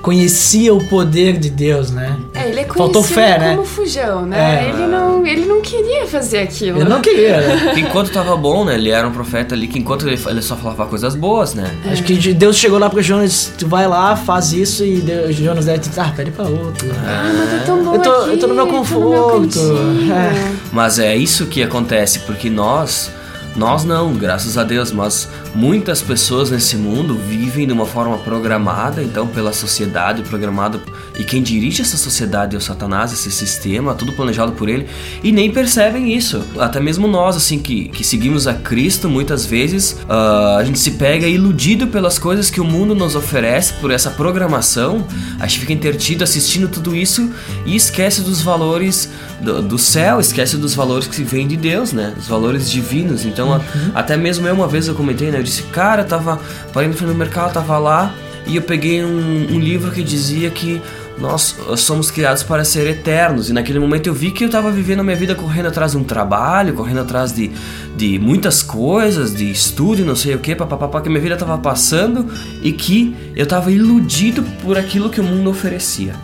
conhecia 0.00 0.72
o 0.72 0.82
poder 0.88 1.38
de 1.38 1.50
Deus, 1.50 1.90
né? 1.90 2.16
É, 2.44 2.48
ele 2.48 2.60
é 2.60 2.64
Faltou 2.64 3.02
fé, 3.02 3.38
né? 3.38 3.50
como 3.54 3.66
fujão, 3.66 4.26
né? 4.26 4.66
É. 4.66 4.68
Ele, 4.68 4.86
não, 4.86 5.26
ele 5.26 5.46
não 5.46 5.60
queria 5.60 6.06
fazer 6.06 6.38
aquilo. 6.38 6.78
Ele 6.78 6.88
não 6.88 7.00
queria, 7.00 7.40
né? 7.40 7.74
enquanto 7.78 8.10
tava 8.12 8.36
bom, 8.36 8.64
né? 8.64 8.74
Ele 8.74 8.90
era 8.90 9.06
um 9.06 9.12
profeta 9.12 9.54
ali 9.54 9.66
que 9.66 9.78
enquanto 9.78 10.06
ele, 10.06 10.20
ele 10.26 10.42
só 10.42 10.56
falava 10.56 10.86
coisas 10.86 11.14
boas, 11.14 11.54
né? 11.54 11.74
É. 11.86 11.92
Acho 11.92 12.02
que 12.02 12.34
Deus 12.34 12.56
chegou 12.56 12.78
lá 12.78 12.90
pro 12.90 13.02
Jonas, 13.02 13.52
tu 13.58 13.66
vai 13.66 13.86
lá, 13.86 14.14
faz 14.16 14.52
isso 14.52 14.84
e 14.84 14.96
Deus, 14.96 15.34
Jonas 15.34 15.64
deve 15.64 15.78
dizer, 15.78 16.00
ah, 16.00 16.12
pede 16.14 16.30
pra 16.30 16.44
outro. 16.44 16.88
Ah, 17.06 17.32
mas 17.34 17.52
eu 17.52 17.66
tô 17.66 17.82
bom 17.82 17.94
eu 17.94 18.02
tô, 18.02 18.10
aqui, 18.10 18.30
eu 18.30 18.38
tô 18.38 18.46
no 18.46 18.54
meu 18.54 18.66
conforto. 18.66 19.58
No 19.58 19.94
meu 19.94 20.14
é. 20.14 20.52
Mas 20.72 20.98
é 20.98 21.16
isso 21.16 21.46
que 21.46 21.62
acontece, 21.62 22.20
porque 22.20 22.50
nós 22.50 23.10
nós 23.56 23.84
não, 23.84 24.12
graças 24.14 24.58
a 24.58 24.64
Deus, 24.64 24.90
mas 24.90 25.28
muitas 25.54 26.02
pessoas 26.02 26.50
nesse 26.50 26.76
mundo 26.76 27.14
vivem 27.14 27.66
de 27.66 27.72
uma 27.72 27.86
forma 27.86 28.18
programada, 28.18 29.02
então 29.02 29.26
pela 29.26 29.52
sociedade, 29.52 30.22
programado 30.22 30.80
e 31.16 31.22
quem 31.22 31.40
dirige 31.42 31.80
essa 31.80 31.96
sociedade 31.96 32.56
é 32.56 32.58
o 32.58 32.60
Satanás, 32.60 33.12
esse 33.12 33.30
sistema, 33.30 33.94
tudo 33.94 34.12
planejado 34.12 34.52
por 34.52 34.68
ele, 34.68 34.88
e 35.22 35.30
nem 35.30 35.52
percebem 35.52 36.12
isso. 36.12 36.42
Até 36.58 36.80
mesmo 36.80 37.06
nós, 37.06 37.36
assim, 37.36 37.58
que, 37.58 37.88
que 37.88 38.02
seguimos 38.02 38.48
a 38.48 38.54
Cristo, 38.54 39.08
muitas 39.08 39.46
vezes 39.46 39.92
uh, 40.08 40.58
a 40.58 40.64
gente 40.64 40.78
se 40.78 40.92
pega 40.92 41.26
iludido 41.26 41.86
pelas 41.86 42.18
coisas 42.18 42.50
que 42.50 42.60
o 42.60 42.64
mundo 42.64 42.94
nos 42.94 43.14
oferece, 43.14 43.74
por 43.74 43.92
essa 43.92 44.10
programação, 44.10 45.06
a 45.38 45.46
gente 45.46 45.60
fica 45.60 45.72
intertido 45.72 46.24
assistindo 46.24 46.68
tudo 46.68 46.96
isso 46.96 47.30
e 47.64 47.76
esquece 47.76 48.22
dos 48.22 48.42
valores 48.42 49.08
do, 49.44 49.62
do 49.62 49.78
céu, 49.78 50.18
esquece 50.18 50.56
dos 50.56 50.74
valores 50.74 51.06
que 51.06 51.22
vêm 51.22 51.46
de 51.46 51.56
Deus, 51.56 51.92
né? 51.92 52.14
Os 52.18 52.26
valores 52.26 52.70
divinos. 52.70 53.24
Então, 53.24 53.50
uhum. 53.50 53.60
a, 53.94 54.00
até 54.00 54.16
mesmo 54.16 54.46
eu 54.46 54.54
uma 54.54 54.66
vez 54.66 54.88
eu 54.88 54.94
comentei, 54.94 55.30
né? 55.30 55.38
Eu 55.38 55.42
disse, 55.42 55.62
cara, 55.64 56.02
eu 56.02 56.06
tava 56.06 56.40
parei 56.72 56.88
no 56.88 57.14
mercado, 57.14 57.52
tava 57.52 57.78
lá 57.78 58.14
e 58.46 58.56
eu 58.56 58.62
peguei 58.62 59.04
um, 59.04 59.46
um 59.50 59.58
livro 59.58 59.90
que 59.90 60.02
dizia 60.02 60.50
que 60.50 60.80
nós 61.18 61.56
somos 61.76 62.10
criados 62.10 62.42
para 62.42 62.64
ser 62.64 62.86
eternos. 62.88 63.48
E 63.48 63.52
naquele 63.52 63.78
momento 63.78 64.08
eu 64.08 64.14
vi 64.14 64.30
que 64.30 64.44
eu 64.44 64.46
estava 64.46 64.70
vivendo 64.70 65.00
a 65.00 65.04
minha 65.04 65.16
vida 65.16 65.34
correndo 65.34 65.66
atrás 65.66 65.92
de 65.92 65.98
um 65.98 66.04
trabalho, 66.04 66.74
correndo 66.74 67.00
atrás 67.00 67.32
de, 67.32 67.50
de 67.96 68.18
muitas 68.18 68.62
coisas, 68.62 69.34
de 69.34 69.50
estudo, 69.50 70.04
não 70.04 70.16
sei 70.16 70.34
o 70.34 70.38
que, 70.38 70.54
papapá, 70.54 71.00
que 71.00 71.08
minha 71.08 71.20
vida 71.20 71.34
estava 71.34 71.56
passando 71.58 72.26
e 72.62 72.72
que 72.72 73.14
eu 73.36 73.44
estava 73.44 73.70
iludido 73.70 74.42
por 74.62 74.76
aquilo 74.76 75.08
que 75.08 75.20
o 75.20 75.24
mundo 75.24 75.50
oferecia. 75.50 76.14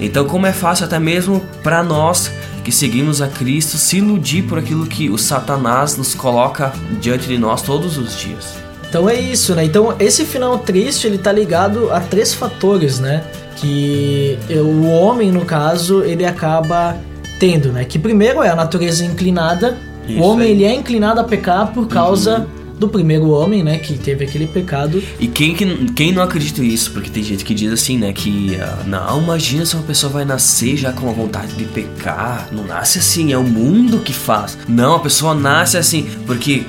Então, 0.00 0.26
como 0.26 0.46
é 0.46 0.52
fácil 0.52 0.84
até 0.84 0.98
mesmo 0.98 1.40
para 1.62 1.82
nós 1.82 2.30
que 2.64 2.72
seguimos 2.72 3.20
a 3.20 3.28
Cristo 3.28 3.76
se 3.76 3.98
iludir 3.98 4.42
por 4.42 4.58
aquilo 4.58 4.86
que 4.86 5.10
o 5.10 5.18
Satanás 5.18 5.96
nos 5.96 6.14
coloca 6.14 6.72
diante 7.00 7.28
de 7.28 7.38
nós 7.38 7.62
todos 7.62 7.98
os 7.98 8.18
dias. 8.18 8.56
Então 8.88 9.08
é 9.08 9.14
isso, 9.14 9.54
né? 9.54 9.64
Então 9.64 9.94
esse 9.98 10.24
final 10.24 10.58
triste 10.58 11.06
ele 11.06 11.18
tá 11.18 11.30
ligado 11.30 11.92
a 11.92 12.00
três 12.00 12.32
fatores, 12.32 12.98
né? 12.98 13.22
Que 13.56 14.38
o 14.50 14.86
homem, 14.86 15.30
no 15.30 15.44
caso, 15.44 16.02
ele 16.02 16.24
acaba 16.24 16.96
tendo, 17.38 17.70
né? 17.70 17.84
Que 17.84 17.98
primeiro 17.98 18.42
é 18.42 18.48
a 18.48 18.56
natureza 18.56 19.04
inclinada. 19.04 19.76
Isso 20.08 20.18
o 20.18 20.22
homem 20.22 20.46
aí. 20.46 20.52
ele 20.52 20.64
é 20.64 20.74
inclinado 20.74 21.20
a 21.20 21.24
pecar 21.24 21.72
por 21.72 21.86
causa 21.86 22.40
uhum 22.40 22.63
do 22.78 22.88
primeiro 22.88 23.30
homem, 23.30 23.62
né, 23.62 23.78
que 23.78 23.96
teve 23.98 24.24
aquele 24.24 24.46
pecado. 24.46 25.02
E 25.18 25.26
quem, 25.26 25.54
quem 25.94 26.12
não 26.12 26.22
acredita 26.22 26.60
nisso? 26.60 26.90
Porque 26.92 27.10
tem 27.10 27.22
gente 27.22 27.44
que 27.44 27.54
diz 27.54 27.72
assim, 27.72 27.98
né, 27.98 28.12
que 28.12 28.56
uh, 28.56 28.88
não, 28.88 29.22
imagina 29.22 29.64
se 29.64 29.74
uma 29.74 29.84
pessoa 29.84 30.12
vai 30.12 30.24
nascer 30.24 30.76
já 30.76 30.92
com 30.92 31.08
a 31.08 31.12
vontade 31.12 31.54
de 31.54 31.64
pecar. 31.64 32.48
Não 32.52 32.64
nasce 32.64 32.98
assim, 32.98 33.32
é 33.32 33.38
o 33.38 33.44
mundo 33.44 34.00
que 34.00 34.12
faz. 34.12 34.58
Não, 34.68 34.96
a 34.96 35.00
pessoa 35.00 35.34
nasce 35.34 35.76
assim, 35.76 36.08
porque 36.26 36.64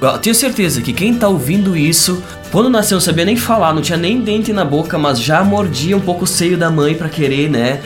eu 0.00 0.18
tenho 0.18 0.34
certeza 0.34 0.80
que 0.80 0.92
quem 0.92 1.14
tá 1.14 1.28
ouvindo 1.28 1.76
isso 1.76 2.22
quando 2.50 2.68
nasceu 2.68 2.96
não 2.96 3.00
sabia 3.00 3.24
nem 3.24 3.36
falar, 3.36 3.72
não 3.72 3.80
tinha 3.80 3.96
nem 3.96 4.20
dente 4.20 4.52
na 4.52 4.64
boca, 4.64 4.98
mas 4.98 5.20
já 5.20 5.44
mordia 5.44 5.96
um 5.96 6.00
pouco 6.00 6.24
o 6.24 6.26
seio 6.26 6.58
da 6.58 6.68
mãe 6.68 6.96
para 6.96 7.08
querer, 7.08 7.48
né? 7.48 7.80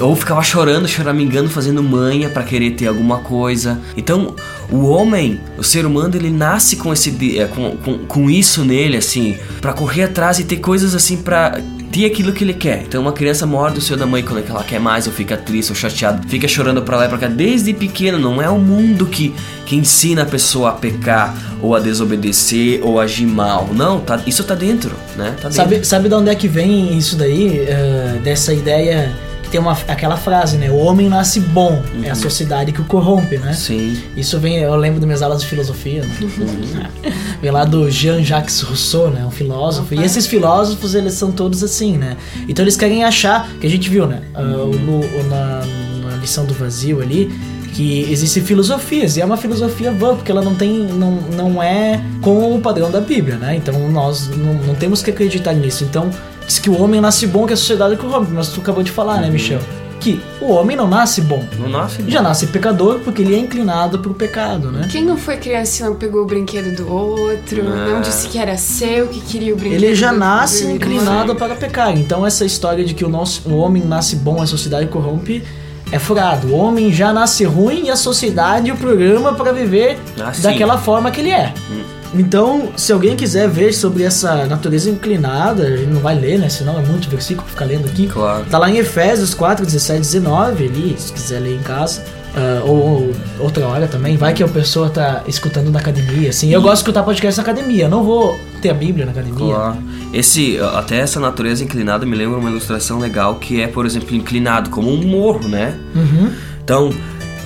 Ou 0.00 0.14
ficava 0.14 0.42
chorando, 0.42 0.86
choramingando, 0.86 1.48
fazendo 1.48 1.82
manha 1.82 2.28
para 2.28 2.42
querer 2.42 2.72
ter 2.72 2.86
alguma 2.86 3.18
coisa. 3.18 3.78
Então, 3.96 4.34
o 4.70 4.86
homem, 4.86 5.40
o 5.56 5.64
ser 5.64 5.84
humano, 5.84 6.14
ele 6.14 6.30
nasce 6.30 6.76
com 6.76 6.92
esse 6.92 7.38
é, 7.38 7.46
com, 7.46 7.76
com, 7.76 7.98
com 7.98 8.30
isso 8.30 8.64
nele 8.64 8.96
assim, 8.96 9.36
para 9.60 9.72
correr 9.72 10.04
atrás 10.04 10.38
e 10.38 10.44
ter 10.44 10.56
coisas 10.56 10.94
assim 10.94 11.16
para 11.16 11.60
ter 11.90 12.04
aquilo 12.04 12.32
que 12.32 12.44
ele 12.44 12.54
quer. 12.54 12.82
Então 12.86 13.00
uma 13.00 13.12
criança 13.12 13.46
morde 13.46 13.78
o 13.78 13.82
seu 13.82 13.96
da 13.96 14.06
mãe 14.06 14.22
quando 14.22 14.44
ela 14.46 14.62
quer 14.62 14.78
mais, 14.78 15.06
ou 15.06 15.12
fica 15.12 15.36
triste, 15.36 15.70
ou 15.70 15.76
chateado, 15.76 16.26
fica 16.28 16.46
chorando 16.46 16.82
pra 16.82 16.96
lá 16.96 17.06
e 17.06 17.08
pra 17.08 17.18
cá. 17.18 17.28
Desde 17.28 17.72
pequeno, 17.72 18.18
não 18.18 18.40
é 18.40 18.48
o 18.48 18.58
mundo 18.58 19.06
que, 19.06 19.34
que 19.64 19.74
ensina 19.74 20.22
a 20.22 20.26
pessoa 20.26 20.70
a 20.70 20.72
pecar, 20.72 21.34
ou 21.60 21.74
a 21.74 21.80
desobedecer, 21.80 22.80
ou 22.82 23.00
agir 23.00 23.26
mal. 23.26 23.70
Não, 23.72 24.00
tá, 24.00 24.20
isso 24.26 24.44
tá 24.44 24.54
dentro, 24.54 24.94
né? 25.16 25.30
Tá 25.40 25.48
dentro. 25.48 25.52
Sabe, 25.52 25.84
sabe 25.84 26.08
de 26.08 26.14
onde 26.14 26.30
é 26.30 26.34
que 26.34 26.46
vem 26.46 26.96
isso 26.96 27.16
daí? 27.16 27.62
Uh, 27.62 28.20
dessa 28.20 28.52
ideia 28.52 29.16
tem 29.48 29.60
uma, 29.60 29.72
aquela 29.88 30.16
frase, 30.16 30.56
né? 30.56 30.70
O 30.70 30.76
homem 30.76 31.08
nasce 31.08 31.40
bom, 31.40 31.82
uhum. 31.94 32.04
é 32.04 32.10
a 32.10 32.14
uhum. 32.14 32.20
sociedade 32.20 32.72
que 32.72 32.80
o 32.80 32.84
corrompe, 32.84 33.38
né? 33.38 33.52
Sim. 33.52 34.00
Isso 34.16 34.38
vem, 34.38 34.58
eu 34.58 34.74
lembro 34.76 35.00
das 35.00 35.06
minhas 35.06 35.22
aulas 35.22 35.42
de 35.42 35.48
filosofia, 35.48 36.02
né? 36.02 36.16
Uhum. 36.20 37.12
vem 37.40 37.50
lá 37.50 37.64
do 37.64 37.90
Jean-Jacques 37.90 38.60
Rousseau, 38.60 39.10
né? 39.10 39.24
Um 39.24 39.30
filósofo. 39.30 39.94
E 39.94 40.02
esses 40.02 40.26
filósofos, 40.26 40.94
eles 40.94 41.14
são 41.14 41.32
todos 41.32 41.62
assim, 41.62 41.96
né? 41.96 42.16
Então 42.48 42.64
eles 42.64 42.76
querem 42.76 43.04
achar, 43.04 43.48
que 43.60 43.66
a 43.66 43.70
gente 43.70 43.88
viu, 43.88 44.06
né? 44.06 44.22
Uhum. 44.36 45.00
Uh, 45.00 45.22
na, 45.28 46.10
na 46.10 46.16
lição 46.16 46.44
do 46.44 46.54
vazio 46.54 47.00
ali, 47.00 47.30
que 47.78 48.10
existem 48.10 48.42
filosofias 48.42 49.16
e 49.16 49.20
é 49.20 49.24
uma 49.24 49.36
filosofia 49.36 49.92
vã 49.92 50.16
porque 50.16 50.32
ela 50.32 50.42
não 50.42 50.52
tem 50.52 50.78
não, 50.78 51.12
não 51.12 51.62
é 51.62 52.02
com 52.20 52.56
o 52.56 52.60
padrão 52.60 52.90
da 52.90 53.00
Bíblia 53.00 53.36
né 53.36 53.54
então 53.54 53.88
nós 53.88 54.28
não, 54.36 54.54
não 54.54 54.74
temos 54.74 55.00
que 55.00 55.10
acreditar 55.10 55.52
nisso 55.52 55.84
então 55.84 56.10
Diz 56.48 56.58
que 56.58 56.70
o 56.70 56.82
homem 56.82 56.98
nasce 56.98 57.26
bom, 57.26 57.46
que 57.46 57.52
a 57.52 57.56
sociedade 57.56 57.94
corrompe. 57.96 58.32
Mas 58.32 58.48
tu 58.48 58.60
acabou 58.60 58.82
de 58.82 58.90
falar, 58.90 59.20
né, 59.20 59.28
Michel? 59.28 59.60
Que 60.00 60.18
o 60.40 60.50
homem 60.50 60.74
não 60.74 60.88
nasce 60.88 61.20
bom. 61.20 61.44
Não 61.58 61.68
nasce 61.68 62.00
bom. 62.00 62.10
Já 62.10 62.22
nasce 62.22 62.46
pecador 62.46 63.00
porque 63.00 63.20
ele 63.20 63.34
é 63.34 63.38
inclinado 63.38 63.98
pro 63.98 64.14
pecado, 64.14 64.72
né? 64.72 64.88
Quem 64.90 65.04
não 65.04 65.18
foi 65.18 65.36
criança 65.36 65.82
e 65.82 65.86
não 65.86 65.94
pegou 65.94 66.22
o 66.22 66.24
brinquedo 66.24 66.74
do 66.74 66.90
outro, 66.90 67.60
é. 67.60 67.92
não 67.92 68.00
disse 68.00 68.28
que 68.28 68.38
era 68.38 68.56
seu, 68.56 69.08
que 69.08 69.20
queria 69.20 69.52
o 69.52 69.56
brinquedo 69.56 69.82
Ele 69.82 69.94
já 69.94 70.10
nasce 70.10 70.64
do 70.64 70.70
inclinado 70.70 71.34
para 71.36 71.54
pecar. 71.54 71.94
Então 71.98 72.24
essa 72.24 72.46
história 72.46 72.82
de 72.82 72.94
que 72.94 73.04
o, 73.04 73.10
nosso, 73.10 73.46
o 73.46 73.58
homem 73.58 73.84
nasce 73.84 74.16
bom, 74.16 74.40
a 74.40 74.46
sociedade 74.46 74.86
corrompe 74.86 75.44
é 75.90 75.98
furado. 75.98 76.48
O 76.48 76.56
homem 76.56 76.92
já 76.92 77.12
nasce 77.12 77.44
ruim 77.44 77.86
e 77.86 77.90
a 77.90 77.96
sociedade 77.96 78.70
o 78.70 78.76
programa 78.76 79.32
para 79.34 79.52
viver 79.52 79.98
Ah, 80.20 80.32
daquela 80.40 80.78
forma 80.78 81.10
que 81.10 81.20
ele 81.20 81.30
é. 81.30 81.52
Hum. 81.70 81.82
Então, 82.14 82.70
se 82.74 82.90
alguém 82.90 83.14
quiser 83.14 83.48
ver 83.48 83.72
sobre 83.72 84.02
essa 84.02 84.46
natureza 84.46 84.88
inclinada, 84.88 85.64
a 85.64 85.76
gente 85.76 85.90
não 85.90 86.00
vai 86.00 86.14
ler, 86.14 86.38
né? 86.38 86.48
Senão 86.48 86.78
é 86.78 86.82
muito 86.82 87.08
versículo 87.08 87.44
pra 87.44 87.52
ficar 87.52 87.64
lendo 87.66 87.86
aqui. 87.86 88.06
Claro. 88.06 88.46
Tá 88.50 88.56
lá 88.56 88.70
em 88.70 88.78
Efésios 88.78 89.34
4, 89.34 89.66
17, 89.66 90.00
19, 90.00 90.64
ali, 90.66 90.96
se 90.98 91.12
quiser 91.12 91.40
ler 91.40 91.56
em 91.56 91.62
casa. 91.62 92.02
Ah, 92.34 92.62
ou, 92.64 92.76
ou 92.76 93.10
outra 93.40 93.66
hora 93.66 93.86
também, 93.86 94.16
vai 94.16 94.32
que 94.32 94.42
a 94.42 94.48
pessoa 94.48 94.88
tá 94.88 95.22
escutando 95.26 95.70
na 95.70 95.80
academia, 95.80 96.30
assim. 96.30 96.50
Eu 96.52 96.62
gosto 96.62 96.76
de 96.76 96.80
escutar 96.80 97.02
podcast 97.02 97.36
na 97.36 97.42
academia, 97.42 97.84
eu 97.84 97.88
não 97.90 98.02
vou 98.02 98.38
ter 98.60 98.70
a 98.70 98.74
Bíblia 98.74 99.04
na 99.06 99.12
academia. 99.12 99.38
Claro. 99.38 99.78
Esse, 100.12 100.58
até 100.74 100.98
essa 100.98 101.18
natureza 101.20 101.62
inclinada 101.64 102.04
me 102.06 102.16
lembra 102.16 102.38
uma 102.38 102.48
ilustração 102.50 102.98
legal 102.98 103.36
que 103.36 103.60
é, 103.60 103.66
por 103.66 103.84
exemplo, 103.86 104.14
inclinado 104.16 104.70
como 104.70 104.90
um 104.92 105.06
morro, 105.06 105.48
né? 105.48 105.78
Uhum. 105.94 106.32
Então, 106.64 106.90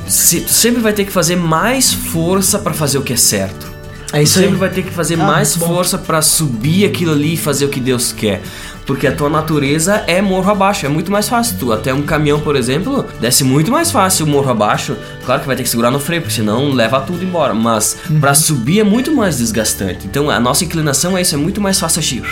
se- 0.06 0.46
sempre 0.48 0.80
vai 0.80 0.92
ter 0.92 1.04
que 1.04 1.12
fazer 1.12 1.36
mais 1.36 1.92
força 1.92 2.58
pra 2.58 2.72
fazer 2.72 2.98
o 2.98 3.02
que 3.02 3.12
é 3.12 3.16
certo. 3.16 3.71
É 4.12 4.22
isso 4.22 4.34
tu 4.34 4.38
aí. 4.40 4.44
sempre 4.44 4.58
vai 4.58 4.68
ter 4.70 4.82
que 4.82 4.90
fazer 4.90 5.14
Ah, 5.20 5.24
mais 5.24 5.56
força 5.56 5.96
pra 5.98 6.20
subir 6.20 6.84
aquilo 6.84 7.12
ali 7.12 7.34
e 7.34 7.36
fazer 7.36 7.64
o 7.64 7.68
que 7.68 7.80
Deus 7.80 8.12
quer. 8.12 8.42
Porque 8.84 9.06
a 9.06 9.12
tua 9.14 9.30
natureza 9.30 10.02
é 10.08 10.20
morro 10.20 10.50
abaixo, 10.50 10.84
é 10.84 10.88
muito 10.88 11.10
mais 11.10 11.28
fácil. 11.28 11.56
Tu, 11.58 11.72
até 11.72 11.94
um 11.94 12.02
caminhão, 12.02 12.40
por 12.40 12.56
exemplo, 12.56 13.06
desce 13.20 13.44
muito 13.44 13.70
mais 13.70 13.92
fácil 13.92 14.26
morro 14.26 14.50
abaixo. 14.50 14.96
Claro 15.24 15.40
que 15.40 15.46
vai 15.46 15.54
ter 15.54 15.62
que 15.62 15.68
segurar 15.68 15.90
no 15.92 16.00
freio, 16.00 16.20
porque 16.20 16.34
senão 16.34 16.72
leva 16.72 17.00
tudo 17.00 17.24
embora. 17.24 17.54
Mas 17.54 17.96
Uhum. 18.10 18.18
pra 18.20 18.34
subir 18.34 18.80
é 18.80 18.84
muito 18.84 19.14
mais 19.14 19.38
desgastante. 19.38 20.04
Então 20.06 20.28
a 20.28 20.40
nossa 20.40 20.64
inclinação 20.64 21.16
é 21.16 21.22
isso, 21.22 21.34
é 21.34 21.38
muito 21.38 21.60
mais 21.60 21.78
fácil 21.78 22.00
a 22.00 22.02
gente 22.02 22.22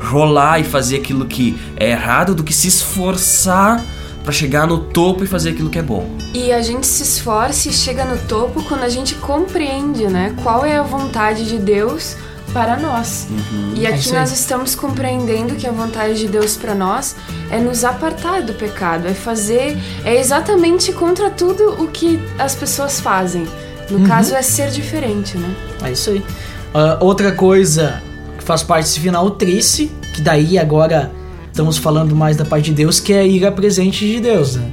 rolar 0.00 0.58
e 0.58 0.64
fazer 0.64 0.96
aquilo 0.96 1.24
que 1.26 1.56
é 1.76 1.90
errado 1.92 2.34
do 2.34 2.42
que 2.42 2.52
se 2.52 2.66
esforçar 2.68 3.82
pra 4.30 4.32
chegar 4.32 4.64
no 4.64 4.78
topo 4.78 5.24
e 5.24 5.26
fazer 5.26 5.50
aquilo 5.50 5.68
que 5.68 5.78
é 5.78 5.82
bom. 5.82 6.08
E 6.32 6.52
a 6.52 6.62
gente 6.62 6.86
se 6.86 7.02
esforça 7.02 7.68
e 7.68 7.72
chega 7.72 8.04
no 8.04 8.16
topo 8.28 8.62
quando 8.62 8.84
a 8.84 8.88
gente 8.88 9.16
compreende, 9.16 10.06
né? 10.06 10.32
Qual 10.44 10.64
é 10.64 10.76
a 10.76 10.82
vontade 10.84 11.48
de 11.48 11.58
Deus 11.58 12.14
para 12.52 12.76
nós. 12.76 13.26
E 13.74 13.86
É 13.86 13.88
aqui 13.90 14.08
aí. 14.10 14.14
nós 14.14 14.32
estamos 14.32 14.74
compreendendo 14.76 15.56
que 15.56 15.66
a 15.66 15.72
vontade 15.72 16.16
de 16.18 16.28
Deus 16.28 16.56
para 16.56 16.74
nós 16.76 17.16
é 17.50 17.58
nos 17.58 17.84
apartar 17.84 18.42
do 18.42 18.52
pecado, 18.54 19.08
é 19.08 19.14
fazer, 19.14 19.76
é 20.04 20.16
exatamente 20.18 20.92
contra 20.92 21.28
tudo 21.30 21.82
o 21.82 21.88
que 21.88 22.20
as 22.38 22.54
pessoas 22.54 23.00
fazem. 23.00 23.46
No 23.90 23.98
Uhum. 23.98 24.06
caso 24.06 24.34
é 24.36 24.42
ser 24.42 24.70
diferente, 24.70 25.36
né? 25.38 25.52
É 25.84 25.90
isso 25.90 26.10
aí. 26.10 26.24
Ah, 26.72 26.98
outra 27.00 27.32
coisa 27.32 28.00
que 28.38 28.44
faz 28.44 28.62
parte 28.62 28.84
desse 28.84 29.00
final 29.00 29.28
triste, 29.32 29.90
que 30.14 30.20
daí 30.20 30.56
agora 30.56 31.10
estamos 31.60 31.76
falando 31.76 32.16
mais 32.16 32.38
da 32.38 32.44
parte 32.44 32.66
de 32.66 32.72
Deus, 32.72 32.98
que 33.00 33.12
é 33.12 33.20
a 33.20 33.24
ira 33.24 33.52
presente 33.52 34.06
de 34.06 34.18
Deus, 34.18 34.56
né? 34.56 34.70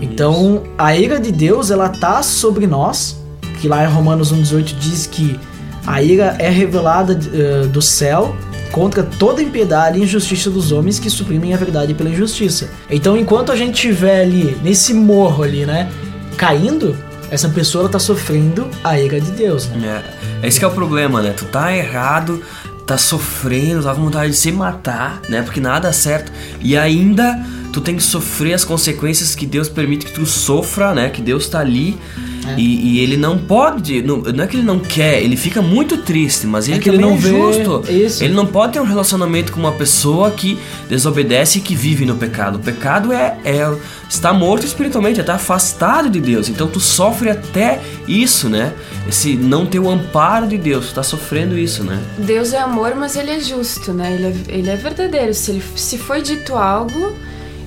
Então, 0.00 0.62
a 0.78 0.96
ira 0.96 1.18
de 1.18 1.32
Deus, 1.32 1.72
ela 1.72 1.88
tá 1.88 2.22
sobre 2.22 2.68
nós, 2.68 3.20
que 3.60 3.66
lá 3.66 3.84
em 3.84 3.88
Romanos 3.88 4.32
1,18 4.32 4.62
diz 4.78 5.06
que 5.06 5.38
a 5.84 6.00
ira 6.00 6.36
é 6.38 6.48
revelada 6.48 7.18
eh, 7.34 7.66
do 7.66 7.82
céu 7.82 8.34
contra 8.70 9.02
toda 9.02 9.42
impiedade 9.42 9.98
e 9.98 10.04
injustiça 10.04 10.48
dos 10.48 10.70
homens 10.70 11.00
que 11.00 11.10
suprimem 11.10 11.52
a 11.52 11.56
verdade 11.56 11.94
pela 11.94 12.08
injustiça. 12.08 12.70
Então, 12.88 13.16
enquanto 13.16 13.50
a 13.50 13.56
gente 13.56 13.74
estiver 13.74 14.22
ali, 14.22 14.56
nesse 14.62 14.94
morro 14.94 15.42
ali, 15.42 15.66
né, 15.66 15.90
caindo, 16.36 16.96
essa 17.28 17.48
pessoa 17.48 17.82
ela 17.82 17.90
tá 17.90 17.98
sofrendo 17.98 18.68
a 18.84 18.98
ira 18.98 19.20
de 19.20 19.32
Deus, 19.32 19.66
né? 19.68 20.02
É, 20.42 20.46
esse 20.46 20.60
que 20.60 20.64
é 20.64 20.68
o 20.68 20.70
problema, 20.70 21.20
né? 21.20 21.34
Tu 21.36 21.44
tá 21.46 21.76
errado, 21.76 22.40
tá 22.86 22.98
sofrendo, 22.98 23.82
tá 23.82 23.94
com 23.94 24.02
vontade 24.02 24.32
de 24.32 24.36
se 24.36 24.50
matar, 24.50 25.20
né? 25.28 25.42
Porque 25.42 25.60
nada 25.60 25.88
é 25.88 25.92
certo. 25.92 26.32
E 26.60 26.76
ainda 26.76 27.38
tu 27.72 27.80
tem 27.80 27.96
que 27.96 28.02
sofrer 28.02 28.54
as 28.54 28.64
consequências 28.64 29.34
que 29.34 29.46
Deus 29.46 29.68
permite 29.68 30.06
que 30.06 30.12
tu 30.12 30.26
sofra, 30.26 30.92
né? 30.94 31.08
Que 31.08 31.22
Deus 31.22 31.48
tá 31.48 31.60
ali. 31.60 31.98
É. 32.46 32.58
E, 32.58 32.94
e 32.96 33.00
ele 33.00 33.16
não 33.16 33.36
pode, 33.36 34.02
não, 34.02 34.18
não 34.18 34.44
é 34.44 34.46
que 34.46 34.56
ele 34.56 34.64
não 34.64 34.78
quer, 34.78 35.22
ele 35.22 35.36
fica 35.36 35.60
muito 35.60 35.98
triste, 35.98 36.46
mas 36.46 36.68
ele 36.68 36.78
É 36.78 36.80
que 36.80 36.88
ele 36.88 36.98
não 36.98 37.12
é 37.14 37.16
vê 37.16 37.28
justo. 37.30 37.84
isso. 37.90 38.24
Ele 38.24 38.34
não 38.34 38.46
pode 38.46 38.72
ter 38.74 38.80
um 38.80 38.84
relacionamento 38.84 39.52
com 39.52 39.60
uma 39.60 39.72
pessoa 39.72 40.30
que 40.30 40.58
desobedece 40.88 41.58
e 41.58 41.60
que 41.60 41.74
vive 41.74 42.04
no 42.06 42.16
pecado. 42.16 42.56
O 42.56 42.58
pecado 42.58 43.12
é, 43.12 43.36
é 43.44 43.70
estar 44.08 44.32
morto 44.32 44.64
espiritualmente, 44.64 45.20
é 45.20 45.22
estar 45.22 45.34
afastado 45.34 46.08
de 46.08 46.20
Deus. 46.20 46.48
Então 46.48 46.66
tu 46.66 46.80
sofre 46.80 47.30
até 47.30 47.80
isso, 48.08 48.48
né? 48.48 48.72
Esse 49.08 49.34
não 49.36 49.66
ter 49.66 49.78
o 49.78 49.90
amparo 49.90 50.46
de 50.46 50.56
Deus, 50.58 50.88
tu 50.88 50.94
tá 50.94 51.02
sofrendo 51.02 51.58
isso, 51.58 51.84
né? 51.84 52.00
Deus 52.18 52.52
é 52.52 52.58
amor, 52.58 52.94
mas 52.96 53.16
ele 53.16 53.30
é 53.30 53.40
justo, 53.40 53.92
né? 53.92 54.14
Ele 54.14 54.26
é, 54.26 54.34
ele 54.48 54.70
é 54.70 54.76
verdadeiro. 54.76 55.34
Se, 55.34 55.50
ele, 55.52 55.62
se 55.76 55.98
foi 55.98 56.22
dito 56.22 56.54
algo, 56.54 57.14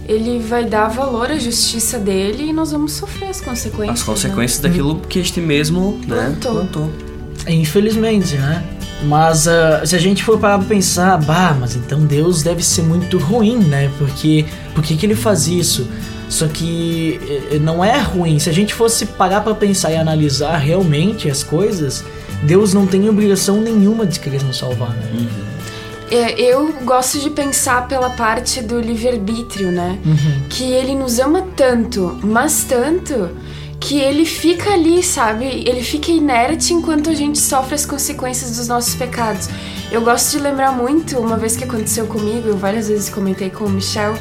ele 0.07 0.39
vai 0.39 0.65
dar 0.65 0.87
valor 0.89 1.31
à 1.31 1.37
justiça 1.37 1.97
dele 1.97 2.49
e 2.49 2.53
nós 2.53 2.71
vamos 2.71 2.93
sofrer 2.93 3.29
as 3.29 3.39
consequências. 3.41 3.99
As 3.99 4.03
consequências 4.03 4.59
daquilo 4.59 4.95
que 4.99 5.19
este 5.19 5.39
mesmo, 5.39 5.99
né, 6.07 6.35
Plantou. 6.39 6.51
plantou. 6.53 6.91
Infelizmente, 7.47 8.35
né? 8.35 8.63
Mas 9.05 9.47
ah, 9.47 9.81
se 9.85 9.95
a 9.95 9.99
gente 9.99 10.23
for 10.23 10.39
parar 10.39 10.59
pra 10.59 10.67
pensar, 10.67 11.17
bah, 11.17 11.55
mas 11.59 11.75
então 11.75 12.05
Deus 12.05 12.41
deve 12.41 12.63
ser 12.63 12.83
muito 12.83 13.17
ruim, 13.17 13.57
né? 13.57 13.91
Porque 13.97 14.45
por 14.73 14.83
que, 14.83 14.95
que 14.95 15.05
ele 15.05 15.15
faz 15.15 15.47
isso? 15.47 15.87
Só 16.29 16.47
que 16.47 17.19
eh, 17.51 17.59
não 17.59 17.83
é 17.83 17.99
ruim. 17.99 18.39
Se 18.39 18.49
a 18.49 18.53
gente 18.53 18.73
fosse 18.73 19.05
parar 19.05 19.41
pra 19.41 19.53
pensar 19.53 19.91
e 19.91 19.97
analisar 19.97 20.57
realmente 20.57 21.29
as 21.29 21.43
coisas, 21.43 22.03
Deus 22.43 22.73
não 22.73 22.87
tem 22.87 23.07
obrigação 23.09 23.61
nenhuma 23.61 24.05
de 24.05 24.19
querer 24.19 24.41
nos 24.43 24.57
salvar, 24.57 24.91
né? 24.91 25.11
Uhum. 25.13 25.52
É, 26.11 26.39
eu 26.39 26.73
gosto 26.83 27.19
de 27.19 27.29
pensar 27.29 27.87
pela 27.87 28.09
parte 28.11 28.61
do 28.61 28.79
livre-arbítrio, 28.79 29.71
né? 29.71 29.97
Que 30.49 30.63
ele 30.71 30.95
nos 30.95 31.19
ama 31.19 31.47
tanto, 31.55 32.19
mas 32.23 32.63
tanto, 32.65 33.31
que 33.79 33.99
ele 33.99 34.25
fica 34.25 34.71
ali, 34.73 35.01
sabe? 35.01 35.45
Ele 35.45 35.81
fica 35.81 36.11
inerte 36.11 36.73
enquanto 36.73 37.09
a 37.09 37.13
gente 37.13 37.39
sofre 37.39 37.75
as 37.75 37.85
consequências 37.85 38.57
dos 38.57 38.67
nossos 38.67 38.95
pecados. 38.95 39.49
Eu 39.91 40.01
gosto 40.01 40.31
de 40.31 40.39
lembrar 40.39 40.71
muito, 40.71 41.17
uma 41.19 41.37
vez 41.37 41.55
que 41.55 41.63
aconteceu 41.63 42.05
comigo, 42.05 42.47
eu 42.47 42.57
várias 42.57 42.87
vezes 42.87 43.09
comentei 43.09 43.49
com 43.49 43.65
o 43.65 43.69
Michel, 43.69 44.15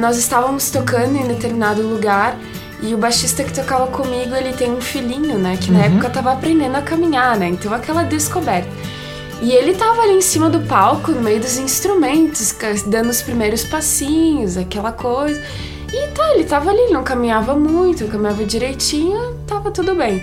nós 0.00 0.16
estávamos 0.18 0.70
tocando 0.70 1.16
em 1.16 1.28
determinado 1.28 1.80
lugar 1.82 2.36
e 2.82 2.94
o 2.94 2.98
baixista 2.98 3.44
que 3.44 3.52
tocava 3.52 3.86
comigo, 3.86 4.34
ele 4.34 4.52
tem 4.52 4.72
um 4.72 4.80
filhinho, 4.80 5.38
né? 5.38 5.56
Que 5.60 5.70
na 5.70 5.84
época 5.84 6.10
tava 6.10 6.32
aprendendo 6.32 6.74
a 6.76 6.82
caminhar, 6.82 7.36
né? 7.36 7.48
Então 7.48 7.72
aquela 7.72 8.02
descoberta. 8.02 8.68
E 9.42 9.52
ele 9.52 9.74
tava 9.74 10.02
ali 10.02 10.12
em 10.12 10.20
cima 10.20 10.50
do 10.50 10.60
palco, 10.60 11.12
no 11.12 11.22
meio 11.22 11.40
dos 11.40 11.56
instrumentos, 11.56 12.54
dando 12.86 13.08
os 13.08 13.22
primeiros 13.22 13.64
passinhos, 13.64 14.56
aquela 14.56 14.92
coisa. 14.92 15.42
E 15.92 16.08
tá, 16.08 16.34
ele 16.34 16.44
tava 16.44 16.70
ali, 16.70 16.90
não 16.92 17.02
caminhava 17.02 17.54
muito, 17.54 18.04
caminhava 18.06 18.44
direitinho, 18.44 19.34
tava 19.46 19.70
tudo 19.70 19.94
bem. 19.94 20.22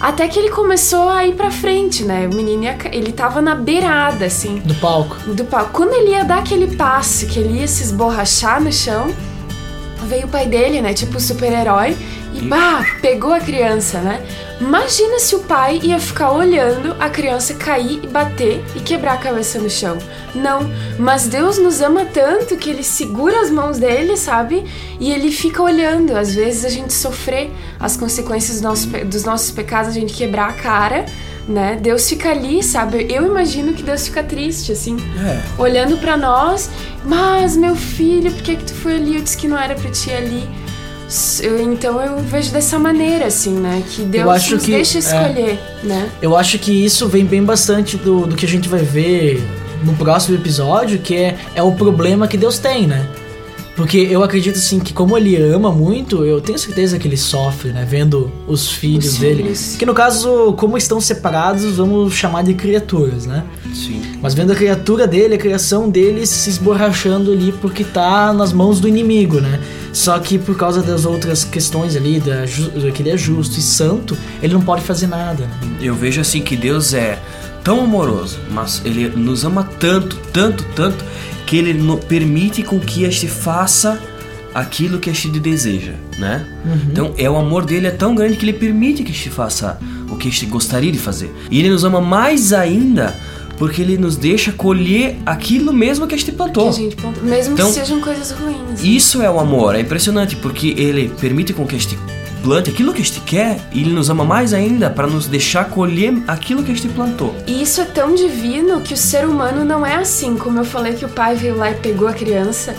Até 0.00 0.26
que 0.26 0.38
ele 0.38 0.50
começou 0.50 1.08
a 1.08 1.26
ir 1.26 1.34
pra 1.34 1.50
frente, 1.50 2.02
né? 2.04 2.28
O 2.30 2.34
menino 2.34 2.64
ia, 2.64 2.76
ele 2.90 3.12
tava 3.12 3.40
na 3.42 3.54
beirada, 3.54 4.24
assim, 4.26 4.58
Do 4.64 4.74
palco. 4.76 5.16
do 5.32 5.44
palco. 5.44 5.70
Quando 5.72 5.92
ele 5.94 6.10
ia 6.10 6.24
dar 6.24 6.38
aquele 6.38 6.74
passo, 6.76 7.26
que 7.26 7.38
ele 7.38 7.60
ia 7.60 7.68
se 7.68 7.82
esborrachar 7.84 8.60
no 8.60 8.72
chão, 8.72 9.12
veio 10.08 10.26
o 10.26 10.28
pai 10.28 10.46
dele, 10.46 10.80
né? 10.80 10.92
Tipo 10.92 11.20
super-herói, 11.20 11.96
e 12.34 12.40
bah, 12.42 12.84
pegou 13.00 13.32
a 13.32 13.40
criança, 13.40 13.98
né? 14.00 14.24
Imagina 14.60 15.18
se 15.18 15.34
o 15.34 15.40
pai 15.40 15.80
ia 15.82 15.98
ficar 15.98 16.30
olhando 16.30 16.94
a 17.00 17.08
criança 17.10 17.54
cair 17.54 18.00
e 18.02 18.06
bater 18.06 18.62
e 18.76 18.80
quebrar 18.80 19.14
a 19.14 19.16
cabeça 19.16 19.58
no 19.58 19.68
chão. 19.68 19.98
Não, 20.34 20.60
mas 20.98 21.26
Deus 21.26 21.58
nos 21.58 21.80
ama 21.80 22.04
tanto 22.04 22.56
que 22.56 22.70
ele 22.70 22.84
segura 22.84 23.40
as 23.40 23.50
mãos 23.50 23.78
dele, 23.78 24.16
sabe? 24.16 24.64
E 25.00 25.10
ele 25.12 25.32
fica 25.32 25.60
olhando. 25.62 26.16
Às 26.16 26.34
vezes 26.34 26.64
a 26.64 26.68
gente 26.68 26.92
sofrer 26.92 27.50
as 27.80 27.96
consequências 27.96 28.52
dos 28.56 28.62
nossos, 28.62 28.86
pe- 28.86 29.04
dos 29.04 29.24
nossos 29.24 29.50
pecados, 29.50 29.90
a 29.90 29.94
gente 29.94 30.14
quebrar 30.14 30.50
a 30.50 30.52
cara, 30.52 31.06
né? 31.48 31.76
Deus 31.82 32.08
fica 32.08 32.30
ali, 32.30 32.62
sabe? 32.62 33.06
Eu 33.10 33.26
imagino 33.26 33.72
que 33.72 33.82
Deus 33.82 34.06
fica 34.06 34.22
triste, 34.22 34.70
assim 34.70 34.96
É. 35.26 35.40
olhando 35.60 35.98
pra 35.98 36.16
nós, 36.16 36.70
mas 37.04 37.56
meu 37.56 37.74
filho, 37.74 38.30
por 38.30 38.42
que 38.42 38.54
que 38.56 38.64
tu 38.64 38.74
foi 38.74 38.94
ali? 38.94 39.16
Eu 39.16 39.22
disse 39.22 39.36
que 39.36 39.48
não 39.48 39.58
era 39.58 39.74
pra 39.74 39.90
ti 39.90 40.12
ali. 40.12 40.48
Eu- 41.42 41.60
então 41.72 42.00
eu 42.00 42.18
vejo 42.18 42.50
dessa 42.50 42.78
maneira, 42.78 43.26
assim, 43.26 43.52
né? 43.54 43.82
Que 43.90 44.02
Deus 44.02 44.28
acho 44.30 44.54
nos 44.54 44.64
que- 44.64 44.70
deixa 44.72 44.98
é. 44.98 45.00
escolher, 45.00 45.60
né? 45.84 46.08
Eu 46.20 46.36
acho 46.36 46.58
que 46.58 46.72
isso 46.72 47.06
vem 47.08 47.24
bem 47.24 47.42
bastante 47.44 47.96
do, 47.96 48.26
do 48.26 48.34
que 48.36 48.46
a 48.46 48.48
gente 48.48 48.68
vai 48.68 48.80
ver 48.82 49.42
no 49.84 49.94
próximo 49.94 50.36
episódio, 50.36 50.98
que 50.98 51.14
é, 51.14 51.36
é 51.54 51.62
o 51.62 51.72
problema 51.72 52.26
que 52.28 52.36
Deus 52.36 52.58
tem, 52.58 52.86
né? 52.86 53.06
Porque 53.74 53.96
eu 53.98 54.22
acredito 54.22 54.56
assim 54.56 54.78
que 54.78 54.92
como 54.92 55.16
ele 55.16 55.34
ama 55.36 55.72
muito, 55.72 56.26
eu 56.26 56.42
tenho 56.42 56.58
certeza 56.58 56.98
que 56.98 57.08
ele 57.08 57.16
sofre, 57.16 57.72
né? 57.72 57.86
Vendo 57.88 58.30
os 58.46 58.70
filhos 58.70 59.14
Os 59.14 59.18
dele. 59.18 59.42
filhos. 59.44 59.76
Que 59.78 59.86
no 59.86 59.94
caso, 59.94 60.52
como 60.58 60.76
estão 60.76 61.00
separados, 61.00 61.76
vamos 61.76 62.12
chamar 62.12 62.42
de 62.42 62.52
criaturas, 62.52 63.24
né? 63.24 63.42
Sim. 63.74 64.02
Mas 64.20 64.34
vendo 64.34 64.52
a 64.52 64.54
criatura 64.54 65.06
dele, 65.06 65.34
a 65.36 65.38
criação 65.38 65.88
dele 65.88 66.26
se 66.26 66.50
esborrachando 66.50 67.32
ali 67.32 67.50
porque 67.62 67.82
tá 67.82 68.30
nas 68.34 68.52
mãos 68.52 68.78
do 68.78 68.86
inimigo, 68.86 69.40
né? 69.40 69.58
Só 69.92 70.18
que 70.18 70.38
por 70.38 70.56
causa 70.56 70.82
das 70.82 71.04
outras 71.04 71.44
questões 71.44 71.94
ali, 71.94 72.18
da, 72.18 72.44
que 72.92 73.02
ele 73.02 73.10
é 73.10 73.16
justo 73.16 73.58
e 73.58 73.62
santo, 73.62 74.16
ele 74.42 74.54
não 74.54 74.62
pode 74.62 74.82
fazer 74.82 75.06
nada? 75.06 75.48
Eu 75.80 75.94
vejo 75.94 76.20
assim 76.20 76.40
que 76.40 76.56
Deus 76.56 76.94
é 76.94 77.18
tão 77.62 77.84
amoroso, 77.84 78.38
mas 78.50 78.80
ele 78.84 79.08
nos 79.10 79.44
ama 79.44 79.64
tanto, 79.78 80.16
tanto, 80.32 80.64
tanto 80.74 81.04
que 81.46 81.56
ele 81.56 81.74
permite 82.08 82.62
com 82.62 82.80
que 82.80 83.04
este 83.04 83.28
faça 83.28 84.00
aquilo 84.54 84.98
que 84.98 85.10
este 85.10 85.28
deseja, 85.28 85.92
né? 86.18 86.46
Então 86.90 87.14
é 87.16 87.28
o 87.28 87.36
amor 87.36 87.64
dele 87.64 87.86
é 87.86 87.90
tão 87.90 88.14
grande 88.14 88.36
que 88.36 88.44
ele 88.44 88.52
permite 88.52 89.02
que 89.02 89.10
este 89.12 89.30
faça 89.30 89.78
o 90.10 90.16
que 90.16 90.28
este 90.28 90.46
gostaria 90.46 90.92
de 90.92 90.98
fazer. 90.98 91.32
E 91.50 91.58
ele 91.58 91.70
nos 91.70 91.84
ama 91.84 92.00
mais 92.00 92.52
ainda 92.52 93.14
porque 93.58 93.82
ele 93.82 93.96
nos 93.98 94.16
deixa 94.16 94.52
colher 94.52 95.16
aquilo 95.24 95.72
mesmo 95.72 96.06
que 96.06 96.14
este 96.14 96.30
Que 96.30 96.36
plantou. 96.36 96.68
a 96.68 96.72
gente 96.72 96.96
pontua- 96.96 97.22
mesmo 97.22 97.54
Então, 97.54 97.68
que 97.68 97.74
sejam 97.78 98.00
coisas 98.00 98.30
ruins. 98.32 98.82
Isso 98.82 99.22
é 99.22 99.30
o 99.30 99.38
amor, 99.38 99.74
é 99.74 99.80
impressionante 99.80 100.36
porque 100.36 100.74
ele 100.76 101.10
permite 101.20 101.52
com 101.52 101.66
que 101.66 101.76
este 101.76 101.98
plante 102.42 102.70
aquilo 102.70 102.92
que 102.92 103.00
este 103.00 103.20
quer 103.20 103.60
e 103.72 103.82
ele 103.82 103.92
nos 103.92 104.10
ama 104.10 104.24
mais 104.24 104.52
ainda 104.52 104.90
para 104.90 105.06
nos 105.06 105.26
deixar 105.28 105.66
colher 105.70 106.12
aquilo 106.26 106.64
que 106.64 106.72
este 106.72 106.88
plantou. 106.88 107.32
E 107.46 107.62
isso 107.62 107.80
é 107.80 107.84
tão 107.84 108.14
divino 108.16 108.80
que 108.80 108.94
o 108.94 108.96
ser 108.96 109.24
humano 109.28 109.64
não 109.64 109.86
é 109.86 109.94
assim. 109.94 110.36
Como 110.36 110.58
eu 110.58 110.64
falei 110.64 110.94
que 110.94 111.04
o 111.04 111.08
pai 111.08 111.36
veio 111.36 111.56
lá 111.56 111.70
e 111.70 111.74
pegou 111.74 112.08
a 112.08 112.12
criança, 112.12 112.74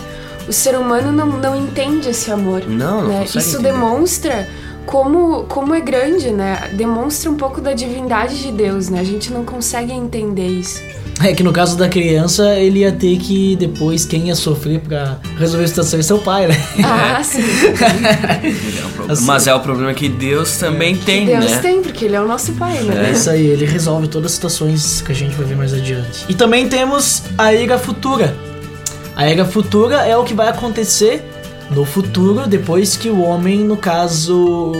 o 0.46 0.52
ser 0.52 0.76
humano 0.76 1.10
não, 1.12 1.26
não 1.38 1.56
entende 1.58 2.10
esse 2.10 2.30
amor. 2.30 2.62
Não, 2.68 3.02
não 3.04 3.08
né? 3.08 3.24
Isso 3.24 3.38
entender. 3.38 3.72
demonstra 3.72 4.46
como, 4.86 5.44
como 5.44 5.74
é 5.74 5.80
grande, 5.80 6.30
né? 6.30 6.70
Demonstra 6.74 7.30
um 7.30 7.36
pouco 7.36 7.60
da 7.60 7.72
divindade 7.72 8.40
de 8.40 8.52
Deus, 8.52 8.88
né? 8.88 9.00
A 9.00 9.04
gente 9.04 9.32
não 9.32 9.44
consegue 9.44 9.92
entender 9.92 10.46
isso. 10.46 10.80
É 11.22 11.32
que 11.32 11.44
no 11.44 11.52
caso 11.52 11.76
da 11.76 11.88
criança, 11.88 12.56
ele 12.58 12.80
ia 12.80 12.90
ter 12.90 13.16
que 13.18 13.54
depois 13.54 14.04
quem 14.04 14.26
ia 14.28 14.34
sofrer 14.34 14.80
pra 14.80 15.18
resolver 15.38 15.64
a 15.64 15.68
situação 15.68 16.00
é 16.00 16.02
seu 16.02 16.18
pai, 16.18 16.48
né? 16.48 16.56
Ah, 16.84 17.22
sim. 17.22 17.40
Assim- 19.08 19.24
Mas 19.24 19.46
é 19.46 19.54
o 19.54 19.60
problema 19.60 19.94
que 19.94 20.08
Deus 20.08 20.56
também 20.56 20.96
tem, 20.96 21.26
Deus 21.26 21.50
né? 21.52 21.58
tem, 21.58 21.82
porque 21.82 22.04
ele 22.06 22.16
é 22.16 22.20
o 22.20 22.26
nosso 22.26 22.52
pai, 22.54 22.78
né? 22.82 23.08
É 23.08 23.12
isso 23.12 23.30
aí, 23.30 23.46
ele 23.46 23.64
resolve 23.64 24.08
todas 24.08 24.32
as 24.32 24.34
situações 24.34 25.02
que 25.02 25.12
a 25.12 25.14
gente 25.14 25.34
vai 25.36 25.46
ver 25.46 25.56
mais 25.56 25.72
adiante. 25.72 26.24
E 26.28 26.34
também 26.34 26.68
temos 26.68 27.22
a 27.38 27.52
Era 27.54 27.78
Futura. 27.78 28.36
A 29.14 29.28
Era 29.28 29.44
Futura 29.44 29.96
é 30.06 30.16
o 30.16 30.24
que 30.24 30.34
vai 30.34 30.48
acontecer 30.48 31.22
no 31.70 31.84
futuro, 31.84 32.46
depois 32.46 32.96
que 32.96 33.08
o 33.08 33.20
homem, 33.22 33.60
no 33.64 33.76
caso, 33.76 34.72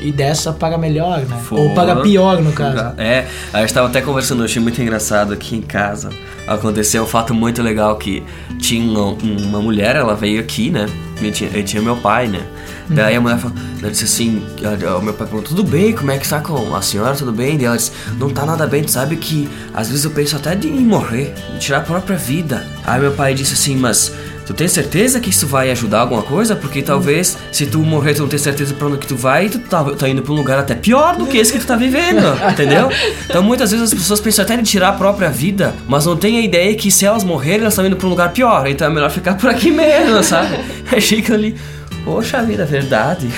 e 0.00 0.12
dessa 0.12 0.52
para 0.52 0.76
melhor, 0.78 1.20
né? 1.20 1.36
Ou 1.36 1.40
For- 1.40 1.74
para 1.74 1.96
pior, 1.96 2.40
no 2.40 2.52
caso. 2.52 2.94
É, 2.98 3.26
a 3.52 3.60
gente 3.60 3.74
tava 3.74 3.88
até 3.88 4.00
conversando, 4.00 4.40
eu 4.40 4.44
achei 4.44 4.60
muito 4.62 4.80
engraçado 4.80 5.32
aqui 5.32 5.56
em 5.56 5.62
casa. 5.62 6.10
Aconteceu 6.46 7.04
um 7.04 7.06
fato 7.06 7.32
muito 7.34 7.62
legal 7.62 7.96
que 7.96 8.22
tinha 8.58 8.84
um- 8.98 9.16
uma 9.48 9.60
mulher, 9.60 9.96
ela 9.96 10.14
veio 10.14 10.40
aqui, 10.40 10.70
né? 10.70 10.86
E 11.20 11.30
tinha, 11.30 11.50
tinha 11.62 11.80
meu 11.82 11.96
pai, 11.96 12.26
né? 12.26 12.40
Daí 12.88 13.14
a 13.14 13.20
mulher 13.20 13.38
falou, 13.38 13.56
ela 13.80 13.90
disse 13.90 14.04
assim, 14.04 14.42
o 14.58 15.00
meu 15.02 15.14
pai 15.14 15.26
perguntou, 15.26 15.42
tudo 15.56 15.62
bem, 15.62 15.92
como 15.92 16.10
é 16.10 16.18
que 16.18 16.24
está 16.24 16.40
com 16.40 16.74
a 16.74 16.82
senhora, 16.82 17.14
tudo 17.14 17.32
bem? 17.32 17.56
E 17.60 17.64
ela 17.64 17.76
disse, 17.76 17.92
não 18.18 18.28
tá 18.28 18.44
nada 18.44 18.66
bem, 18.66 18.82
tu 18.82 18.90
sabe 18.90 19.16
que 19.16 19.48
às 19.72 19.88
vezes 19.88 20.04
eu 20.04 20.10
penso 20.10 20.34
até 20.36 20.54
de 20.56 20.68
morrer, 20.68 21.32
de 21.54 21.60
tirar 21.60 21.78
a 21.78 21.82
própria 21.82 22.16
vida. 22.16 22.66
Aí 22.84 23.00
meu 23.00 23.12
pai 23.12 23.34
disse 23.34 23.54
assim, 23.54 23.76
mas 23.76 24.12
tu 24.46 24.54
tem 24.54 24.68
certeza 24.68 25.20
que 25.20 25.30
isso 25.30 25.46
vai 25.46 25.70
ajudar 25.70 26.00
alguma 26.00 26.22
coisa? 26.22 26.54
Porque 26.56 26.82
talvez 26.82 27.36
se 27.50 27.66
tu 27.66 27.78
morrer, 27.80 28.14
tu 28.14 28.22
não 28.22 28.28
tem 28.28 28.38
certeza 28.38 28.74
pra 28.74 28.86
onde 28.88 28.98
que 28.98 29.06
tu 29.06 29.16
vai, 29.16 29.48
tu 29.48 29.58
tá, 29.58 29.84
tá 29.84 30.08
indo 30.08 30.22
pra 30.22 30.32
um 30.32 30.36
lugar 30.36 30.58
até 30.58 30.74
pior 30.74 31.16
do 31.16 31.26
que 31.26 31.38
esse 31.38 31.52
que 31.52 31.58
tu 31.58 31.66
tá 31.66 31.76
vivendo, 31.76 32.22
entendeu? 32.50 32.90
Então 33.24 33.42
muitas 33.42 33.70
vezes 33.70 33.92
as 33.92 33.94
pessoas 33.94 34.20
pensam 34.20 34.44
até 34.44 34.54
em 34.54 34.62
tirar 34.62 34.90
a 34.90 34.92
própria 34.92 35.30
vida, 35.30 35.74
mas 35.86 36.06
não 36.06 36.16
tem 36.16 36.38
a 36.38 36.42
ideia 36.42 36.74
que 36.74 36.90
se 36.90 37.04
elas 37.04 37.24
morrerem, 37.24 37.60
elas 37.60 37.72
estão 37.72 37.86
indo 37.86 37.96
pra 37.96 38.06
um 38.06 38.10
lugar 38.10 38.32
pior, 38.32 38.66
então 38.66 38.86
é 38.86 38.90
melhor 38.90 39.10
ficar 39.10 39.34
por 39.34 39.50
aqui 39.50 39.70
mesmo, 39.72 40.22
sabe? 40.22 40.58
Achei 40.90 41.22
que 41.22 41.32
ali, 41.32 41.56
poxa 42.04 42.42
vida, 42.42 42.62
é 42.62 42.66
verdade. 42.66 43.28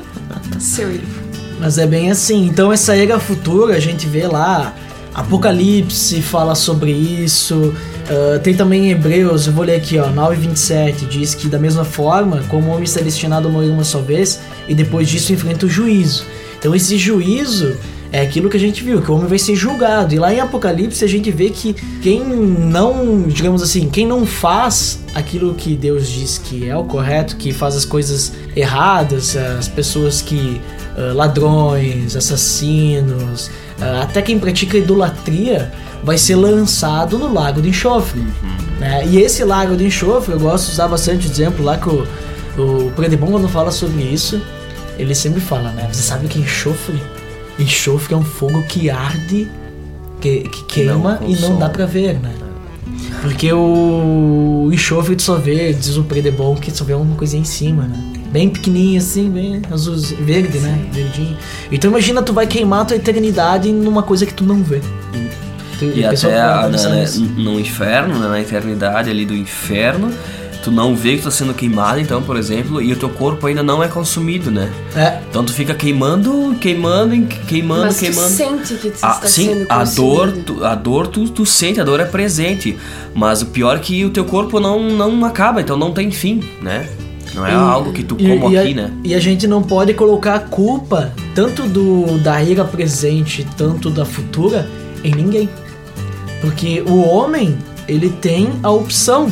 Seu. 0.58 0.88
Mas 1.60 1.78
é 1.78 1.86
bem 1.86 2.10
assim. 2.10 2.46
Então 2.46 2.72
essa 2.72 2.96
era 2.96 3.18
futura, 3.18 3.76
a 3.76 3.80
gente 3.80 4.06
vê 4.06 4.26
lá. 4.26 4.74
Apocalipse 5.14 6.20
fala 6.20 6.54
sobre 6.54 6.90
isso. 6.90 7.74
Ah, 8.08 8.38
tem 8.38 8.54
também 8.54 8.86
em 8.86 8.90
Hebreus, 8.90 9.46
eu 9.46 9.52
vou 9.52 9.64
ler 9.64 9.76
aqui, 9.76 9.98
ó, 9.98 10.08
9 10.10 10.36
27, 10.36 11.06
diz 11.06 11.34
que 11.34 11.48
da 11.48 11.58
mesma 11.58 11.84
forma, 11.84 12.42
como 12.48 12.68
o 12.68 12.72
homem 12.72 12.84
está 12.84 13.00
destinado 13.00 13.48
a 13.48 13.50
morrer 13.50 13.70
uma 13.70 13.84
só 13.84 14.00
vez, 14.00 14.40
e 14.68 14.74
depois 14.74 15.08
disso 15.08 15.32
enfrenta 15.32 15.66
o 15.66 15.68
juízo. 15.68 16.24
Então 16.58 16.74
esse 16.74 16.96
juízo 16.96 17.76
é 18.10 18.20
aquilo 18.20 18.48
que 18.48 18.56
a 18.56 18.60
gente 18.60 18.82
viu, 18.84 19.02
que 19.02 19.10
o 19.10 19.14
homem 19.14 19.26
vai 19.26 19.38
ser 19.38 19.56
julgado. 19.56 20.14
E 20.14 20.18
lá 20.18 20.32
em 20.32 20.38
Apocalipse 20.38 21.04
a 21.04 21.08
gente 21.08 21.30
vê 21.32 21.50
que 21.50 21.74
quem 22.00 22.22
não, 22.24 23.22
digamos 23.22 23.60
assim, 23.60 23.88
quem 23.88 24.06
não 24.06 24.24
faz 24.24 25.00
aquilo 25.14 25.52
que 25.54 25.74
Deus 25.74 26.08
diz 26.08 26.38
que 26.38 26.68
é 26.68 26.76
o 26.76 26.84
correto, 26.84 27.36
que 27.36 27.52
faz 27.52 27.74
as 27.74 27.84
coisas 27.84 28.32
erradas, 28.54 29.36
as 29.36 29.66
pessoas 29.66 30.22
que 30.22 30.60
ah, 30.96 31.12
ladrões, 31.12 32.14
assassinos, 32.14 33.50
ah, 33.80 34.02
até 34.02 34.22
quem 34.22 34.38
pratica 34.38 34.78
idolatria 34.78 35.72
vai 36.04 36.18
ser 36.18 36.36
lançado 36.36 37.18
no 37.18 37.32
lago 37.32 37.60
de 37.62 37.70
enxofre. 37.70 38.20
né? 38.78 39.06
E 39.06 39.18
esse 39.20 39.42
lago 39.44 39.76
de 39.76 39.84
enxofre, 39.86 40.32
eu 40.34 40.38
gosto 40.38 40.66
de 40.66 40.72
usar 40.72 40.86
bastante 40.88 41.26
exemplo 41.28 41.64
lá 41.64 41.76
que 41.78 41.88
o, 41.88 42.06
o 42.58 42.90
Predebon 42.94 43.28
quando 43.32 43.48
fala 43.48 43.70
sobre 43.70 44.02
isso, 44.02 44.40
ele 44.98 45.14
sempre 45.14 45.40
fala, 45.40 45.70
né? 45.70 45.88
Você 45.92 46.02
sabe 46.02 46.26
o 46.26 46.28
que 46.28 46.38
é 46.38 46.42
enxofre? 46.42 47.00
Enxofre 47.58 48.14
é 48.14 48.16
um 48.16 48.22
fogo 48.24 48.62
que 48.68 48.90
arde, 48.90 49.48
que, 50.20 50.40
que 50.48 50.64
queima 50.64 51.20
e 51.26 51.34
não 51.36 51.58
dá 51.58 51.68
pra 51.68 51.86
ver, 51.86 52.14
né? 52.20 52.30
Porque 53.22 53.50
o 53.52 54.68
enxofre 54.72 55.16
tu 55.16 55.22
só 55.22 55.36
vê, 55.36 55.72
diz 55.72 55.96
o 55.96 56.02
Predebon, 56.04 56.54
que 56.56 56.70
só 56.70 56.84
vê 56.84 56.92
uma 56.94 57.16
coisinha 57.16 57.40
em 57.40 57.44
cima, 57.44 57.84
né? 57.84 57.98
Bem 58.30 58.48
pequenininha 58.50 58.98
assim, 58.98 59.30
bem 59.30 59.62
azul, 59.70 59.96
verde, 59.96 60.58
né? 60.58 60.86
Verdinho. 60.92 61.36
Então 61.70 61.90
imagina 61.90 62.20
tu 62.22 62.32
vai 62.32 62.46
queimar 62.46 62.82
a 62.82 62.84
tua 62.84 62.96
eternidade 62.96 63.70
numa 63.72 64.02
coisa 64.02 64.26
que 64.26 64.34
tu 64.34 64.44
não 64.44 64.62
vê. 64.62 64.80
Tu- 64.80 65.23
E 65.82 66.04
a 66.04 66.10
pessoa 66.10 66.32
até 66.32 66.42
a- 66.42 66.68
na- 66.68 66.96
nisso. 66.96 67.22
no 67.36 67.58
inferno, 67.58 68.18
né, 68.18 68.28
na 68.28 68.40
eternidade 68.40 69.10
ali 69.10 69.24
do 69.24 69.34
inferno, 69.34 70.10
tu 70.62 70.70
não 70.70 70.94
vê 70.96 71.12
que 71.12 71.18
tu 71.18 71.24
tá 71.24 71.30
sendo 71.30 71.52
queimado, 71.52 72.00
então, 72.00 72.22
por 72.22 72.36
exemplo, 72.36 72.80
e 72.80 72.92
o 72.92 72.96
teu 72.96 73.10
corpo 73.10 73.46
ainda 73.46 73.62
não 73.62 73.82
é 73.82 73.88
consumido, 73.88 74.50
né? 74.50 74.70
É, 74.96 75.18
Então 75.28 75.44
tu 75.44 75.52
fica 75.52 75.74
queimando, 75.74 76.56
queimando, 76.60 77.26
queimando, 77.46 77.82
Mas 77.82 77.96
tu 77.96 78.00
queimando. 78.00 78.28
sente 78.30 78.74
que 78.74 78.90
tu 78.90 78.98
Ah, 79.02 79.10
está 79.16 79.26
sim, 79.28 79.46
sendo 79.48 79.66
a 79.68 79.84
dor, 79.84 80.32
tu, 80.32 80.64
a 80.64 80.74
dor 80.74 81.06
tu, 81.08 81.28
tu 81.28 81.44
sente, 81.44 81.80
a 81.80 81.84
dor 81.84 82.00
é 82.00 82.04
presente. 82.04 82.76
Mas 83.14 83.42
o 83.42 83.46
pior 83.46 83.76
é 83.76 83.78
que 83.80 84.04
o 84.04 84.10
teu 84.10 84.24
corpo 84.24 84.58
não, 84.58 84.82
não 84.90 85.24
acaba, 85.24 85.60
então 85.60 85.76
não 85.76 85.92
tem 85.92 86.10
fim, 86.10 86.42
né? 86.62 86.88
Não 87.34 87.44
é 87.44 87.50
E- 87.50 87.54
algo 87.54 87.92
que 87.92 88.02
tu 88.04 88.16
e- 88.18 88.26
como 88.28 88.50
e 88.50 88.56
a- 88.56 88.62
aqui, 88.62 88.74
né? 88.74 88.90
E 89.02 89.12
a 89.14 89.18
gente 89.20 89.46
não 89.48 89.60
pode 89.62 89.92
colocar 89.92 90.34
a 90.36 90.38
culpa 90.38 91.12
tanto 91.34 91.62
do 91.64 92.16
da 92.20 92.40
era 92.40 92.64
presente, 92.64 93.44
tanto 93.56 93.90
da 93.90 94.04
futura 94.04 94.66
em 95.02 95.10
ninguém. 95.14 95.48
Porque 96.44 96.82
o 96.86 97.00
homem, 97.08 97.56
ele 97.88 98.10
tem 98.10 98.52
a 98.62 98.70
opção, 98.70 99.30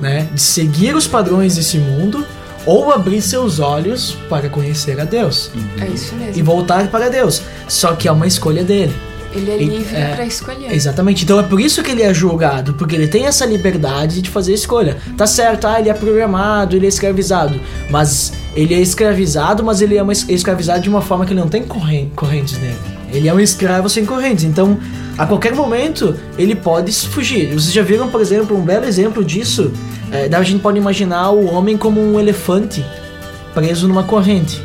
né, 0.00 0.28
de 0.32 0.40
seguir 0.40 0.94
os 0.94 1.06
padrões 1.06 1.56
desse 1.56 1.78
mundo 1.78 2.24
ou 2.64 2.92
abrir 2.92 3.20
seus 3.22 3.58
olhos 3.60 4.16
para 4.28 4.48
conhecer 4.48 5.00
a 5.00 5.04
Deus 5.04 5.50
É 5.80 5.86
isso 5.86 6.14
e 6.14 6.18
mesmo. 6.18 6.44
voltar 6.44 6.88
para 6.88 7.08
Deus. 7.08 7.42
Só 7.68 7.92
que 7.94 8.08
é 8.08 8.12
uma 8.12 8.26
escolha 8.26 8.64
dele. 8.64 8.94
Ele 9.34 9.50
é 9.50 9.56
E- 9.62 9.64
livre 9.66 9.94
é, 9.96 10.14
pra 10.14 10.24
escolher. 10.24 10.72
Exatamente. 10.72 11.22
Então 11.24 11.38
é 11.38 11.42
por 11.42 11.60
isso 11.60 11.82
que 11.82 11.90
ele 11.90 12.02
é 12.02 12.12
julgado, 12.14 12.72
porque 12.74 12.96
ele 12.96 13.06
tem 13.06 13.26
essa 13.26 13.44
liberdade 13.44 14.22
de 14.22 14.30
fazer 14.30 14.54
escolha. 14.54 14.96
Tá 15.16 15.26
certo, 15.26 15.66
ah, 15.66 15.78
ele 15.78 15.90
é 15.90 15.94
programado, 15.94 16.74
ele 16.74 16.86
é 16.86 16.88
escravizado. 16.88 17.60
Mas 17.90 18.32
ele 18.54 18.72
é 18.74 18.80
escravizado, 18.80 19.62
mas 19.62 19.82
ele 19.82 19.98
é 19.98 20.02
escravizado 20.28 20.80
de 20.80 20.88
uma 20.88 21.02
forma 21.02 21.26
que 21.26 21.32
ele 21.34 21.40
não 21.40 21.48
tem 21.48 21.62
corren- 21.64 22.08
correntes 22.16 22.58
nele. 22.58 22.78
Ele 23.12 23.28
é 23.28 23.34
um 23.34 23.40
escravo 23.40 23.88
sem 23.88 24.04
correntes. 24.04 24.44
Então, 24.44 24.78
a 25.16 25.26
qualquer 25.26 25.54
momento, 25.54 26.14
ele 26.36 26.54
pode 26.54 26.92
fugir. 26.92 27.46
Vocês 27.48 27.72
já 27.72 27.82
viram, 27.82 28.08
por 28.08 28.20
exemplo, 28.20 28.56
um 28.56 28.62
belo 28.62 28.84
exemplo 28.84 29.24
disso? 29.24 29.72
É, 30.12 30.28
a 30.34 30.42
gente 30.42 30.60
pode 30.60 30.78
imaginar 30.78 31.30
o 31.30 31.46
homem 31.46 31.76
como 31.76 32.00
um 32.00 32.18
elefante 32.20 32.84
preso 33.54 33.88
numa 33.88 34.02
corrente. 34.02 34.60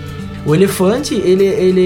O 0.45 0.55
elefante, 0.55 1.13
ele, 1.13 1.45
ele, 1.45 1.81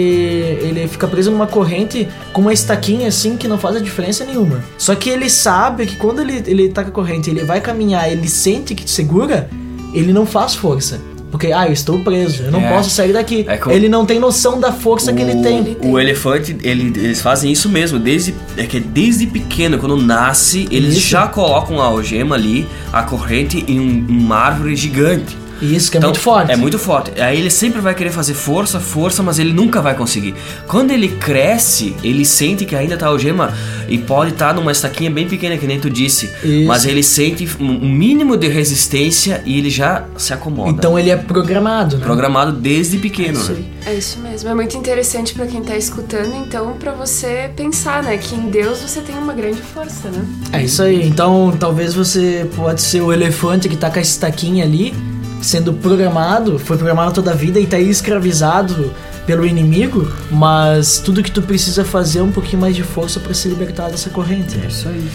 ele 0.61 0.87
fica 0.87 1.07
preso 1.07 1.29
numa 1.29 1.45
corrente 1.45 2.07
com 2.31 2.41
uma 2.41 2.53
estaquinha 2.53 3.07
assim 3.07 3.35
que 3.35 3.47
não 3.47 3.57
faz 3.57 3.75
a 3.75 3.79
diferença 3.79 4.23
nenhuma. 4.23 4.63
Só 4.77 4.95
que 4.95 5.09
ele 5.09 5.29
sabe 5.29 5.85
que 5.85 5.97
quando 5.97 6.21
ele, 6.21 6.41
ele 6.47 6.69
tá 6.69 6.83
com 6.83 6.89
a 6.89 6.93
corrente, 6.93 7.29
ele 7.29 7.43
vai 7.43 7.59
caminhar, 7.59 8.09
ele 8.09 8.29
sente 8.29 8.73
que 8.73 8.89
segura, 8.89 9.49
ele 9.93 10.13
não 10.13 10.25
faz 10.25 10.55
força. 10.55 11.01
Porque, 11.31 11.51
ah, 11.51 11.67
eu 11.67 11.73
estou 11.73 11.99
preso, 11.99 12.43
eu 12.43 12.51
não 12.51 12.61
É. 12.61 12.69
posso 12.69 12.89
sair 12.89 13.11
daqui. 13.11 13.45
É 13.47 13.59
Ele 13.73 13.89
não 13.89 14.05
tem 14.05 14.19
noção 14.19 14.59
da 14.59 14.71
força 14.71 15.11
que 15.11 15.21
ele 15.21 15.41
tem. 15.41 15.57
Ele 15.59 15.75
tem. 15.75 15.91
O 15.91 15.99
elefante, 15.99 16.55
ele- 16.63 16.93
eles 16.97 17.19
fazem 17.21 17.51
isso 17.51 17.67
mesmo, 17.67 17.99
desde, 17.99 18.33
é 18.55 18.63
que 18.65 18.79
desde 18.79 19.27
pequeno, 19.27 19.77
quando 19.77 19.97
nasce, 19.97 20.67
eles 20.71 20.95
Isso. 20.97 21.07
já 21.09 21.27
colocam 21.27 21.81
a 21.81 21.85
algema 21.85 22.35
ali, 22.35 22.65
a 22.93 23.03
corrente 23.03 23.65
em 23.67 23.79
um- 23.79 24.05
uma 24.07 24.37
árvore 24.37 24.75
gigante. 24.75 25.35
Isso 25.61 25.89
que 25.91 25.97
é 25.97 25.99
Então, 25.99 26.09
muito 26.09 26.19
forte. 26.21 26.51
É 26.51 26.55
muito 26.55 26.77
forte. 26.79 27.21
Aí 27.21 27.39
ele 27.39 27.49
sempre 27.49 27.79
vai 27.81 27.93
querer 27.95 28.11
fazer 28.11 28.33
força, 28.33 28.79
força, 28.79 29.23
mas 29.23 29.39
ele 29.39 29.53
nunca 29.53 29.81
vai 29.81 29.95
conseguir. 29.95 30.35
Quando 30.67 30.91
ele 30.91 31.07
cresce, 31.09 31.95
ele 32.03 32.25
sente 32.25 32.65
que 32.65 32.75
ainda 32.75 32.97
tá 32.97 33.07
algema 33.07 33.53
e 33.87 33.97
pode 33.97 34.31
estar 34.31 34.53
numa 34.53 34.71
estaquinha 34.71 35.09
bem 35.09 35.27
pequena, 35.27 35.57
que 35.57 35.65
nem 35.67 35.79
tu 35.79 35.89
disse. 35.89 36.29
Isso. 36.43 36.67
Mas 36.67 36.85
ele 36.85 37.03
sente 37.03 37.47
um 37.59 37.89
mínimo 37.89 38.35
de 38.37 38.47
resistência 38.47 39.41
e 39.45 39.57
ele 39.57 39.69
já 39.69 40.03
se 40.17 40.33
acomoda. 40.33 40.69
Então 40.71 40.97
ele 40.97 41.09
é 41.09 41.15
programado, 41.15 41.97
né? 41.97 42.03
Programado 42.03 42.51
desde 42.51 42.97
pequeno, 42.97 43.39
Isso 43.39 43.51
né? 43.53 43.63
aí. 43.85 43.93
É 43.93 43.97
isso 43.97 44.19
mesmo. 44.19 44.49
É 44.49 44.53
muito 44.55 44.75
interessante 44.77 45.33
pra 45.33 45.45
quem 45.45 45.61
tá 45.63 45.75
escutando, 45.77 46.35
então, 46.35 46.73
pra 46.73 46.91
você 46.91 47.49
pensar, 47.55 48.01
né? 48.03 48.17
Que 48.17 48.35
em 48.35 48.49
Deus 48.49 48.79
você 48.79 48.99
tem 49.01 49.15
uma 49.17 49.33
grande 49.33 49.61
força, 49.61 50.09
né? 50.09 50.25
É 50.51 50.63
isso 50.63 50.81
aí. 50.81 51.05
Então, 51.07 51.55
talvez 51.59 51.93
você 51.93 52.47
pode 52.55 52.81
ser 52.81 53.01
o 53.01 53.13
elefante 53.13 53.69
que 53.69 53.77
tá 53.77 53.89
com 53.89 53.99
a 53.99 54.01
estaquinha 54.01 54.63
ali, 54.65 54.93
sendo 55.41 55.73
programado, 55.73 56.57
foi 56.57 56.77
programado 56.77 57.13
toda 57.13 57.31
a 57.31 57.35
vida 57.35 57.59
e 57.59 57.67
tá 57.67 57.77
aí 57.77 57.89
escravizado 57.89 58.93
pelo 59.25 59.45
inimigo, 59.45 60.11
mas 60.31 60.99
tudo 60.99 61.23
que 61.23 61.31
tu 61.31 61.41
precisa 61.41 61.83
fazer 61.83 62.19
é 62.19 62.23
um 62.23 62.31
pouquinho 62.31 62.61
mais 62.61 62.75
de 62.75 62.83
força 62.83 63.19
para 63.19 63.33
se 63.33 63.47
libertar 63.47 63.89
dessa 63.89 64.09
corrente. 64.09 64.59
É 64.63 64.67
isso 64.67 64.87
aí. 64.87 65.09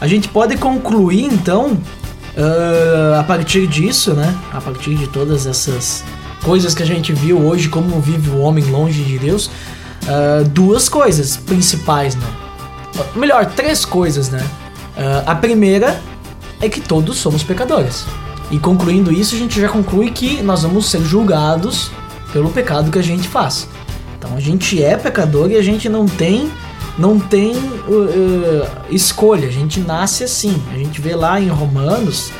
A 0.00 0.06
gente 0.06 0.28
pode 0.28 0.56
concluir 0.56 1.24
então, 1.24 1.72
uh, 1.72 3.18
a 3.18 3.22
partir 3.22 3.66
disso, 3.66 4.14
né? 4.14 4.34
A 4.50 4.58
partir 4.58 4.94
de 4.94 5.06
todas 5.06 5.46
essas 5.46 6.02
coisas 6.42 6.74
que 6.74 6.82
a 6.82 6.86
gente 6.86 7.12
viu 7.12 7.38
hoje, 7.38 7.68
como 7.68 8.00
vive 8.00 8.30
o 8.30 8.38
homem 8.38 8.64
longe 8.64 9.02
de 9.04 9.18
Deus, 9.18 9.50
uh, 10.04 10.48
duas 10.48 10.88
coisas 10.88 11.36
principais, 11.36 12.14
né? 12.14 12.26
Melhor, 13.14 13.46
três 13.46 13.84
coisas, 13.84 14.28
né? 14.28 14.44
Uh, 14.96 15.22
a 15.26 15.34
primeira 15.34 16.00
é 16.60 16.68
que 16.68 16.80
todos 16.80 17.18
somos 17.18 17.42
pecadores. 17.42 18.04
E 18.50 18.58
concluindo 18.58 19.12
isso, 19.12 19.34
a 19.34 19.38
gente 19.38 19.60
já 19.60 19.68
conclui 19.68 20.10
que 20.10 20.42
nós 20.42 20.62
vamos 20.62 20.90
ser 20.90 21.00
julgados 21.02 21.90
pelo 22.32 22.50
pecado 22.50 22.90
que 22.90 22.98
a 22.98 23.02
gente 23.02 23.28
faz. 23.28 23.68
Então 24.18 24.36
a 24.36 24.40
gente 24.40 24.82
é 24.82 24.96
pecador 24.96 25.50
e 25.50 25.56
a 25.56 25.62
gente 25.62 25.88
não 25.88 26.06
tem 26.06 26.50
não 26.98 27.18
tem 27.18 27.56
uh, 27.56 27.92
uh, 27.92 28.68
escolha, 28.90 29.48
a 29.48 29.50
gente 29.50 29.80
nasce 29.80 30.24
assim. 30.24 30.60
A 30.70 30.76
gente 30.76 31.00
vê 31.00 31.14
lá 31.14 31.40
em 31.40 31.48
Romanos 31.48 32.30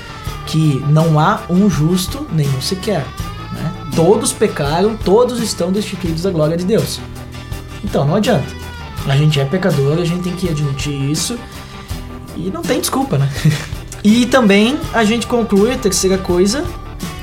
que 0.47 0.85
não 0.89 1.19
há 1.19 1.41
um 1.49 1.71
justo, 1.71 2.27
nenhum 2.33 2.61
sequer. 2.61 3.07
Né? 3.53 3.73
Todos 3.97 4.33
pecaram, 4.33 4.97
todos 4.97 5.41
estão 5.41 5.73
destituídos 5.73 6.23
da 6.23 6.31
glória 6.31 6.57
de 6.57 6.65
Deus. 6.65 7.01
Então 7.83 8.05
não 8.05 8.17
adianta. 8.17 8.60
A 9.07 9.17
gente 9.17 9.41
é 9.41 9.45
pecador, 9.45 9.99
a 9.99 10.05
gente 10.05 10.23
tem 10.23 10.35
que 10.35 10.49
admitir 10.49 11.11
isso 11.11 11.39
e 12.37 12.51
não 12.51 12.63
tem 12.63 12.81
desculpa, 12.81 13.19
né? 13.19 13.29
e 14.05 14.27
também 14.27 14.79
a 14.93 15.05
gente 15.05 15.27
conclui 15.27 15.73
a 15.73 15.79
terceira 15.79 16.19
coisa 16.19 16.65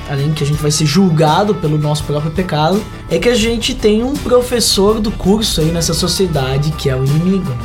além 0.08 0.32
que 0.32 0.42
a 0.42 0.46
gente 0.46 0.60
vai 0.60 0.70
ser 0.70 0.86
julgado 0.86 1.54
pelo 1.54 1.78
nosso 1.78 2.02
próprio 2.04 2.30
pecado, 2.30 2.82
é 3.10 3.18
que 3.18 3.28
a 3.28 3.34
gente 3.34 3.74
tem 3.74 4.02
um 4.02 4.14
professor 4.14 5.00
do 5.00 5.10
curso 5.10 5.60
aí 5.60 5.70
nessa 5.70 5.92
sociedade 5.92 6.70
que 6.72 6.88
é 6.88 6.96
o 6.96 7.04
inimigo. 7.04 7.50
Né? 7.50 7.58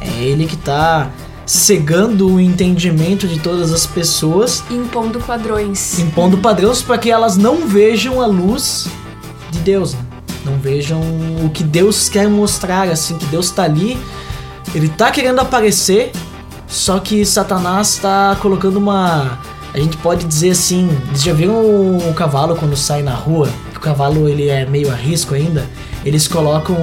É 0.00 0.24
ele 0.24 0.46
que 0.46 0.56
tá 0.56 1.10
cegando 1.46 2.34
o 2.34 2.40
entendimento 2.40 3.28
de 3.28 3.38
todas 3.38 3.72
as 3.72 3.86
pessoas, 3.86 4.62
impondo 4.70 5.20
padrões. 5.20 5.98
Impondo 5.98 6.38
padrões 6.38 6.82
para 6.82 6.98
que 6.98 7.10
elas 7.10 7.36
não 7.36 7.66
vejam 7.66 8.20
a 8.20 8.26
luz 8.26 8.88
de 9.50 9.58
Deus, 9.60 9.94
né? 9.94 10.00
Não 10.44 10.58
vejam 10.58 11.00
o 11.44 11.50
que 11.50 11.62
Deus 11.62 12.08
quer 12.08 12.28
mostrar, 12.28 12.88
assim, 12.88 13.16
que 13.16 13.26
Deus 13.26 13.50
tá 13.50 13.64
ali, 13.64 13.98
ele 14.74 14.88
tá 14.88 15.10
querendo 15.10 15.40
aparecer, 15.40 16.12
só 16.66 16.98
que 16.98 17.24
Satanás 17.24 17.96
tá 17.96 18.36
colocando 18.40 18.76
uma 18.76 19.38
a 19.74 19.78
gente 19.78 19.96
pode 19.96 20.26
dizer 20.26 20.50
assim, 20.50 20.86
vocês 21.06 21.22
já 21.22 21.32
viram 21.32 21.54
o 21.54 22.12
cavalo 22.14 22.54
quando 22.54 22.76
sai 22.76 23.02
na 23.02 23.14
rua? 23.14 23.48
O 23.74 23.80
cavalo 23.80 24.28
ele 24.28 24.48
é 24.48 24.66
meio 24.66 24.90
a 24.90 24.94
risco 24.94 25.34
ainda. 25.34 25.66
Eles 26.04 26.28
colocam 26.28 26.76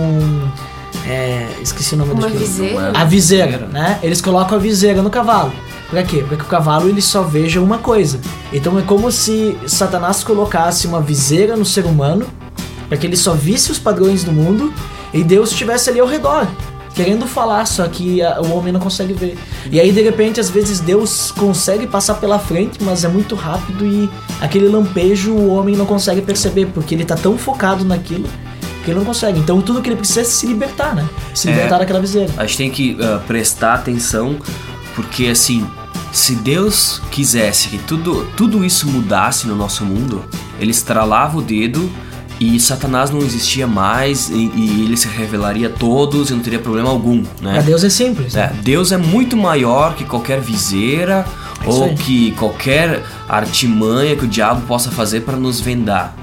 é, 1.07 1.47
esqueci 1.61 1.93
o 1.93 1.97
nome 1.97 2.13
Uma 2.13 2.21
daquilo. 2.23 2.39
viseira? 2.39 2.91
A 2.95 3.03
viseira, 3.03 3.57
né? 3.67 3.99
Eles 4.01 4.21
colocam 4.21 4.57
a 4.57 4.61
viseira 4.61 5.03
no 5.03 5.09
cavalo. 5.09 5.53
Pra 5.89 6.03
quê? 6.03 6.23
Pra 6.27 6.37
que 6.37 6.43
o 6.43 6.47
cavalo 6.47 6.89
ele 6.89 7.01
só 7.01 7.21
veja 7.21 7.61
uma 7.61 7.77
coisa. 7.77 8.19
Então 8.51 8.77
é 8.77 8.81
como 8.81 9.11
se 9.11 9.57
Satanás 9.67 10.23
colocasse 10.23 10.87
uma 10.87 10.99
viseira 11.01 11.55
no 11.55 11.65
ser 11.65 11.85
humano 11.85 12.25
para 12.89 12.97
que 12.97 13.07
ele 13.07 13.15
só 13.15 13.33
visse 13.33 13.71
os 13.71 13.79
padrões 13.79 14.23
do 14.23 14.31
mundo 14.31 14.73
e 15.13 15.23
Deus 15.23 15.51
estivesse 15.51 15.89
ali 15.89 15.99
ao 15.99 16.07
redor 16.07 16.47
querendo 16.95 17.25
falar, 17.25 17.65
só 17.65 17.87
que 17.87 18.21
a, 18.21 18.41
o 18.41 18.51
homem 18.57 18.73
não 18.73 18.79
consegue 18.79 19.13
ver. 19.13 19.37
E 19.71 19.79
aí, 19.79 19.89
de 19.89 20.01
repente, 20.01 20.37
às 20.37 20.49
vezes 20.49 20.81
Deus 20.81 21.31
consegue 21.31 21.87
passar 21.87 22.15
pela 22.15 22.37
frente, 22.37 22.83
mas 22.83 23.05
é 23.05 23.07
muito 23.07 23.35
rápido 23.35 23.85
e 23.85 24.09
aquele 24.41 24.67
lampejo 24.67 25.31
o 25.31 25.47
homem 25.47 25.77
não 25.77 25.85
consegue 25.85 26.21
perceber, 26.21 26.65
porque 26.73 26.93
ele 26.93 27.05
tá 27.05 27.15
tão 27.15 27.37
focado 27.37 27.85
naquilo 27.85 28.27
que 28.83 28.91
ele 28.91 28.99
não 28.99 29.05
consegue. 29.05 29.39
Então, 29.39 29.61
tudo 29.61 29.81
que 29.81 29.87
ele 29.87 29.95
precisa 29.95 30.21
é 30.21 30.23
se 30.25 30.45
libertar, 30.45 30.93
né? 30.93 31.07
Se 31.33 31.47
libertar 31.47 31.75
É. 31.77 31.79
daquela 31.79 32.01
viseira. 32.01 32.33
A 32.35 32.45
gente 32.45 32.57
tem 32.57 32.69
que 32.69 32.97
uh, 32.99 33.21
prestar 33.25 33.75
atenção, 33.75 34.35
porque 34.93 35.27
assim, 35.27 35.65
se 36.11 36.35
Deus 36.35 37.01
quisesse 37.11 37.69
que 37.69 37.77
tudo, 37.77 38.25
tudo 38.35 38.65
isso 38.65 38.87
mudasse 38.87 39.47
no 39.47 39.55
nosso 39.55 39.85
mundo, 39.85 40.25
ele 40.59 40.71
estralava 40.71 41.37
o 41.37 41.41
dedo 41.41 41.89
e 42.39 42.59
Satanás 42.59 43.11
não 43.11 43.19
existia 43.19 43.67
mais 43.67 44.29
e, 44.29 44.51
e 44.55 44.83
ele 44.85 44.95
se 44.95 45.07
revelaria 45.07 45.67
a 45.67 45.69
todos 45.69 46.29
e 46.29 46.33
não 46.33 46.39
teria 46.39 46.59
problema 46.59 46.89
algum, 46.89 47.23
né? 47.41 47.53
Pra 47.53 47.61
Deus 47.61 47.83
é 47.83 47.89
simples. 47.89 48.35
É, 48.35 48.53
Deus 48.63 48.91
é 48.91 48.97
muito 48.97 49.35
maior 49.35 49.95
que 49.95 50.05
qualquer 50.05 50.39
viseira 50.39 51.25
É 51.61 51.69
ou 51.69 51.93
que 51.95 52.31
qualquer 52.31 53.03
artimanha 53.27 54.15
que 54.15 54.25
o 54.25 54.27
diabo 54.27 54.65
possa 54.65 54.89
fazer 54.89 55.21
para 55.21 55.35
nos 55.35 55.59
vendar. 55.59 56.15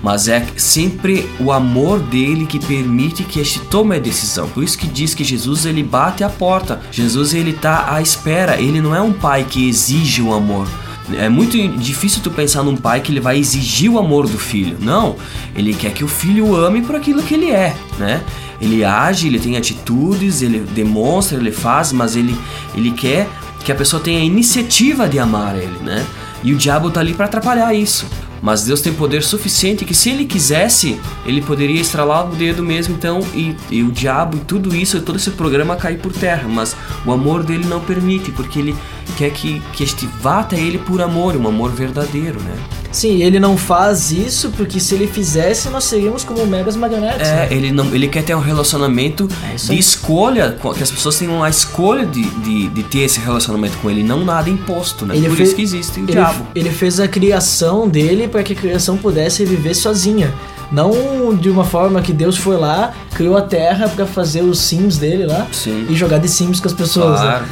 Mas 0.00 0.28
é 0.28 0.46
sempre 0.56 1.28
o 1.40 1.50
amor 1.50 1.98
dele 1.98 2.44
que 2.44 2.58
permite 2.58 3.24
que 3.24 3.40
este 3.40 3.58
tome 3.58 3.96
a 3.96 3.98
decisão. 3.98 4.46
Por 4.46 4.62
isso 4.62 4.76
que 4.76 4.86
diz 4.86 5.14
que 5.14 5.24
Jesus 5.24 5.64
ele 5.64 5.82
bate 5.82 6.22
a 6.22 6.28
porta. 6.28 6.78
Jesus 6.92 7.32
ele 7.32 7.54
tá 7.54 7.86
à 7.90 8.02
espera. 8.02 8.60
Ele 8.60 8.82
não 8.82 8.94
é 8.94 9.00
um 9.00 9.14
pai 9.14 9.46
que 9.48 9.66
exige 9.66 10.20
o 10.20 10.34
amor. 10.34 10.68
É 11.12 11.28
muito 11.28 11.56
difícil 11.76 12.22
tu 12.22 12.30
pensar 12.30 12.62
num 12.62 12.76
pai 12.76 13.00
que 13.00 13.12
ele 13.12 13.20
vai 13.20 13.38
exigir 13.38 13.90
o 13.90 13.98
amor 13.98 14.26
do 14.26 14.38
filho. 14.38 14.78
Não, 14.80 15.16
ele 15.54 15.74
quer 15.74 15.92
que 15.92 16.02
o 16.02 16.08
filho 16.08 16.56
ame 16.56 16.80
por 16.80 16.96
aquilo 16.96 17.22
que 17.22 17.34
ele 17.34 17.50
é, 17.50 17.76
né? 17.98 18.22
Ele 18.60 18.84
age, 18.84 19.26
ele 19.26 19.38
tem 19.38 19.56
atitudes, 19.56 20.40
ele 20.40 20.60
demonstra, 20.60 21.36
ele 21.36 21.52
faz, 21.52 21.92
mas 21.92 22.16
ele, 22.16 22.34
ele 22.74 22.90
quer 22.90 23.28
que 23.64 23.70
a 23.70 23.74
pessoa 23.74 24.02
tenha 24.02 24.20
a 24.20 24.24
iniciativa 24.24 25.08
de 25.08 25.18
amar 25.18 25.56
ele, 25.56 25.78
né? 25.82 26.06
E 26.42 26.52
o 26.52 26.56
diabo 26.56 26.90
tá 26.90 27.00
ali 27.00 27.12
para 27.12 27.26
atrapalhar 27.26 27.74
isso. 27.74 28.06
Mas 28.44 28.62
Deus 28.62 28.82
tem 28.82 28.92
poder 28.92 29.22
suficiente 29.22 29.86
que 29.86 29.94
se 29.94 30.10
ele 30.10 30.26
quisesse, 30.26 31.00
ele 31.24 31.40
poderia 31.40 31.80
estralar 31.80 32.30
o 32.30 32.36
dedo 32.36 32.62
mesmo, 32.62 32.94
então, 32.94 33.20
e, 33.32 33.56
e 33.70 33.82
o 33.82 33.90
diabo 33.90 34.36
e 34.36 34.40
tudo 34.40 34.76
isso, 34.76 35.00
todo 35.00 35.16
esse 35.16 35.30
programa 35.30 35.76
cair 35.76 35.98
por 35.98 36.12
terra. 36.12 36.46
Mas 36.46 36.76
o 37.06 37.10
amor 37.10 37.42
dele 37.42 37.64
não 37.64 37.80
permite, 37.80 38.30
porque 38.32 38.58
ele 38.58 38.76
quer 39.16 39.30
que, 39.30 39.62
que 39.72 39.82
este 39.82 40.06
vá 40.20 40.40
até 40.40 40.60
ele 40.60 40.76
por 40.76 41.00
amor, 41.00 41.34
um 41.36 41.48
amor 41.48 41.70
verdadeiro, 41.70 42.38
né? 42.38 42.54
Sim, 42.94 43.22
ele 43.22 43.40
não 43.40 43.56
faz 43.56 44.12
isso 44.12 44.50
porque 44.56 44.78
se 44.78 44.94
ele 44.94 45.06
fizesse, 45.06 45.68
nós 45.68 45.84
seríamos 45.84 46.22
como 46.24 46.46
megas 46.46 46.76
marionetes. 46.76 47.28
É, 47.28 47.34
né? 47.34 47.48
ele 47.50 47.72
não, 47.72 47.92
ele 47.94 48.06
quer 48.08 48.22
ter 48.22 48.34
um 48.34 48.40
relacionamento 48.40 49.28
É 49.52 49.56
de 49.56 49.78
escolha, 49.78 50.56
que 50.76 50.82
as 50.82 50.90
pessoas 50.90 51.18
tenham 51.18 51.42
a 51.42 51.50
escolha 51.50 52.06
de, 52.06 52.22
de, 52.22 52.68
de 52.68 52.82
ter 52.84 53.00
esse 53.00 53.18
relacionamento 53.20 53.76
com 53.78 53.90
ele, 53.90 54.02
não 54.02 54.24
nada 54.24 54.48
imposto, 54.48 55.04
né? 55.04 55.16
Ele 55.16 55.26
Por 55.28 55.36
fez- 55.36 55.48
isso 55.48 55.56
que 55.56 55.62
existe 55.62 55.98
o 56.00 56.04
Ele, 56.04 56.12
diabo. 56.12 56.46
ele 56.54 56.70
fez 56.70 57.00
a 57.00 57.08
criação 57.08 57.88
dele 57.88 58.28
para 58.28 58.42
que 58.44 58.52
a 58.52 58.56
criação 58.56 58.96
pudesse 58.96 59.44
viver 59.44 59.74
sozinha. 59.74 60.32
Não 60.72 61.34
de 61.34 61.48
uma 61.50 61.64
forma 61.64 62.00
que 62.02 62.12
Deus 62.12 62.36
foi 62.36 62.56
lá, 62.56 62.92
criou 63.14 63.36
a 63.36 63.42
terra 63.42 63.88
para 63.88 64.06
fazer 64.06 64.42
os 64.42 64.58
sims 64.58 64.98
dele 64.98 65.26
lá 65.26 65.46
Sim. 65.52 65.86
e 65.88 65.94
jogar 65.94 66.18
de 66.18 66.28
sims 66.28 66.60
com 66.60 66.66
as 66.68 66.74
pessoas. 66.74 67.20
né? 67.20 67.26
Claro, 67.26 67.44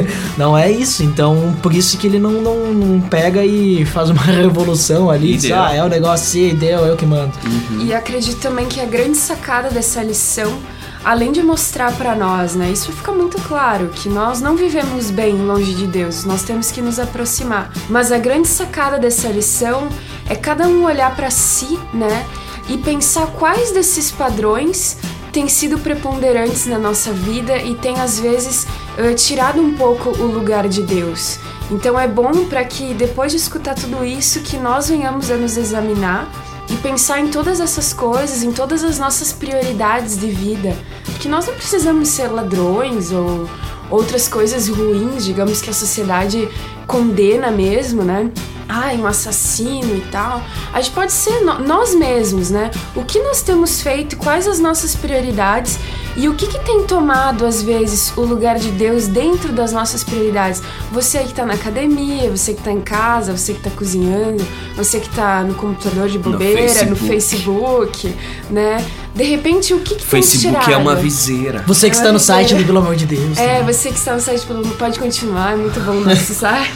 é. 0.00 0.06
Não 0.36 0.56
é 0.56 0.70
isso. 0.70 1.02
Então, 1.02 1.54
por 1.62 1.74
isso 1.74 1.96
que 1.96 2.06
ele 2.06 2.18
não, 2.18 2.32
não, 2.32 2.56
não 2.72 3.00
pega 3.00 3.44
e 3.44 3.84
faz 3.86 4.10
uma 4.10 4.22
revolução 4.24 5.10
ali. 5.10 5.28
E 5.32 5.34
E 5.34 5.36
diz, 5.36 5.42
deu. 5.50 5.58
ah, 5.62 5.72
é 5.74 5.82
o 5.82 5.88
negócio 5.88 6.26
assim, 6.26 6.54
deu, 6.54 6.80
eu 6.86 6.96
que 6.96 7.06
mando. 7.06 7.32
E 7.80 7.94
acredito 7.94 8.38
também 8.40 8.66
que 8.66 8.80
a 8.80 8.84
grande 8.84 9.16
sacada 9.16 9.70
dessa 9.70 10.02
lição, 10.02 10.58
além 11.04 11.32
de 11.32 11.42
mostrar 11.42 11.92
pra 11.92 12.14
nós, 12.14 12.54
né, 12.54 12.70
isso 12.70 12.90
fica 12.92 13.12
muito 13.12 13.40
claro 13.42 13.90
que 13.94 14.08
nós 14.08 14.40
não 14.40 14.56
vivemos 14.56 15.10
bem 15.10 15.34
longe 15.34 15.72
de 15.74 15.86
Deus, 15.86 16.24
nós 16.24 16.42
temos 16.42 16.70
que 16.70 16.82
nos 16.82 16.98
aproximar. 16.98 17.70
Mas 17.88 18.12
a 18.12 18.18
grande 18.18 18.48
sacada 18.48 18.98
dessa 18.98 19.28
lição 19.28 19.88
é 20.28 20.34
cada 20.34 20.66
um 20.66 20.84
olhar 20.84 21.14
pra 21.14 21.30
si, 21.30 21.78
né, 21.94 22.24
e 22.68 22.78
pensar 22.78 23.26
quais 23.32 23.70
desses 23.70 24.10
padrões 24.10 24.96
têm 25.32 25.48
sido 25.48 25.78
preponderantes 25.78 26.66
na 26.66 26.78
nossa 26.78 27.12
vida 27.12 27.58
e 27.58 27.74
tem 27.74 28.00
às 28.00 28.18
vezes 28.18 28.66
eh, 28.96 29.12
tirado 29.14 29.60
um 29.60 29.74
pouco 29.74 30.10
o 30.10 30.26
lugar 30.26 30.66
de 30.68 30.82
Deus. 30.82 31.38
Então 31.70 31.98
é 31.98 32.08
bom 32.08 32.46
para 32.46 32.64
que 32.64 32.94
depois 32.94 33.32
de 33.32 33.38
escutar 33.38 33.74
tudo 33.74 34.04
isso 34.04 34.40
que 34.40 34.56
nós 34.56 34.88
venhamos 34.88 35.30
a 35.30 35.36
nos 35.36 35.56
examinar 35.56 36.30
e 36.70 36.76
pensar 36.76 37.20
em 37.20 37.28
todas 37.28 37.60
essas 37.60 37.92
coisas, 37.92 38.42
em 38.42 38.52
todas 38.52 38.82
as 38.82 38.98
nossas 38.98 39.32
prioridades 39.32 40.18
de 40.18 40.28
vida, 40.28 40.76
que 41.20 41.28
nós 41.28 41.46
não 41.46 41.54
precisamos 41.54 42.08
ser 42.08 42.28
ladrões 42.28 43.12
ou 43.12 43.48
outras 43.90 44.26
coisas 44.28 44.68
ruins, 44.68 45.24
digamos 45.24 45.60
que 45.60 45.70
a 45.70 45.72
sociedade 45.72 46.48
condena 46.86 47.50
mesmo, 47.50 48.02
né? 48.02 48.30
Ai, 48.68 48.96
um 48.96 49.06
assassino 49.06 49.96
e 49.96 50.00
tal. 50.10 50.42
A 50.72 50.80
gente 50.80 50.92
pode 50.92 51.12
ser 51.12 51.40
no- 51.42 51.60
nós 51.60 51.94
mesmos, 51.94 52.50
né? 52.50 52.70
O 52.96 53.04
que 53.04 53.20
nós 53.20 53.40
temos 53.42 53.80
feito, 53.80 54.16
quais 54.16 54.48
as 54.48 54.58
nossas 54.58 54.96
prioridades 54.96 55.78
e 56.16 56.28
o 56.28 56.34
que, 56.34 56.46
que 56.48 56.58
tem 56.64 56.82
tomado, 56.84 57.46
às 57.46 57.62
vezes, 57.62 58.12
o 58.16 58.22
lugar 58.22 58.58
de 58.58 58.70
Deus 58.72 59.06
dentro 59.06 59.52
das 59.52 59.72
nossas 59.72 60.02
prioridades? 60.02 60.62
Você 60.90 61.18
que 61.20 61.32
tá 61.32 61.46
na 61.46 61.54
academia, 61.54 62.28
você 62.30 62.54
que 62.54 62.62
tá 62.62 62.72
em 62.72 62.80
casa, 62.80 63.36
você 63.36 63.54
que 63.54 63.60
tá 63.60 63.70
cozinhando, 63.70 64.44
você 64.76 64.98
que 64.98 65.10
tá 65.14 65.42
no 65.42 65.54
computador 65.54 66.08
de 66.08 66.18
bobeira, 66.18 66.84
no 66.86 66.96
Facebook. 66.96 67.06
Facebook, 67.06 68.14
né? 68.50 68.84
De 69.16 69.24
repente, 69.24 69.72
o 69.72 69.80
que, 69.80 69.94
que 69.94 70.04
Facebook 70.04 70.54
tirado? 70.60 70.72
é 70.72 70.76
uma 70.76 70.94
viseira. 70.94 71.64
Você 71.66 71.88
que 71.88 71.96
É 71.96 71.98
está 71.98 72.08
no 72.08 72.12
uma 72.14 72.18
site 72.18 72.48
viseira. 72.48 72.62
do 72.64 72.66
Pelo 72.66 72.78
Amor 72.80 72.96
de 72.96 73.06
Deus. 73.06 73.38
É, 73.38 73.60
né? 73.60 73.72
você 73.72 73.90
que 73.90 73.98
está 73.98 74.12
no 74.14 74.20
site 74.20 74.44
pelo 74.46 74.62
pode 74.76 74.98
continuar, 74.98 75.54
é 75.54 75.56
muito 75.56 75.80
bom 75.80 75.94
nosso 75.94 76.34
site. 76.34 76.70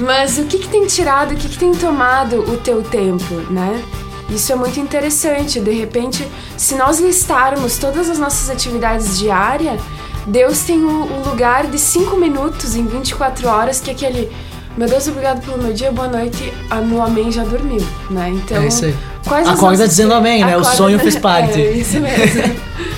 Mas 0.00 0.38
o 0.38 0.44
que, 0.44 0.58
que 0.58 0.68
tem 0.68 0.86
tirado, 0.86 1.32
o 1.34 1.36
que, 1.36 1.48
que 1.50 1.58
tem 1.58 1.72
tomado 1.72 2.36
o 2.50 2.56
teu 2.56 2.82
tempo, 2.82 3.34
né? 3.50 3.82
Isso 4.30 4.50
é 4.50 4.56
muito 4.56 4.80
interessante. 4.80 5.60
De 5.60 5.70
repente, 5.70 6.26
se 6.56 6.74
nós 6.76 6.98
listarmos 6.98 7.76
todas 7.76 8.08
as 8.08 8.18
nossas 8.18 8.48
atividades 8.48 9.18
diárias, 9.18 9.78
Deus 10.26 10.60
tem 10.60 10.82
o, 10.82 10.88
o 10.88 11.28
lugar 11.28 11.66
de 11.66 11.78
5 11.78 12.16
minutos 12.16 12.74
em 12.74 12.86
24 12.86 13.46
horas, 13.48 13.80
que 13.80 13.90
é 13.90 13.92
aquele. 13.92 14.32
Meu 14.78 14.88
Deus, 14.88 15.06
obrigado 15.08 15.44
pelo 15.44 15.62
meu 15.62 15.74
dia, 15.74 15.92
boa 15.92 16.08
noite. 16.08 16.50
A 16.70 16.76
meu 16.76 17.02
amém 17.02 17.30
já 17.30 17.44
dormiu, 17.44 17.86
né? 18.08 18.30
Então, 18.34 18.62
É 18.62 18.68
isso 18.68 18.86
aí. 18.86 18.94
Quais 19.26 19.46
Acorda 19.48 19.70
nossas- 19.78 19.90
dizendo 19.90 20.14
amém, 20.14 20.44
né? 20.44 20.56
O 20.56 20.64
sonho 20.64 20.98
fez 21.00 21.16
parte. 21.16 21.60
É, 21.60 21.72
isso 21.72 21.98
mesmo. 22.00 22.42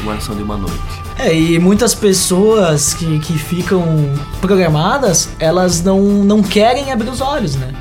Uma 0.02 0.12
oração 0.12 0.34
de 0.36 0.42
uma 0.42 0.56
noite. 0.56 0.78
É, 1.18 1.34
e 1.34 1.58
muitas 1.58 1.94
pessoas 1.94 2.92
que, 2.94 3.18
que 3.20 3.38
ficam 3.38 3.82
programadas, 4.40 5.28
elas 5.38 5.82
não, 5.82 6.00
não 6.00 6.42
querem 6.42 6.90
abrir 6.92 7.08
os 7.08 7.20
olhos, 7.20 7.54
né? 7.56 7.72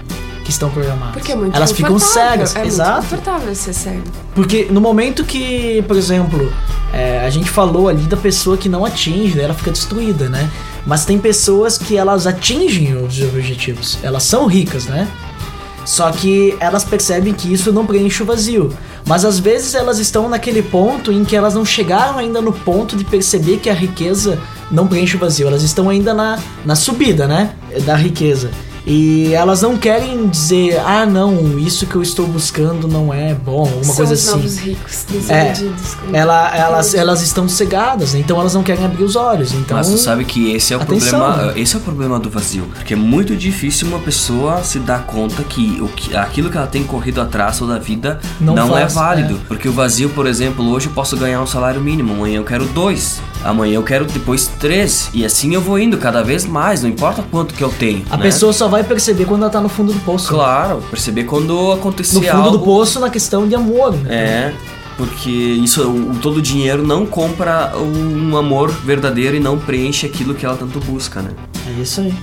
Que 0.43 0.51
estão 0.51 0.69
programadas. 0.69 1.13
Porque 1.13 1.31
é 1.31 1.35
muito 1.35 1.55
Elas 1.55 1.71
ficam 1.71 1.97
cegas, 1.97 2.55
É 2.55 2.59
muito 2.59 2.73
exato. 2.73 3.01
confortável 3.01 3.55
ser 3.55 3.73
cego. 3.73 4.03
Porque 4.35 4.67
no 4.69 4.79
momento 4.81 5.23
que, 5.23 5.81
por 5.87 5.95
exemplo, 5.97 6.51
é, 6.91 7.25
a 7.25 7.29
gente 7.29 7.49
falou 7.49 7.87
ali 7.89 8.03
da 8.03 8.17
pessoa 8.17 8.55
que 8.57 8.67
não 8.69 8.83
atinge, 8.85 9.35
né, 9.37 9.43
ela 9.45 9.53
fica 9.53 9.71
destruída, 9.71 10.27
né? 10.29 10.49
Mas 10.85 11.05
tem 11.05 11.17
pessoas 11.17 11.77
que 11.77 11.95
elas 11.97 12.27
atingem 12.27 12.93
os 12.95 13.21
objetivos, 13.21 13.97
elas 14.03 14.23
são 14.23 14.45
ricas, 14.45 14.85
né? 14.85 15.07
Só 15.86 16.11
que 16.11 16.55
elas 16.59 16.84
percebem 16.84 17.34
que 17.34 17.51
isso 17.51 17.71
não 17.71 17.86
preenche 17.86 18.23
o 18.23 18.25
vazio. 18.25 18.75
Mas 19.05 19.25
às 19.25 19.39
vezes 19.39 19.75
elas 19.75 19.99
estão 19.99 20.29
naquele 20.29 20.61
ponto 20.61 21.11
em 21.11 21.25
que 21.25 21.36
elas 21.36 21.53
não 21.53 21.65
chegaram 21.65 22.17
ainda 22.17 22.41
no 22.41 22.53
ponto 22.53 22.95
de 22.95 23.03
perceber 23.03 23.57
que 23.57 23.69
a 23.69 23.73
riqueza 23.73 24.39
não 24.71 24.88
preenche 24.88 25.17
o 25.17 25.19
vazio. 25.19 25.47
Elas 25.47 25.63
estão 25.63 25.89
ainda 25.89 26.13
na, 26.13 26.39
na 26.65 26.75
subida, 26.75 27.27
né? 27.27 27.53
Da 27.86 27.95
riqueza. 27.95 28.49
E 28.86 29.34
elas 29.34 29.61
não 29.61 29.77
querem 29.77 30.27
dizer, 30.27 30.77
ah, 30.86 31.05
não, 31.05 31.57
isso 31.57 31.86
que 31.88 31.95
eu 31.95 32.01
estou 32.01 32.27
buscando 32.27 32.88
não 32.88 33.13
é 33.13 33.34
bom, 33.34 33.61
alguma 33.61 33.84
São 33.86 33.95
coisa 33.95 34.13
os 34.13 34.19
assim. 34.27 34.31
novos 34.38 34.57
ricos, 34.57 35.05
É, 35.29 35.53
Ela, 36.11 36.55
elas, 36.55 36.93
elas 36.93 37.21
estão 37.21 37.47
cegadas, 37.47 38.13
né? 38.13 38.19
então 38.19 38.39
elas 38.39 38.53
não 38.53 38.61
querem 38.61 38.84
abrir 38.86 39.03
os 39.03 39.15
olhos. 39.15 39.53
Então, 39.53 39.77
Mas 39.77 39.88
tu 39.89 39.97
sabe 39.97 40.25
que 40.25 40.51
esse 40.51 40.73
é 40.73 40.77
o 40.77 40.81
atenção, 40.81 41.19
problema, 41.21 41.53
esse 41.57 41.75
é 41.75 41.77
o 41.77 41.81
problema 41.81 42.19
do 42.19 42.29
vazio, 42.29 42.65
porque 42.75 42.93
é 42.93 42.97
muito 42.97 43.36
difícil 43.36 43.88
uma 43.88 43.99
pessoa 43.99 44.61
se 44.63 44.79
dar 44.79 45.05
conta 45.05 45.43
que, 45.43 45.79
o 45.81 45.88
que 45.88 46.15
aquilo 46.15 46.49
que 46.49 46.57
ela 46.57 46.67
tem 46.67 46.84
corrido 46.84 47.21
atrás 47.21 47.59
toda 47.59 47.75
a 47.75 47.79
vida 47.79 48.19
Não 48.39 48.53
não, 48.53 48.77
é 48.77 48.81
faz, 48.81 48.93
válido, 48.93 49.39
porque 49.47 49.67
o 49.69 49.71
vazio, 49.71 50.09
por 50.09 50.27
exemplo, 50.27 50.65
hoje 50.69 50.88
eu 50.88 50.93
posso 50.93 51.15
ganhar 51.15 51.41
um 51.41 51.47
salário 51.47 51.79
mínimo, 51.79 52.13
amanhã 52.13 52.38
eu 52.38 52.43
quero 52.43 52.65
dois, 52.65 53.21
amanhã 53.43 53.75
eu 53.75 53.83
quero 53.83 54.05
depois 54.05 54.47
três 54.59 55.09
e 55.13 55.25
assim 55.25 55.53
eu 55.53 55.61
vou 55.61 55.77
indo 55.77 55.97
cada 55.97 56.23
vez 56.23 56.45
mais, 56.45 56.81
não 56.81 56.89
importa 56.89 57.23
quanto 57.29 57.53
que 57.53 57.63
eu 57.63 57.69
tenho. 57.69 58.03
a 58.09 58.17
né? 58.17 58.23
pessoa 58.23 58.53
só 58.53 58.67
vai 58.67 58.83
perceber 58.83 59.25
quando 59.25 59.41
ela 59.43 59.51
tá 59.51 59.59
no 59.61 59.69
fundo 59.69 59.91
do 59.93 59.99
poço. 59.99 60.31
né? 60.31 60.37
claro, 60.37 60.83
perceber 60.89 61.23
quando 61.25 61.53
No 61.53 61.71
acontecer 61.73 62.21
fundo 62.21 62.43
algo. 62.43 62.57
do 62.57 62.59
poço 62.63 62.99
na 62.99 63.09
questão 63.09 63.47
de 63.47 63.55
amor, 63.55 63.93
né? 63.93 64.13
É, 64.15 64.53
porque 64.97 65.29
isso, 65.29 65.81
o, 65.87 66.15
todo 66.21 66.37
o 66.37 66.41
dinheiro 66.41 66.85
não 66.85 67.05
compra 67.05 67.73
um 67.77 68.37
amor 68.37 68.69
verdadeiro 68.71 69.35
e 69.35 69.39
não 69.39 69.57
preenche 69.57 70.05
aquilo 70.05 70.33
que 70.35 70.45
ela 70.45 70.55
tanto 70.55 70.79
busca, 70.79 71.21
né? 71.21 71.31
É 71.67 71.81
isso 71.81 72.01
aí. 72.01 72.13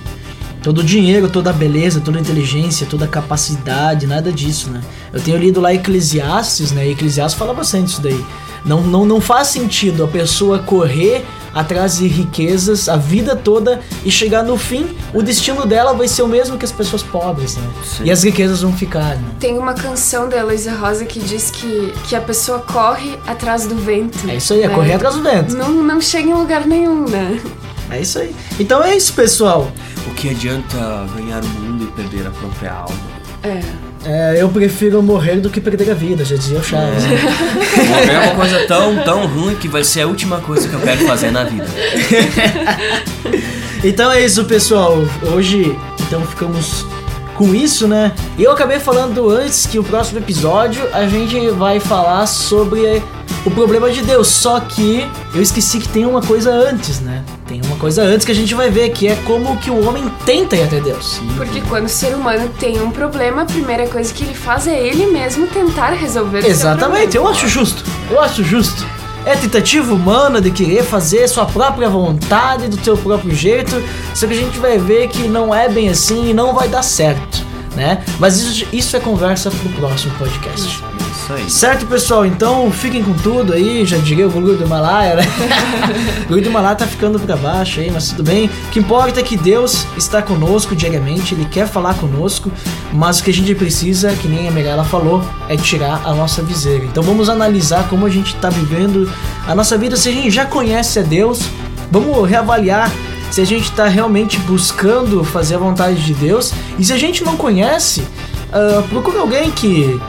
Todo 0.63 0.77
o 0.79 0.83
dinheiro, 0.83 1.27
toda 1.27 1.49
a 1.49 1.53
beleza, 1.53 1.99
toda 1.99 2.19
a 2.19 2.21
inteligência, 2.21 2.85
toda 2.87 3.05
a 3.05 3.07
capacidade, 3.07 4.05
nada 4.05 4.31
disso, 4.31 4.69
né? 4.69 4.79
Eu 5.11 5.19
tenho 5.19 5.37
lido 5.37 5.59
lá 5.59 5.73
Eclesiastes, 5.73 6.71
né? 6.71 6.87
E 6.87 6.91
Eclesiastes 6.91 7.37
fala 7.37 7.53
bastante 7.53 7.87
isso 7.87 8.01
daí. 8.01 8.23
Não, 8.63 8.81
não, 8.81 9.05
não 9.05 9.19
faz 9.19 9.47
sentido 9.47 10.03
a 10.03 10.07
pessoa 10.07 10.59
correr 10.59 11.25
atrás 11.53 11.97
de 11.97 12.07
riquezas 12.07 12.87
a 12.87 12.95
vida 12.95 13.35
toda 13.35 13.81
e 14.03 14.11
chegar 14.11 14.43
no 14.43 14.57
fim, 14.57 14.87
o 15.13 15.21
destino 15.21 15.65
dela 15.65 15.93
vai 15.93 16.07
ser 16.07 16.21
o 16.21 16.27
mesmo 16.27 16.57
que 16.57 16.65
as 16.65 16.71
pessoas 16.71 17.03
pobres, 17.03 17.57
né? 17.57 17.69
Sim. 17.83 18.03
E 18.05 18.11
as 18.11 18.23
riquezas 18.23 18.61
vão 18.61 18.73
ficar, 18.73 19.15
né? 19.17 19.31
Tem 19.39 19.57
uma 19.57 19.73
canção 19.73 20.29
da 20.29 20.37
Heloísa 20.37 20.73
Rosa 20.73 21.05
que 21.05 21.19
diz 21.19 21.51
que, 21.51 21.93
que 22.07 22.15
a 22.15 22.21
pessoa 22.21 22.59
corre 22.59 23.17
atrás 23.27 23.67
do 23.67 23.75
vento. 23.75 24.29
É 24.29 24.35
isso 24.35 24.53
aí, 24.53 24.63
é 24.63 24.67
né? 24.67 24.73
correr 24.73 24.93
atrás 24.93 25.15
do 25.15 25.21
vento. 25.21 25.55
Não, 25.55 25.69
não 25.69 25.99
chega 25.99 26.29
em 26.29 26.33
lugar 26.33 26.65
nenhum, 26.65 27.05
né? 27.07 27.41
É 27.89 27.99
isso 27.99 28.19
aí. 28.19 28.33
Então 28.59 28.81
é 28.81 28.95
isso, 28.95 29.13
pessoal. 29.13 29.69
O 30.07 30.13
que 30.13 30.29
adianta 30.29 30.77
ganhar 31.15 31.43
o 31.43 31.47
mundo 31.47 31.83
e 31.83 31.87
perder 31.87 32.27
a 32.27 32.31
própria 32.31 32.71
alma? 32.71 32.95
É. 33.43 33.90
É, 34.03 34.37
eu 34.39 34.49
prefiro 34.49 35.01
morrer 35.03 35.35
do 35.37 35.49
que 35.49 35.61
perder 35.61 35.91
a 35.91 35.93
vida, 35.93 36.25
já 36.25 36.35
dizia 36.35 36.57
o 36.57 36.63
Chaves. 36.63 37.03
Morrer 37.05 38.13
é 38.13 38.19
uma 38.19 38.35
coisa 38.35 38.65
tão, 38.67 38.97
tão 39.03 39.27
ruim 39.27 39.55
que 39.55 39.67
vai 39.67 39.83
ser 39.83 40.01
a 40.01 40.07
última 40.07 40.39
coisa 40.39 40.67
que 40.67 40.73
eu 40.73 40.81
quero 40.81 41.05
fazer 41.05 41.31
na 41.31 41.43
vida. 41.43 41.67
Então 43.83 44.11
é 44.11 44.23
isso, 44.23 44.45
pessoal. 44.45 44.95
Hoje, 45.33 45.75
então, 46.01 46.21
ficamos 46.21 46.85
com 47.35 47.55
isso, 47.55 47.87
né? 47.87 48.11
Eu 48.37 48.51
acabei 48.51 48.79
falando 48.79 49.27
antes 49.27 49.65
que 49.65 49.79
o 49.79 49.83
próximo 49.83 50.19
episódio 50.19 50.87
a 50.93 51.07
gente 51.07 51.49
vai 51.49 51.79
falar 51.79 52.27
sobre 52.27 53.01
o 53.43 53.49
problema 53.49 53.89
de 53.89 54.03
Deus. 54.03 54.27
Só 54.27 54.59
que 54.59 55.09
eu 55.33 55.41
esqueci 55.41 55.79
que 55.79 55.89
tem 55.89 56.05
uma 56.05 56.21
coisa 56.21 56.51
antes, 56.51 56.99
né? 56.99 57.23
Coisa 57.81 58.03
antes 58.03 58.23
que 58.23 58.31
a 58.31 58.35
gente 58.35 58.53
vai 58.53 58.69
ver, 58.69 58.89
que 58.89 59.07
é 59.07 59.15
como 59.25 59.57
que 59.57 59.71
o 59.71 59.87
homem 59.87 60.07
tenta 60.23 60.55
ir 60.55 60.61
até 60.61 60.79
Deus. 60.79 61.19
Porque 61.35 61.61
quando 61.61 61.85
o 61.85 61.89
ser 61.89 62.13
humano 62.13 62.47
tem 62.59 62.79
um 62.79 62.91
problema, 62.91 63.41
a 63.41 63.45
primeira 63.45 63.87
coisa 63.87 64.13
que 64.13 64.23
ele 64.23 64.35
faz 64.35 64.67
é 64.67 64.79
ele 64.79 65.07
mesmo 65.07 65.47
tentar 65.47 65.89
resolver 65.93 66.45
Exatamente, 66.45 67.17
eu 67.17 67.27
acho 67.27 67.47
justo. 67.47 67.83
Eu 68.11 68.21
acho 68.21 68.43
justo. 68.43 68.85
É 69.25 69.35
tentativa 69.35 69.91
humana 69.91 70.39
de 70.39 70.51
querer 70.51 70.83
fazer 70.83 71.27
sua 71.27 71.47
própria 71.47 71.89
vontade, 71.89 72.67
do 72.67 72.79
seu 72.83 72.95
próprio 72.95 73.33
jeito. 73.33 73.83
Só 74.13 74.27
que 74.27 74.33
a 74.33 74.37
gente 74.37 74.59
vai 74.59 74.77
ver 74.77 75.07
que 75.07 75.27
não 75.27 75.53
é 75.53 75.67
bem 75.67 75.89
assim 75.89 76.29
e 76.29 76.33
não 76.35 76.53
vai 76.53 76.67
dar 76.67 76.83
certo, 76.83 77.43
né? 77.75 78.03
Mas 78.19 78.37
isso, 78.37 78.67
isso 78.71 78.95
é 78.95 78.99
conversa 78.99 79.49
pro 79.49 79.69
próximo 79.69 80.13
podcast. 80.19 80.83
Aí. 81.33 81.49
Certo, 81.49 81.85
pessoal? 81.85 82.25
Então 82.25 82.69
fiquem 82.71 83.03
com 83.03 83.13
tudo 83.13 83.53
aí. 83.53 83.85
Já 83.85 83.97
diria 83.97 84.27
o 84.27 84.31
Guru 84.31 84.55
do 84.55 84.63
Himalaia, 84.63 85.15
né? 85.15 85.23
o 86.25 86.27
Guru 86.27 86.41
do 86.41 86.47
Himalaia 86.47 86.75
tá 86.75 86.85
ficando 86.85 87.19
pra 87.19 87.35
baixo 87.35 87.79
aí, 87.79 87.89
mas 87.89 88.09
tudo 88.09 88.23
bem. 88.23 88.47
O 88.47 88.69
que 88.71 88.79
importa 88.79 89.19
é 89.19 89.23
que 89.23 89.37
Deus 89.37 89.85
está 89.97 90.21
conosco 90.21 90.75
diariamente, 90.75 91.33
Ele 91.33 91.45
quer 91.45 91.67
falar 91.67 91.93
conosco, 91.95 92.51
mas 92.91 93.19
o 93.19 93.23
que 93.23 93.31
a 93.31 93.33
gente 93.33 93.53
precisa, 93.55 94.13
que 94.13 94.27
nem 94.27 94.47
a 94.47 94.51
Mirella 94.51 94.83
falou, 94.83 95.23
é 95.47 95.55
tirar 95.55 96.01
a 96.05 96.13
nossa 96.13 96.41
viseira. 96.41 96.85
Então 96.85 97.01
vamos 97.01 97.29
analisar 97.29 97.87
como 97.87 98.05
a 98.05 98.09
gente 98.09 98.35
tá 98.35 98.49
vivendo 98.49 99.09
a 99.47 99.55
nossa 99.55 99.77
vida. 99.77 99.95
Se 99.95 100.09
a 100.09 100.11
gente 100.11 100.31
já 100.31 100.45
conhece 100.45 100.99
a 100.99 101.01
Deus, 101.01 101.41
vamos 101.89 102.29
reavaliar 102.29 102.91
se 103.31 103.39
a 103.39 103.45
gente 103.45 103.63
está 103.63 103.87
realmente 103.87 104.37
buscando 104.39 105.23
fazer 105.23 105.55
a 105.55 105.57
vontade 105.59 106.03
de 106.03 106.13
Deus. 106.13 106.53
E 106.77 106.83
se 106.83 106.91
a 106.91 106.97
gente 106.97 107.23
não 107.23 107.37
conhece, 107.37 108.03
ah, 108.51 108.83
procure 108.89 109.17
alguém 109.17 109.49
que 109.51 109.99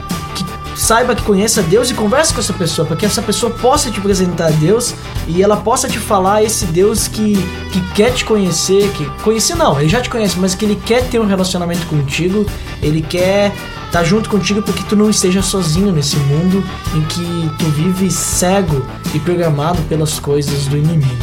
saiba 0.75 1.15
que 1.15 1.21
conheça 1.23 1.61
Deus 1.61 1.89
e 1.89 1.93
converse 1.93 2.33
com 2.33 2.39
essa 2.39 2.53
pessoa, 2.53 2.85
para 2.87 2.97
que 2.97 3.05
essa 3.05 3.21
pessoa 3.21 3.51
possa 3.53 3.89
te 3.91 3.99
apresentar 3.99 4.47
a 4.47 4.51
Deus 4.51 4.93
e 5.27 5.41
ela 5.41 5.57
possa 5.57 5.87
te 5.87 5.99
falar 5.99 6.43
esse 6.43 6.65
Deus 6.65 7.07
que, 7.07 7.33
que 7.71 7.81
quer 7.93 8.11
te 8.13 8.25
conhecer, 8.25 8.89
que 8.91 9.05
conhecer 9.21 9.55
não, 9.55 9.79
ele 9.79 9.89
já 9.89 10.01
te 10.01 10.09
conhece, 10.09 10.37
mas 10.39 10.55
que 10.55 10.65
ele 10.65 10.75
quer 10.85 11.03
ter 11.07 11.19
um 11.19 11.25
relacionamento 11.27 11.85
contigo, 11.87 12.45
ele 12.81 13.01
quer 13.01 13.51
estar 13.85 14.03
junto 14.03 14.29
contigo 14.29 14.61
para 14.61 14.73
que 14.73 14.83
tu 14.85 14.95
não 14.95 15.09
esteja 15.09 15.41
sozinho 15.43 15.91
nesse 15.91 16.17
mundo 16.17 16.63
em 16.95 17.01
que 17.03 17.51
tu 17.59 17.65
vive 17.65 18.09
cego 18.09 18.83
e 19.13 19.19
programado 19.19 19.81
pelas 19.83 20.19
coisas 20.19 20.65
do 20.65 20.75
inimigo. 20.77 21.15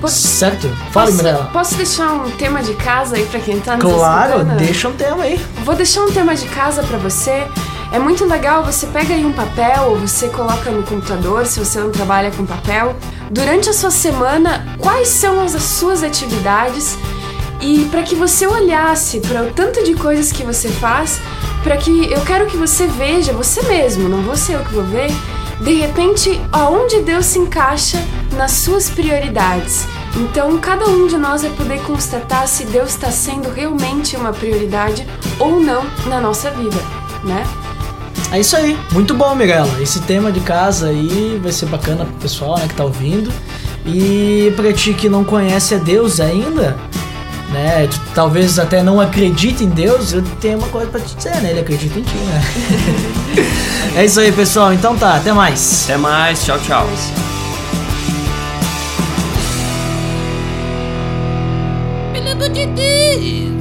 Posso- 0.00 0.26
certo? 0.28 0.68
Fala, 0.90 1.06
Posso, 1.06 1.16
Mirella. 1.16 1.44
posso 1.52 1.74
deixar 1.76 2.12
um 2.12 2.30
tema 2.32 2.62
de 2.62 2.74
casa 2.74 3.16
aí 3.16 3.24
pra 3.26 3.40
quem 3.40 3.58
tá 3.60 3.76
nos 3.76 3.90
Claro, 3.92 4.32
escutando? 4.38 4.56
deixa 4.58 4.88
um 4.88 4.92
tema 4.92 5.22
aí. 5.22 5.40
Vou 5.64 5.74
deixar 5.74 6.02
um 6.02 6.10
tema 6.12 6.34
de 6.34 6.46
casa 6.46 6.82
pra 6.82 6.98
você. 6.98 7.46
É 7.94 7.98
muito 8.00 8.24
legal, 8.24 8.64
você 8.64 8.88
pega 8.88 9.14
aí 9.14 9.24
um 9.24 9.32
papel 9.32 9.90
ou 9.90 10.00
você 10.00 10.26
coloca 10.26 10.68
no 10.68 10.82
computador, 10.82 11.46
se 11.46 11.60
você 11.60 11.78
não 11.78 11.92
trabalha 11.92 12.32
com 12.32 12.44
papel. 12.44 12.96
Durante 13.30 13.70
a 13.70 13.72
sua 13.72 13.92
semana, 13.92 14.66
quais 14.80 15.06
são 15.06 15.40
as, 15.40 15.54
as 15.54 15.62
suas 15.62 16.02
atividades? 16.02 16.98
E 17.60 17.84
para 17.92 18.02
que 18.02 18.16
você 18.16 18.48
olhasse 18.48 19.20
para 19.20 19.44
o 19.44 19.52
tanto 19.52 19.84
de 19.84 19.94
coisas 19.94 20.32
que 20.32 20.42
você 20.42 20.68
faz, 20.70 21.20
para 21.62 21.76
que 21.76 22.10
eu 22.10 22.20
quero 22.22 22.46
que 22.46 22.56
você 22.56 22.88
veja, 22.88 23.32
você 23.32 23.62
mesmo, 23.62 24.08
não 24.08 24.22
vou 24.22 24.36
ser 24.36 24.54
eu 24.54 24.64
que 24.64 24.74
vou 24.74 24.82
ver, 24.82 25.12
de 25.60 25.74
repente, 25.74 26.40
aonde 26.50 27.00
Deus 27.00 27.26
se 27.26 27.38
encaixa 27.38 28.04
nas 28.32 28.50
suas 28.50 28.90
prioridades. 28.90 29.86
Então, 30.16 30.58
cada 30.58 30.86
um 30.86 31.06
de 31.06 31.16
nós 31.16 31.42
vai 31.42 31.52
poder 31.52 31.80
constatar 31.82 32.48
se 32.48 32.64
Deus 32.64 32.90
está 32.90 33.12
sendo 33.12 33.52
realmente 33.52 34.16
uma 34.16 34.32
prioridade 34.32 35.06
ou 35.38 35.60
não 35.60 35.84
na 36.06 36.20
nossa 36.20 36.50
vida, 36.50 36.80
né? 37.22 37.46
É 38.34 38.40
isso 38.40 38.56
aí. 38.56 38.76
Muito 38.90 39.14
bom, 39.14 39.32
Mirella. 39.36 39.80
Esse 39.80 40.00
tema 40.00 40.32
de 40.32 40.40
casa 40.40 40.88
aí 40.88 41.38
vai 41.40 41.52
ser 41.52 41.66
bacana 41.66 42.04
pro 42.04 42.14
pessoal 42.14 42.58
né, 42.58 42.66
que 42.66 42.74
tá 42.74 42.82
ouvindo. 42.82 43.32
E 43.86 44.52
pra 44.56 44.72
ti 44.72 44.92
que 44.92 45.08
não 45.08 45.22
conhece 45.22 45.76
a 45.76 45.78
Deus 45.78 46.18
ainda, 46.18 46.76
né? 47.52 47.86
Tu 47.86 48.00
talvez 48.12 48.58
até 48.58 48.82
não 48.82 49.00
acredite 49.00 49.62
em 49.62 49.68
Deus, 49.68 50.12
eu 50.12 50.22
tenho 50.40 50.58
uma 50.58 50.66
coisa 50.66 50.90
pra 50.90 50.98
te 50.98 51.14
dizer, 51.14 51.40
né? 51.42 51.50
Ele 51.50 51.60
acredita 51.60 51.96
em 51.96 52.02
ti, 52.02 52.16
né? 52.16 52.42
é 54.02 54.04
isso 54.04 54.18
aí, 54.18 54.32
pessoal. 54.32 54.74
Então 54.74 54.96
tá, 54.96 55.14
até 55.14 55.32
mais. 55.32 55.84
Até 55.84 55.96
mais, 55.96 56.44
tchau, 56.44 56.58
tchau. 56.58 56.88
Pelo 62.12 62.30
amor 62.32 62.48
de 62.48 62.66
Deus. 62.66 63.53